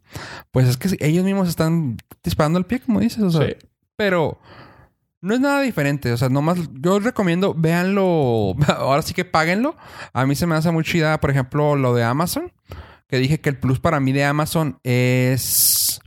pues 0.53 0.69
es 0.69 0.77
que 0.77 0.97
ellos 1.01 1.25
mismos 1.25 1.49
están 1.49 1.97
disparando 2.23 2.59
el 2.59 2.67
pie, 2.67 2.81
como 2.81 3.01
dices. 3.01 3.23
O 3.23 3.31
sea, 3.31 3.47
Sí. 3.49 3.55
pero 3.97 4.39
no 5.21 5.35
es 5.35 5.41
nada 5.41 5.61
diferente. 5.63 6.13
O 6.13 6.17
sea, 6.17 6.29
nomás 6.29 6.59
yo 6.81 6.99
recomiendo, 7.01 7.55
véanlo. 7.55 8.55
Ahora 8.77 9.03
sí 9.03 9.13
que 9.15 9.25
páguenlo. 9.25 9.77
A 10.13 10.25
mí 10.27 10.35
se 10.37 10.47
me 10.47 10.55
hace 10.55 10.71
muy 10.71 10.85
chida, 10.85 11.19
por 11.21 11.31
ejemplo, 11.31 11.75
lo 11.77 11.95
de 11.95 12.05
Amazon. 12.05 12.53
Que 13.09 13.19
dije 13.19 13.41
que 13.41 13.51
el 13.51 13.59
plus 13.59 13.79
para 13.79 14.01
mí 14.01 14.13
de 14.13 14.25
Amazon 14.25 14.79
es. 14.85 16.01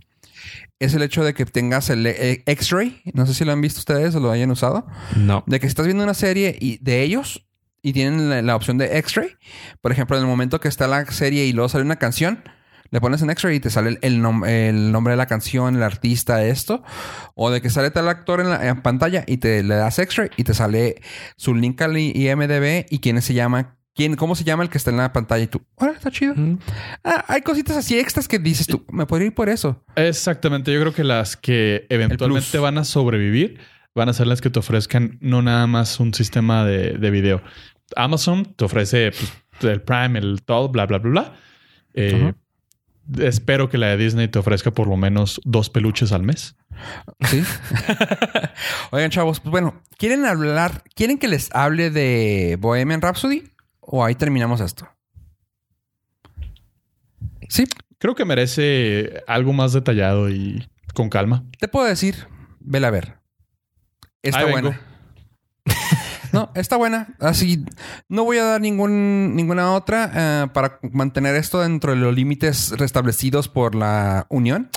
Es 0.79 0.93
el 0.93 1.01
hecho 1.01 1.23
de 1.23 1.33
que 1.33 1.45
tengas 1.45 1.89
el 1.89 2.05
eh, 2.07 2.43
X-Ray. 2.45 3.01
No 3.13 3.25
sé 3.25 3.33
si 3.33 3.45
lo 3.45 3.51
han 3.51 3.61
visto 3.61 3.79
ustedes 3.79 4.13
o 4.15 4.19
lo 4.19 4.31
hayan 4.31 4.51
usado. 4.51 4.85
No. 5.15 5.43
De 5.47 5.59
que 5.59 5.67
estás 5.67 5.85
viendo 5.85 6.03
una 6.03 6.13
serie 6.13 6.55
y 6.59 6.77
de 6.83 7.01
ellos 7.01 7.45
y 7.81 7.93
tienen 7.93 8.29
la, 8.29 8.41
la 8.41 8.55
opción 8.55 8.77
de 8.77 8.97
X-Ray. 8.99 9.29
Por 9.81 9.91
ejemplo, 9.91 10.17
en 10.17 10.23
el 10.23 10.29
momento 10.29 10.59
que 10.59 10.67
está 10.67 10.87
la 10.87 11.05
serie 11.07 11.45
y 11.45 11.53
luego 11.53 11.69
sale 11.69 11.83
una 11.85 11.97
canción, 11.97 12.43
le 12.91 13.01
pones 13.01 13.21
en 13.21 13.29
X-Ray 13.31 13.57
y 13.57 13.59
te 13.59 13.69
sale 13.69 13.89
el, 13.89 13.99
el 14.01 14.21
nom- 14.21 14.47
el 14.47 14.91
nombre 14.91 15.11
de 15.11 15.17
la 15.17 15.25
canción, 15.25 15.75
el 15.75 15.83
artista, 15.83 16.43
esto. 16.45 16.83
O 17.33 17.49
de 17.51 17.61
que 17.61 17.69
sale 17.69 17.91
tal 17.91 18.07
actor 18.09 18.39
en 18.41 18.49
la 18.49 18.67
en 18.67 18.81
pantalla 18.81 19.23
y 19.27 19.37
te 19.37 19.63
le 19.63 19.75
das 19.75 19.99
X-Ray 19.99 20.29
y 20.37 20.43
te 20.43 20.53
sale 20.53 21.01
su 21.35 21.53
link 21.55 21.81
al 21.81 21.97
IMDB 21.97 22.85
y 22.89 22.99
quién 22.99 23.21
se 23.21 23.33
llama. 23.33 23.77
¿Quién, 23.95 24.15
¿Cómo 24.17 24.35
se 24.35 24.43
llama 24.43 24.61
el 24.63 24.69
que 24.69 24.77
está 24.77 24.91
en 24.91 24.97
la 24.97 25.13
pantalla? 25.13 25.43
Y 25.43 25.47
tú, 25.47 25.61
ahora 25.77 25.93
está 25.93 26.11
chido. 26.11 26.35
Mm. 26.35 26.59
Ah, 27.03 27.23
hay 27.29 27.41
cositas 27.41 27.77
así 27.77 27.97
extras 27.97 28.27
que 28.27 28.39
dices 28.39 28.67
tú, 28.67 28.85
me 28.91 29.05
podría 29.05 29.27
ir 29.27 29.33
por 29.33 29.47
eso. 29.47 29.83
Exactamente. 29.95 30.73
Yo 30.73 30.81
creo 30.81 30.93
que 30.93 31.05
las 31.05 31.37
que 31.37 31.87
eventualmente 31.89 32.57
van 32.59 32.77
a 32.77 32.83
sobrevivir 32.83 33.59
van 33.95 34.09
a 34.09 34.13
ser 34.13 34.27
las 34.27 34.41
que 34.41 34.49
te 34.49 34.59
ofrezcan 34.59 35.17
no 35.21 35.41
nada 35.41 35.65
más 35.65 36.01
un 36.01 36.13
sistema 36.13 36.65
de, 36.65 36.97
de 36.97 37.09
video. 37.09 37.41
Amazon 37.95 38.53
te 38.55 38.65
ofrece 38.65 39.11
pues, 39.11 39.73
el 39.73 39.81
Prime, 39.81 40.19
el 40.19 40.41
todo, 40.43 40.67
bla, 40.67 40.85
bla, 40.85 40.97
bla, 40.97 41.09
bla. 41.11 41.33
Eh, 41.93 42.33
Espero 43.19 43.69
que 43.69 43.77
la 43.77 43.87
de 43.87 43.97
Disney 43.97 44.27
te 44.27 44.39
ofrezca 44.39 44.71
por 44.71 44.87
lo 44.87 44.97
menos 44.97 45.39
dos 45.45 45.69
peluches 45.69 46.11
al 46.11 46.23
mes. 46.23 46.55
Sí. 47.29 47.43
Oigan, 48.91 49.11
chavos, 49.11 49.39
pues 49.39 49.51
bueno, 49.51 49.79
¿quieren 49.97 50.25
hablar? 50.25 50.83
¿Quieren 50.95 51.19
que 51.19 51.27
les 51.27 51.53
hable 51.53 51.91
de 51.91 52.57
Bohemian 52.59 53.01
Rhapsody? 53.01 53.43
¿O 53.87 54.03
ahí 54.03 54.15
terminamos 54.15 54.61
esto? 54.61 54.87
Sí, 57.49 57.65
Creo 57.97 58.13
que 58.13 58.25
merece 58.25 59.23
algo 59.25 59.53
más 59.53 59.71
detallado 59.73 60.29
y 60.29 60.67
con 60.93 61.09
calma. 61.09 61.45
te 61.59 61.67
puedo 61.67 61.85
decir, 61.85 62.27
vela 62.59 62.89
a 62.89 62.91
ver. 62.91 63.19
Está 64.21 64.39
Ahí 64.39 64.45
vengo. 64.53 64.61
buena. 64.69 64.81
No, 66.33 66.51
está 66.53 66.75
buena. 66.75 67.15
Así, 67.21 67.63
no 68.09 68.25
voy 68.25 68.37
a 68.39 68.43
dar 68.43 68.61
ningún, 68.61 69.37
ninguna 69.37 69.71
otra 69.71 70.11
eh, 70.13 70.47
para 70.53 70.79
mantener 70.91 71.33
esto 71.35 71.61
dentro 71.61 71.91
de 71.93 71.97
los 71.97 72.13
límites 72.13 72.71
restablecidos 72.77 73.47
por 73.47 73.73
la 73.73 74.25
Unión. 74.29 74.69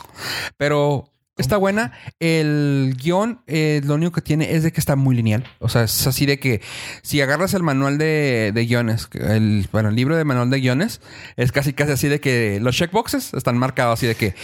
Pero 0.56 1.12
está 1.38 1.56
buena. 1.56 1.92
El 2.20 2.94
guion, 3.00 3.40
eh, 3.46 3.80
lo 3.84 3.94
único 3.94 4.12
que 4.12 4.20
tiene 4.20 4.54
es 4.54 4.62
de 4.62 4.72
que 4.72 4.80
está 4.80 4.96
muy 4.96 5.16
lineal. 5.16 5.44
O 5.60 5.68
sea, 5.68 5.84
es 5.84 6.06
así 6.06 6.26
de 6.26 6.38
que 6.38 6.60
si 7.02 7.20
agarras 7.20 7.54
el 7.54 7.62
manual 7.62 7.98
de, 7.98 8.52
de 8.54 8.66
guiones, 8.66 9.08
el, 9.14 9.68
bueno, 9.72 9.88
el 9.88 9.94
libro 9.94 10.16
de 10.16 10.24
manual 10.24 10.50
de 10.50 10.60
guiones, 10.60 11.00
es 11.36 11.52
casi 11.52 11.72
casi 11.72 11.92
así 11.92 12.08
de 12.08 12.20
que 12.20 12.60
los 12.60 12.76
checkboxes 12.76 13.34
están 13.34 13.56
marcados 13.58 13.98
así 13.98 14.06
de 14.06 14.14
que 14.14 14.34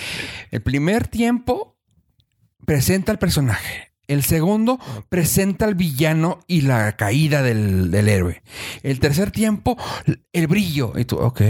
el 0.50 0.62
primer 0.62 1.08
tiempo 1.08 1.76
presenta 2.64 3.12
al 3.12 3.18
personaje. 3.18 3.92
El 4.06 4.22
segundo 4.22 4.78
presenta 5.08 5.64
al 5.64 5.74
villano 5.74 6.40
y 6.46 6.60
la 6.60 6.94
caída 6.96 7.42
del, 7.42 7.90
del 7.90 8.08
héroe. 8.08 8.42
El 8.82 9.00
tercer 9.00 9.30
tiempo, 9.30 9.78
el 10.32 10.46
brillo. 10.46 10.92
Y 10.96 11.06
tú, 11.06 11.16
ok. 11.16 11.40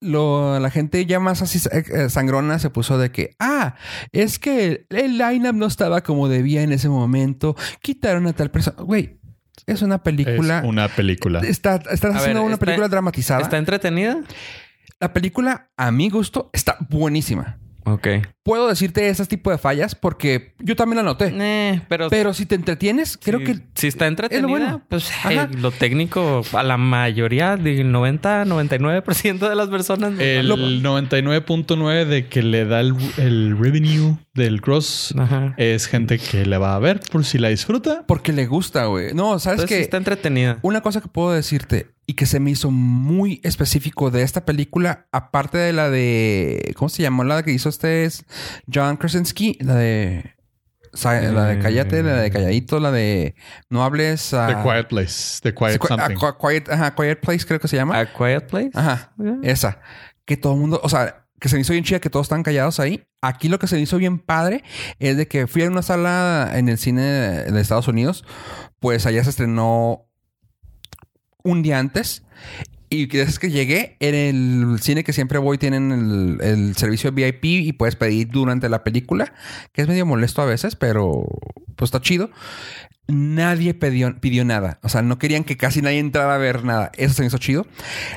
Lo, 0.00 0.60
la 0.60 0.70
gente 0.70 1.04
ya 1.06 1.18
más 1.18 1.42
así 1.42 1.58
eh, 1.72 2.08
sangrona 2.08 2.58
se 2.60 2.70
puso 2.70 2.98
de 2.98 3.10
que, 3.10 3.34
ah, 3.40 3.74
es 4.12 4.38
que 4.38 4.86
el, 4.90 4.96
el 4.96 5.18
lineup 5.18 5.54
no 5.56 5.66
estaba 5.66 6.02
como 6.02 6.28
debía 6.28 6.62
en 6.62 6.72
ese 6.72 6.88
momento. 6.88 7.56
Quitaron 7.82 8.26
a 8.28 8.32
tal 8.32 8.50
persona. 8.50 8.80
Güey, 8.82 9.18
es 9.66 9.82
una 9.82 10.02
película. 10.04 10.58
Es 10.60 10.64
una 10.64 10.88
película. 10.88 11.40
Está, 11.40 11.76
estás 11.90 12.14
A 12.14 12.18
haciendo 12.18 12.40
ver, 12.40 12.46
una 12.46 12.54
está- 12.54 12.64
película 12.66 12.88
dramatizada. 12.88 13.40
¿Está 13.42 13.58
entretenida? 13.58 14.18
La 15.00 15.12
película, 15.12 15.70
a 15.76 15.90
mi 15.90 16.10
gusto, 16.10 16.48
está 16.52 16.76
buenísima. 16.88 17.58
Ok. 17.84 18.06
Puedo 18.48 18.66
decirte 18.66 19.06
ese 19.10 19.26
tipo 19.26 19.50
de 19.50 19.58
fallas 19.58 19.94
porque 19.94 20.54
yo 20.58 20.74
también 20.74 20.96
la 20.96 21.02
noté. 21.02 21.30
Eh, 21.38 21.82
pero... 21.86 22.08
Pero 22.08 22.32
si 22.32 22.46
te 22.46 22.54
entretienes, 22.54 23.18
creo 23.22 23.40
que 23.40 23.58
Si 23.74 23.88
está 23.88 24.06
entretenida, 24.06 24.48
bueno. 24.48 24.82
pues 24.88 25.10
eh, 25.28 25.48
lo 25.58 25.70
técnico 25.70 26.40
a 26.54 26.62
la 26.62 26.78
mayoría, 26.78 27.58
del 27.58 27.92
90, 27.92 28.46
99% 28.46 29.48
de 29.50 29.54
las 29.54 29.68
personas... 29.68 30.18
El 30.18 30.50
99.9 30.50 32.06
de 32.06 32.26
que 32.28 32.42
le 32.42 32.64
da 32.64 32.80
el, 32.80 32.94
el 33.18 33.54
revenue 33.58 34.16
del 34.32 34.60
gross 34.62 35.14
Ajá. 35.18 35.54
es 35.58 35.86
gente 35.86 36.18
que 36.18 36.46
le 36.46 36.56
va 36.56 36.74
a 36.74 36.78
ver 36.78 37.00
por 37.12 37.24
si 37.24 37.36
la 37.38 37.48
disfruta. 37.48 38.04
porque 38.06 38.32
le 38.32 38.46
gusta, 38.46 38.86
güey. 38.86 39.12
No, 39.12 39.38
sabes 39.38 39.58
Entonces, 39.58 39.68
sí 39.68 39.74
que 39.74 39.80
está 39.82 39.96
entretenida. 39.98 40.58
una 40.62 40.80
cosa 40.80 41.00
que 41.02 41.08
puedo 41.08 41.32
decirte 41.32 41.90
y 42.06 42.14
que 42.14 42.24
se 42.24 42.40
me 42.40 42.50
hizo 42.50 42.70
muy 42.70 43.38
específico 43.42 44.10
de 44.10 44.22
esta 44.22 44.46
película, 44.46 45.06
aparte 45.12 45.58
de 45.58 45.74
la 45.74 45.90
de 45.90 46.72
¿cómo 46.76 46.88
se 46.88 47.02
llamó 47.02 47.22
la 47.22 47.42
que 47.42 47.52
hizo 47.52 47.68
este 47.68 48.04
es 48.04 48.24
John 48.72 48.96
Krasinski, 48.96 49.56
la 49.60 49.74
de 49.76 50.34
la 50.92 51.44
de 51.44 51.58
Cállate, 51.60 52.02
la 52.02 52.16
de 52.16 52.30
Calladito, 52.30 52.80
la 52.80 52.90
de 52.90 53.34
No 53.68 53.84
hables 53.84 54.32
a 54.34 54.46
The 54.48 54.62
Quiet 54.62 54.88
Place. 54.88 55.40
The 55.42 55.54
Quiet 55.54 55.78
Qui- 55.80 55.86
ah, 55.90 55.96
Something. 55.96 56.16
Qui- 56.16 56.36
Quiet, 56.38 56.68
ajá, 56.70 56.94
Quiet 56.94 57.20
Place 57.20 57.46
creo 57.46 57.60
que 57.60 57.68
se 57.68 57.76
llama. 57.76 57.98
A 57.98 58.06
Quiet 58.12 58.46
Place. 58.48 58.70
Ajá. 58.74 59.12
Esa. 59.42 59.80
Que 60.24 60.36
todo 60.36 60.54
el 60.54 60.60
mundo, 60.60 60.80
o 60.82 60.88
sea, 60.88 61.26
que 61.40 61.48
se 61.48 61.54
me 61.56 61.60
hizo 61.62 61.72
bien 61.72 61.84
chida 61.84 62.00
que 62.00 62.10
todos 62.10 62.24
están 62.24 62.42
callados 62.42 62.80
ahí. 62.80 63.04
Aquí 63.20 63.48
lo 63.48 63.58
que 63.58 63.66
se 63.66 63.76
me 63.76 63.82
hizo 63.82 63.96
bien 63.98 64.18
padre 64.18 64.64
es 64.98 65.16
de 65.16 65.28
que 65.28 65.46
fui 65.46 65.62
a 65.62 65.68
una 65.68 65.82
sala 65.82 66.50
en 66.54 66.68
el 66.68 66.78
cine 66.78 67.02
de 67.02 67.60
Estados 67.60 67.86
Unidos. 67.88 68.24
Pues 68.80 69.06
allá 69.06 69.22
se 69.24 69.30
estrenó 69.30 70.06
un 71.44 71.62
día 71.62 71.78
antes. 71.78 72.22
Y 72.90 73.06
desde 73.06 73.38
que 73.38 73.50
llegué, 73.50 73.96
en 74.00 74.14
el 74.14 74.80
cine 74.80 75.04
que 75.04 75.12
siempre 75.12 75.38
voy 75.38 75.58
tienen 75.58 75.92
el, 75.92 76.38
el 76.40 76.76
servicio 76.76 77.12
VIP 77.12 77.44
y 77.44 77.72
puedes 77.72 77.96
pedir 77.96 78.28
durante 78.28 78.68
la 78.68 78.84
película, 78.84 79.32
que 79.72 79.82
es 79.82 79.88
medio 79.88 80.06
molesto 80.06 80.40
a 80.42 80.46
veces, 80.46 80.76
pero 80.76 81.26
pues 81.76 81.88
está 81.88 82.00
chido. 82.00 82.30
Nadie 83.06 83.72
pidió, 83.72 84.20
pidió 84.20 84.44
nada. 84.44 84.78
O 84.82 84.90
sea, 84.90 85.00
no 85.00 85.18
querían 85.18 85.44
que 85.44 85.56
casi 85.56 85.80
nadie 85.80 85.98
entrara 85.98 86.34
a 86.34 86.38
ver 86.38 86.64
nada. 86.64 86.92
Eso 86.96 87.14
se 87.14 87.22
me 87.22 87.28
hizo 87.28 87.38
chido. 87.38 87.66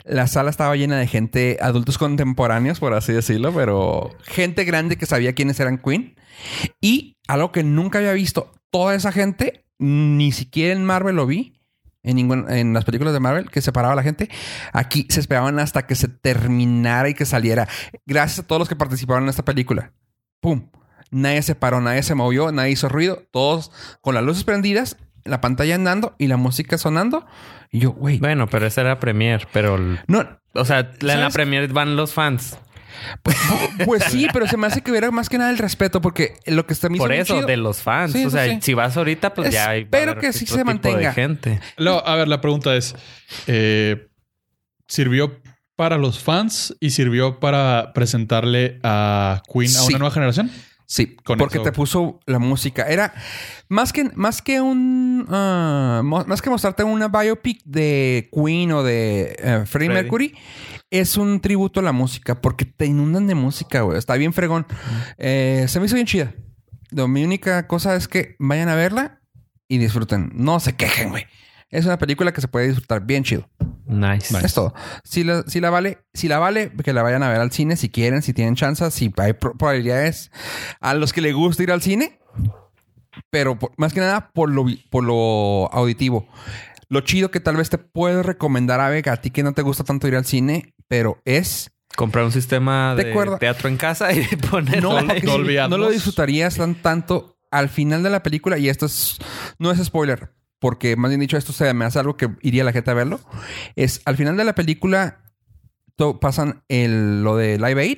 La 0.04 0.28
sala 0.28 0.50
estaba 0.50 0.76
llena 0.76 0.98
de 0.98 1.08
gente, 1.08 1.58
adultos 1.62 1.98
contemporáneos, 1.98 2.82
por 2.82 2.94
así 2.94 3.14
decirlo, 3.14 3.54
pero 3.54 4.10
gente 4.24 4.66
grande 4.66 4.98
que 4.98 5.06
sabía 5.06 5.34
quiénes 5.34 5.60
eran 5.62 5.78
Queen. 5.78 6.16
Y 6.82 7.18
algo 7.28 7.54
que 7.54 7.64
nunca 7.64 8.00
había 8.00 8.12
visto, 8.12 8.52
toda 8.70 8.94
esa 8.96 9.14
gente, 9.14 9.66
ni 9.80 10.34
siquiera 10.34 10.74
en 10.74 10.84
Marvel 10.84 11.16
lo 11.16 11.26
vi. 11.26 11.61
En, 12.04 12.16
ningún- 12.16 12.50
en 12.50 12.74
las 12.74 12.84
películas 12.86 13.14
de 13.14 13.20
Marvel 13.20 13.50
que 13.52 13.62
separaba 13.62 13.94
a 13.94 13.96
la 13.96 14.04
gente. 14.04 14.30
Aquí 14.74 15.06
se 15.10 15.20
esperaban 15.20 15.60
hasta 15.60 15.86
que 15.86 15.96
se 15.96 16.08
terminara 16.08 17.10
y 17.10 17.14
que 17.14 17.26
saliera. 17.26 17.68
Gracias 18.06 18.40
a 18.40 18.48
todos 18.48 18.60
los 18.60 18.70
que 18.70 18.76
participaron 18.76 19.24
en 19.24 19.30
esta 19.30 19.46
película. 19.46 19.94
¡Pum! 20.40 20.70
Nadie 21.12 21.42
se 21.42 21.56
paró, 21.56 21.82
nadie 21.82 22.04
se 22.04 22.16
movió, 22.16 22.52
nadie 22.52 22.72
hizo 22.72 22.90
ruido. 22.90 23.24
Todos 23.32 23.72
con 24.02 24.16
las 24.16 24.24
luces 24.24 24.44
prendidas, 24.46 24.98
la 25.26 25.42
pantalla 25.42 25.76
andando 25.76 26.16
y 26.18 26.28
la 26.28 26.38
música 26.38 26.78
sonando. 26.78 27.26
Y 27.70 27.80
yo, 27.80 27.92
güey. 27.92 28.18
Bueno, 28.18 28.48
pero 28.48 28.66
esa 28.66 28.82
era 28.82 29.00
Premiere, 29.00 29.46
pero... 29.54 29.76
el- 29.76 30.00
No, 30.08 30.26
O 30.54 30.66
sea, 30.66 30.80
en 31.00 31.08
la. 31.08 31.30
Premiere 31.30 31.68
van 31.68 31.96
los 31.96 32.14
fans. 32.14 32.58
Pues, 33.24 33.38
pues 33.86 34.04
sí, 34.06 34.28
pero 34.34 34.48
se 34.48 34.58
me 34.58 34.68
hace 34.68 34.82
que 34.82 34.92
hubiera 34.92 35.12
más 35.12 35.30
que 35.30 35.38
nada 35.38 35.50
el 35.52 35.58
respeto, 35.58 36.02
porque 36.02 36.34
lo 36.46 36.66
que 36.66 36.74
está 36.74 36.88
hizo 36.92 36.98
Por 36.98 37.12
eso, 37.14 37.36
chido- 37.36 37.46
de 37.48 37.58
los 37.58 37.82
fans. 37.82 38.14
Sí, 38.14 38.26
o 38.26 38.30
sea, 38.30 38.46
sí. 38.46 38.60
si 38.62 38.74
vas 38.74 38.96
ahorita, 38.98 39.34
pues 39.34 39.52
ya 39.52 39.70
hay... 39.70 39.82
Espero 39.82 40.18
que 40.18 40.34
sí 40.34 40.46
se 40.46 40.64
mantenga. 40.64 41.14
gente. 41.14 41.60
Luego, 41.78 42.06
a 42.08 42.16
ver, 42.16 42.28
la 42.28 42.42
pregunta 42.42 42.76
es: 42.76 42.96
eh, 43.48 44.08
¿sirvió 44.88 45.40
para 45.76 45.98
los 45.98 46.20
fans 46.20 46.76
y 46.80 46.92
sirvió 46.92 47.40
para 47.40 47.92
presentarle 47.94 48.80
a 48.84 49.42
Queen 49.52 49.70
a 49.70 49.80
Sí. 49.80 49.88
una 49.90 50.00
nueva 50.00 50.14
generación? 50.14 50.52
Sí, 50.86 51.16
Con 51.24 51.38
porque 51.38 51.56
eso- 51.58 51.64
te 51.64 51.72
puso 51.72 52.20
la 52.26 52.38
música. 52.38 52.84
Era 52.84 53.14
más 53.70 53.94
que, 53.94 54.12
más 54.14 54.42
que 54.42 54.60
un. 54.60 55.26
ah, 55.30 56.02
más 56.04 56.42
que 56.42 56.50
mostrarte 56.50 56.84
una 56.84 57.08
biopic 57.08 57.62
de 57.64 58.30
Queen 58.34 58.74
o 58.74 58.84
de 58.84 59.36
eh, 59.40 59.64
Freddie. 59.66 59.94
Mercury, 59.94 60.36
es 60.92 61.18
un 61.18 61.40
tributo 61.40 61.80
a 61.80 61.84
la 61.84 61.92
música 61.94 62.40
porque 62.42 62.66
te 62.66 62.86
inundan 62.86 63.26
de 63.26 63.34
música, 63.36 63.82
güey. 63.82 63.98
Está 63.98 64.16
bien 64.16 64.34
fregón. 64.34 64.68
Eh, 65.18 65.66
se 65.68 65.80
me 65.80 65.88
hizo 65.88 65.96
bien 65.96 66.06
chida. 66.08 66.34
Lo, 66.92 67.08
mi 67.08 67.24
única 67.24 67.66
cosa 67.68 67.96
es 67.96 68.08
que 68.08 68.36
vayan 68.38 68.70
a 68.70 68.76
verla 68.76 69.22
y 69.68 69.78
disfruten. 69.80 70.32
No 70.36 70.60
se 70.60 70.76
quejen, 70.76 71.10
güey. 71.10 71.26
Es 71.70 71.86
una 71.86 71.98
película 71.98 72.34
que 72.34 72.42
se 72.42 72.50
puede 72.50 72.68
disfrutar 72.68 73.06
bien 73.06 73.24
chido. 73.24 73.50
Nice. 73.86 74.34
Nice. 74.34 74.46
Es 74.46 74.54
todo. 74.54 74.74
Si 75.06 75.24
la, 75.24 75.44
si 75.48 75.62
la 75.62 75.70
vale, 75.70 76.00
si 76.14 76.28
la 76.28 76.38
vale, 76.40 76.72
que 76.84 76.92
la 76.94 77.02
vayan 77.02 77.24
a 77.24 77.30
ver 77.30 77.40
al 77.40 77.52
cine 77.52 77.78
si 77.78 77.90
quieren, 77.90 78.22
si 78.22 78.34
tienen 78.34 78.56
chance, 78.56 78.92
si 78.92 79.14
hay 79.18 79.34
pro- 79.34 79.58
probabilidades 79.58 80.32
a 80.82 80.94
los 80.94 81.14
que 81.14 81.22
les 81.22 81.34
gusta 81.34 81.64
ir 81.64 81.72
al 81.72 81.82
cine. 81.82 82.20
Pero 83.30 83.58
por- 83.60 83.72
más 83.78 83.94
que 83.94 84.00
nada 84.02 84.32
por 84.34 84.50
lo, 84.50 84.66
por 84.90 85.04
lo 85.04 85.70
auditivo. 85.74 86.28
Lo 86.92 87.00
chido 87.02 87.32
que 87.32 87.40
tal 87.40 87.56
vez 87.56 87.70
te 87.70 87.78
puedo 87.78 88.22
recomendar 88.22 88.82
a 88.82 88.90
Vega, 88.90 89.14
a 89.14 89.18
ti 89.18 89.32
que 89.32 89.44
no 89.44 89.54
te 89.54 89.62
gusta 89.62 89.86
tanto 89.86 90.08
ir 90.10 90.16
al 90.16 90.26
cine, 90.26 90.74
pero 90.90 91.22
es 91.26 91.72
Comprar 91.96 92.24
un 92.26 92.32
sistema 92.32 92.96
De 92.96 93.14
teatro 93.40 93.68
en 93.70 93.78
casa 93.78 94.12
y 94.14 94.24
ponerlo 94.52 95.02
no, 95.02 95.14
si- 95.16 95.26
no 95.70 95.78
lo 95.78 95.90
disfrutarías 95.90 96.56
tan 96.58 96.76
tanto 96.76 97.38
al 97.50 97.70
final 97.70 98.04
de 98.04 98.10
la 98.10 98.24
película. 98.24 98.58
Y 98.58 98.68
esto 98.70 98.86
es, 98.86 99.18
no 99.60 99.72
es 99.72 99.84
spoiler, 99.84 100.34
porque 100.60 100.96
más 100.98 101.10
bien 101.12 101.20
dicho, 101.22 101.38
esto 101.38 101.54
se 101.54 101.74
me 101.74 101.86
hace 101.86 102.00
algo 102.00 102.16
que 102.18 102.30
iría 102.42 102.64
la 102.66 102.72
gente 102.74 102.92
a 102.92 102.94
verlo. 102.94 103.20
Es 103.76 104.02
al 104.06 104.16
final 104.18 104.36
de 104.38 104.44
la 104.46 104.54
película 104.56 105.24
to- 105.96 106.20
pasan 106.20 106.64
el, 106.70 107.24
lo 107.24 107.36
de 107.38 107.58
Live 107.58 107.82
Aid, 107.82 107.98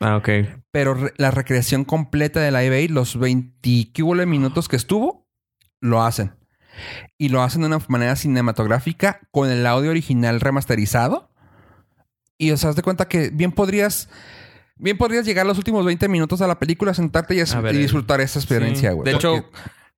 Ah, 0.00 0.16
ok. 0.16 0.28
pero 0.70 0.94
re- 0.94 1.12
la 1.16 1.30
recreación 1.30 1.84
completa 1.84 2.40
de 2.40 2.50
Live 2.50 2.76
Aid, 2.76 2.90
los 2.90 3.18
20 3.18 3.90
¿qué 3.92 4.02
hubo 4.02 4.16
de 4.16 4.26
minutos 4.26 4.68
que 4.68 4.76
estuvo, 4.76 5.26
lo 5.80 6.02
hacen. 6.02 6.32
Y 7.18 7.28
lo 7.28 7.42
hacen 7.42 7.60
de 7.62 7.68
una 7.68 7.78
manera 7.88 8.16
cinematográfica 8.16 9.20
con 9.30 9.50
el 9.50 9.66
audio 9.66 9.90
original 9.90 10.40
remasterizado. 10.40 11.30
Y 12.38 12.50
o 12.50 12.56
sea, 12.56 12.70
haz 12.70 12.76
de 12.76 12.82
cuenta 12.82 13.06
que 13.08 13.30
bien 13.30 13.52
podrías. 13.52 14.08
Bien 14.76 14.98
podrías 14.98 15.24
llegar 15.24 15.46
los 15.46 15.56
últimos 15.58 15.84
20 15.86 16.08
minutos 16.08 16.40
a 16.40 16.48
la 16.48 16.58
película, 16.58 16.92
sentarte 16.94 17.34
y, 17.36 17.40
A 17.40 17.60
ver, 17.60 17.74
y 17.74 17.76
el- 17.76 17.82
disfrutar 17.82 18.20
esa 18.20 18.38
experiencia, 18.40 18.90
Sí. 18.90 18.96
De 18.96 19.12
Porque- 19.12 19.16
hecho, 19.16 19.50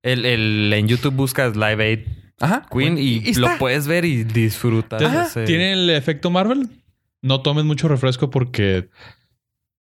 el, 0.03 0.27
el- 0.27 0.73
en 0.73 0.87
YouTube 0.87 1.15
buscas 1.15 1.57
Live 1.57 1.83
Aid 1.83 2.01
Ajá. 2.39 2.67
Queen 2.71 2.99
y, 2.99 3.27
Y 3.27 3.35
lo 3.35 3.49
puedes 3.59 3.87
ver 3.87 4.05
y 4.05 4.25
disfrutar. 4.25 5.03
Ese- 5.03 5.45
¿Tiene 5.45 5.73
el 5.73 5.89
efecto 5.91 6.31
Marvel? 6.31 6.69
No 7.23 7.41
tomes 7.41 7.65
mucho 7.65 7.89
refresco 7.89 8.29
porque 8.31 8.91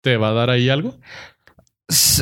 te 0.00 0.16
va 0.16 0.28
a 0.28 0.32
dar 0.32 0.50
ahí 0.50 0.68
algo. 0.68 0.96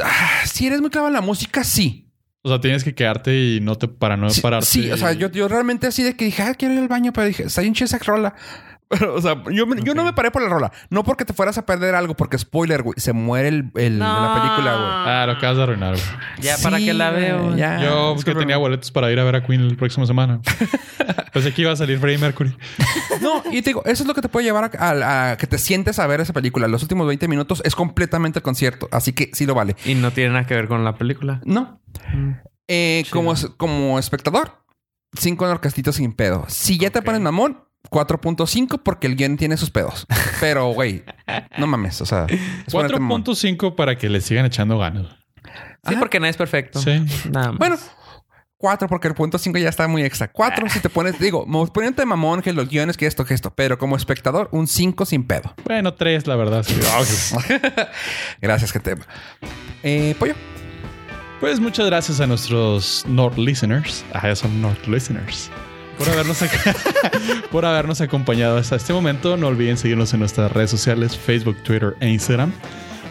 Ah, 0.03 0.43
Si 0.47 0.67
eres 0.67 0.81
muy 0.81 0.91
clavo 0.91 1.09
en 1.09 1.13
la 1.13 1.21
música, 1.21 1.63
sí. 1.65 2.11
O 2.45 2.49
sea, 2.49 2.61
tienes 2.61 2.83
que 2.83 2.95
quedarte 2.95 3.33
y 3.39 3.61
no 3.61 3.77
te 3.77 3.87
para 3.87 4.17
no 4.17 4.29
Sí, 4.31 4.41
pararte. 4.41 4.67
sí, 4.67 4.91
o 4.91 4.97
sea, 4.97 5.13
yo, 5.13 5.31
yo 5.31 5.47
realmente 5.47 5.87
así 5.87 6.03
de 6.03 6.17
que 6.17 6.25
dije, 6.25 6.43
ah, 6.43 6.55
quiero 6.55 6.75
ir 6.75 6.81
al 6.81 6.89
baño, 6.89 7.13
pero 7.13 7.27
dije, 7.29 7.45
está 7.45 7.61
bien 7.61 7.73
chida 7.75 7.85
esa 7.87 7.99
rola. 7.99 8.35
Pero, 8.93 9.15
o 9.15 9.21
sea, 9.23 9.43
yo, 9.51 9.67
me- 9.67 9.83
yo 9.83 9.95
no 9.95 10.05
me 10.05 10.13
paré 10.13 10.31
por 10.31 10.43
la 10.43 10.49
rola. 10.51 10.71
No 10.91 11.03
porque 11.03 11.25
te 11.25 11.33
fueras 11.33 11.57
a 11.57 11.65
perder 11.65 11.95
algo, 11.95 12.15
porque 12.15 12.37
spoiler, 12.39 12.83
güey. 12.83 12.95
Se 12.99 13.13
muere 13.15 13.49
el, 13.49 13.71
el- 13.77 13.99
la 13.99 14.35
película, 14.35 14.73
güey. 14.77 14.87
Ah, 14.89 15.25
lo 15.27 15.33
acabas 15.33 15.57
de 15.57 15.63
arruinar, 15.63 15.95
güey. 15.95 16.05
Ya, 16.41 16.57
¿para 16.63 16.77
qué 16.79 16.93
la 16.93 17.11
veo? 17.11 17.57
ya. 17.57 17.81
Yo 17.83 18.15
que 18.25 18.35
tenía 18.35 18.59
boletos 18.59 18.91
para 18.91 19.11
ir 19.11 19.19
a 19.19 19.25
ver 19.25 19.37
a 19.37 19.47
Queen 19.47 19.69
la 19.71 19.77
próxima 19.77 20.07
semana. 20.07 20.41
Pensé 21.33 21.55
que 21.55 21.63
iba 21.63 21.73
a 21.73 21.77
salir 21.77 21.99
Freddie 21.99 22.19
Mercury. 22.19 22.55
No, 23.23 23.43
y 23.51 23.63
te 23.63 23.71
digo, 23.71 23.83
eso 23.87 24.03
es 24.03 24.07
lo 24.07 24.15
que 24.15 24.21
te 24.21 24.29
puede 24.29 24.45
llevar 24.45 24.71
a, 24.79 24.89
a- 24.91 25.31
a 25.33 25.37
que 25.39 25.47
te 25.47 25.57
sientes 25.59 25.99
a 25.99 26.07
ver 26.07 26.21
esa 26.21 26.33
película. 26.35 26.69
Los 26.69 26.83
últimos 26.83 27.07
20 27.07 27.27
minutos 27.29 27.63
es 27.65 27.75
completamente 27.75 28.41
el 28.41 28.43
concierto. 28.43 28.89
Así 28.93 29.13
que 29.15 29.31
sí 29.33 29.47
lo 29.47 29.55
vale. 29.55 29.75
Y 29.87 29.95
no 29.95 30.11
tiene 30.11 30.31
nada 30.35 30.47
que 30.47 30.55
ver 30.55 30.69
con 30.69 30.85
la 30.85 30.97
película. 30.97 31.41
No. 31.45 31.81
Mm. 32.13 32.33
Eh, 32.69 33.05
como, 33.11 33.35
como 33.57 33.99
espectador, 33.99 34.63
5 35.19 35.45
orquestitos 35.47 35.97
sin 35.97 36.13
pedo. 36.13 36.45
Si 36.49 36.79
ya 36.79 36.91
te 36.91 37.03
pones 37.03 37.21
mamón, 37.21 37.65
4.5 37.91 38.81
porque 38.83 39.07
el 39.07 39.17
guion 39.17 39.37
tiene 39.37 39.57
sus 39.57 39.71
pedos. 39.71 40.07
Pero, 40.41 40.73
güey, 40.73 41.05
no 41.59 41.67
mames. 41.67 42.01
O 42.01 42.07
sea, 42.07 42.27
es 42.29 42.73
ponerte 42.73 42.99
mamón. 42.99 43.25
4.5 43.25 43.75
para 43.75 43.97
que 43.97 44.09
le 44.09 44.21
sigan 44.21 44.47
echando 44.47 44.79
ganas. 44.79 45.07
Sí, 45.89 45.97
porque 45.99 46.21
nadie 46.21 46.31
es 46.31 46.37
perfecto. 46.37 46.81
Sí. 46.81 47.05
Nada 47.31 47.49
más. 47.53 47.59
Bueno, 47.59 47.77
4 48.63 48.89
porque 48.89 49.09
el 49.09 49.15
punto 49.15 49.39
5 49.39 49.59
ya 49.59 49.69
está 49.69 49.89
muy 49.89 50.05
extra. 50.05 50.31
4 50.31 50.69
si 50.71 50.79
te 50.79 50.89
pones, 50.89 51.19
digo, 51.19 51.45
poniéndote 51.73 52.07
mamón 52.07 52.43
que 52.43 52.53
los 52.53 52.69
guiones, 52.69 52.97
que 52.97 53.07
esto, 53.07 53.25
que 53.25 53.35
esto. 53.35 53.53
Pero 53.55 53.77
como 53.77 53.97
espectador, 53.97 54.49
un 54.53 54.69
5 54.69 55.05
sin 55.05 55.27
pedo. 55.27 55.53
Bueno, 55.65 55.95
3, 55.95 56.29
la 56.29 56.37
verdad. 56.37 56.63
sí. 56.63 56.77
Gracias, 58.41 58.73
gente. 58.73 58.97
Eh, 59.83 60.15
pollo. 60.19 60.35
Pues 61.41 61.59
muchas 61.59 61.87
gracias 61.87 62.21
a 62.21 62.27
nuestros 62.29 63.05
North 63.09 63.37
listeners. 63.37 64.05
Ah, 64.13 64.29
ya 64.29 64.37
son 64.37 64.63
North 64.63 64.87
listeners. 64.87 65.51
Por 65.99 66.09
habernos, 66.09 66.39
por 67.51 67.65
habernos 67.65 68.01
acompañado 68.01 68.57
hasta 68.57 68.77
este 68.77 68.93
momento. 68.93 69.37
No 69.37 69.49
olviden 69.49 69.77
seguirnos 69.77 70.13
en 70.15 70.21
nuestras 70.21 70.51
redes 70.53 70.71
sociales, 70.71 71.17
Facebook, 71.17 71.57
Twitter 71.63 71.97
e 72.01 72.09
Instagram. 72.09 72.53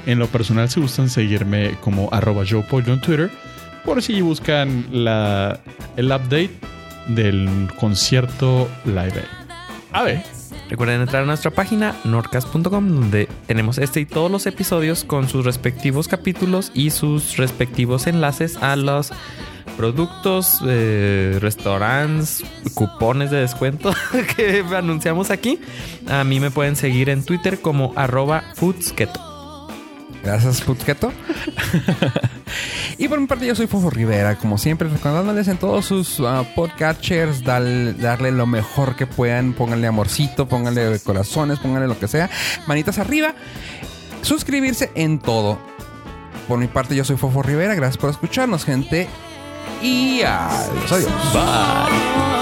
En 0.05 0.19
lo 0.19 0.27
personal, 0.27 0.69
si 0.69 0.79
gustan 0.79 1.09
seguirme 1.09 1.75
como 1.81 2.09
arroba 2.11 2.43
en 2.43 3.01
Twitter, 3.01 3.29
por 3.85 4.01
si 4.01 4.21
buscan 4.21 4.85
la, 4.91 5.59
el 5.95 6.07
update 6.07 6.51
del 7.07 7.69
concierto 7.79 8.69
Live 8.85 9.23
A 9.91 10.03
ver. 10.03 10.23
Recuerden 10.69 11.01
entrar 11.01 11.23
a 11.23 11.25
nuestra 11.25 11.51
página 11.51 11.93
norcas.com 12.05 12.61
donde 12.61 13.27
tenemos 13.45 13.77
este 13.77 13.99
y 13.99 14.05
todos 14.05 14.31
los 14.31 14.45
episodios 14.45 15.03
con 15.03 15.27
sus 15.27 15.43
respectivos 15.43 16.07
capítulos 16.07 16.71
y 16.73 16.91
sus 16.91 17.35
respectivos 17.35 18.07
enlaces 18.07 18.55
a 18.55 18.77
los 18.77 19.11
productos, 19.77 20.61
eh, 20.67 21.37
restaurantes, 21.41 22.43
cupones 22.73 23.31
de 23.31 23.37
descuento 23.37 23.93
que 24.35 24.63
anunciamos 24.75 25.31
aquí. 25.31 25.59
A 26.07 26.23
mí 26.23 26.39
me 26.39 26.51
pueden 26.51 26.75
seguir 26.75 27.09
en 27.09 27.23
Twitter 27.23 27.59
como 27.59 27.93
arroba 27.95 28.43
foodsketo. 28.55 29.31
Gracias, 30.23 30.61
Putzketo. 30.61 31.11
y 32.97 33.07
por 33.07 33.19
mi 33.19 33.25
parte, 33.25 33.45
yo 33.45 33.55
soy 33.55 33.67
Fofo 33.67 33.89
Rivera, 33.89 34.35
como 34.35 34.57
siempre, 34.57 34.87
recordándoles 34.87 35.47
en 35.47 35.57
todos 35.57 35.85
sus 35.85 36.19
uh, 36.19 36.45
podcatchers, 36.55 37.43
darle 37.43 38.31
lo 38.31 38.45
mejor 38.45 38.95
que 38.95 39.07
puedan. 39.07 39.53
Pónganle 39.53 39.87
amorcito, 39.87 40.47
pónganle 40.47 40.99
corazones, 40.99 41.59
pónganle 41.59 41.87
lo 41.87 41.97
que 41.97 42.07
sea. 42.07 42.29
Manitas 42.67 42.99
arriba. 42.99 43.33
Suscribirse 44.21 44.91
en 44.93 45.19
todo. 45.19 45.57
Por 46.47 46.59
mi 46.59 46.67
parte, 46.67 46.95
yo 46.95 47.03
soy 47.03 47.17
Fofo 47.17 47.41
Rivera. 47.41 47.73
Gracias 47.73 47.97
por 47.97 48.11
escucharnos, 48.11 48.63
gente. 48.63 49.07
Y 49.81 50.21
adiós. 50.23 50.91
Adiós. 50.91 52.40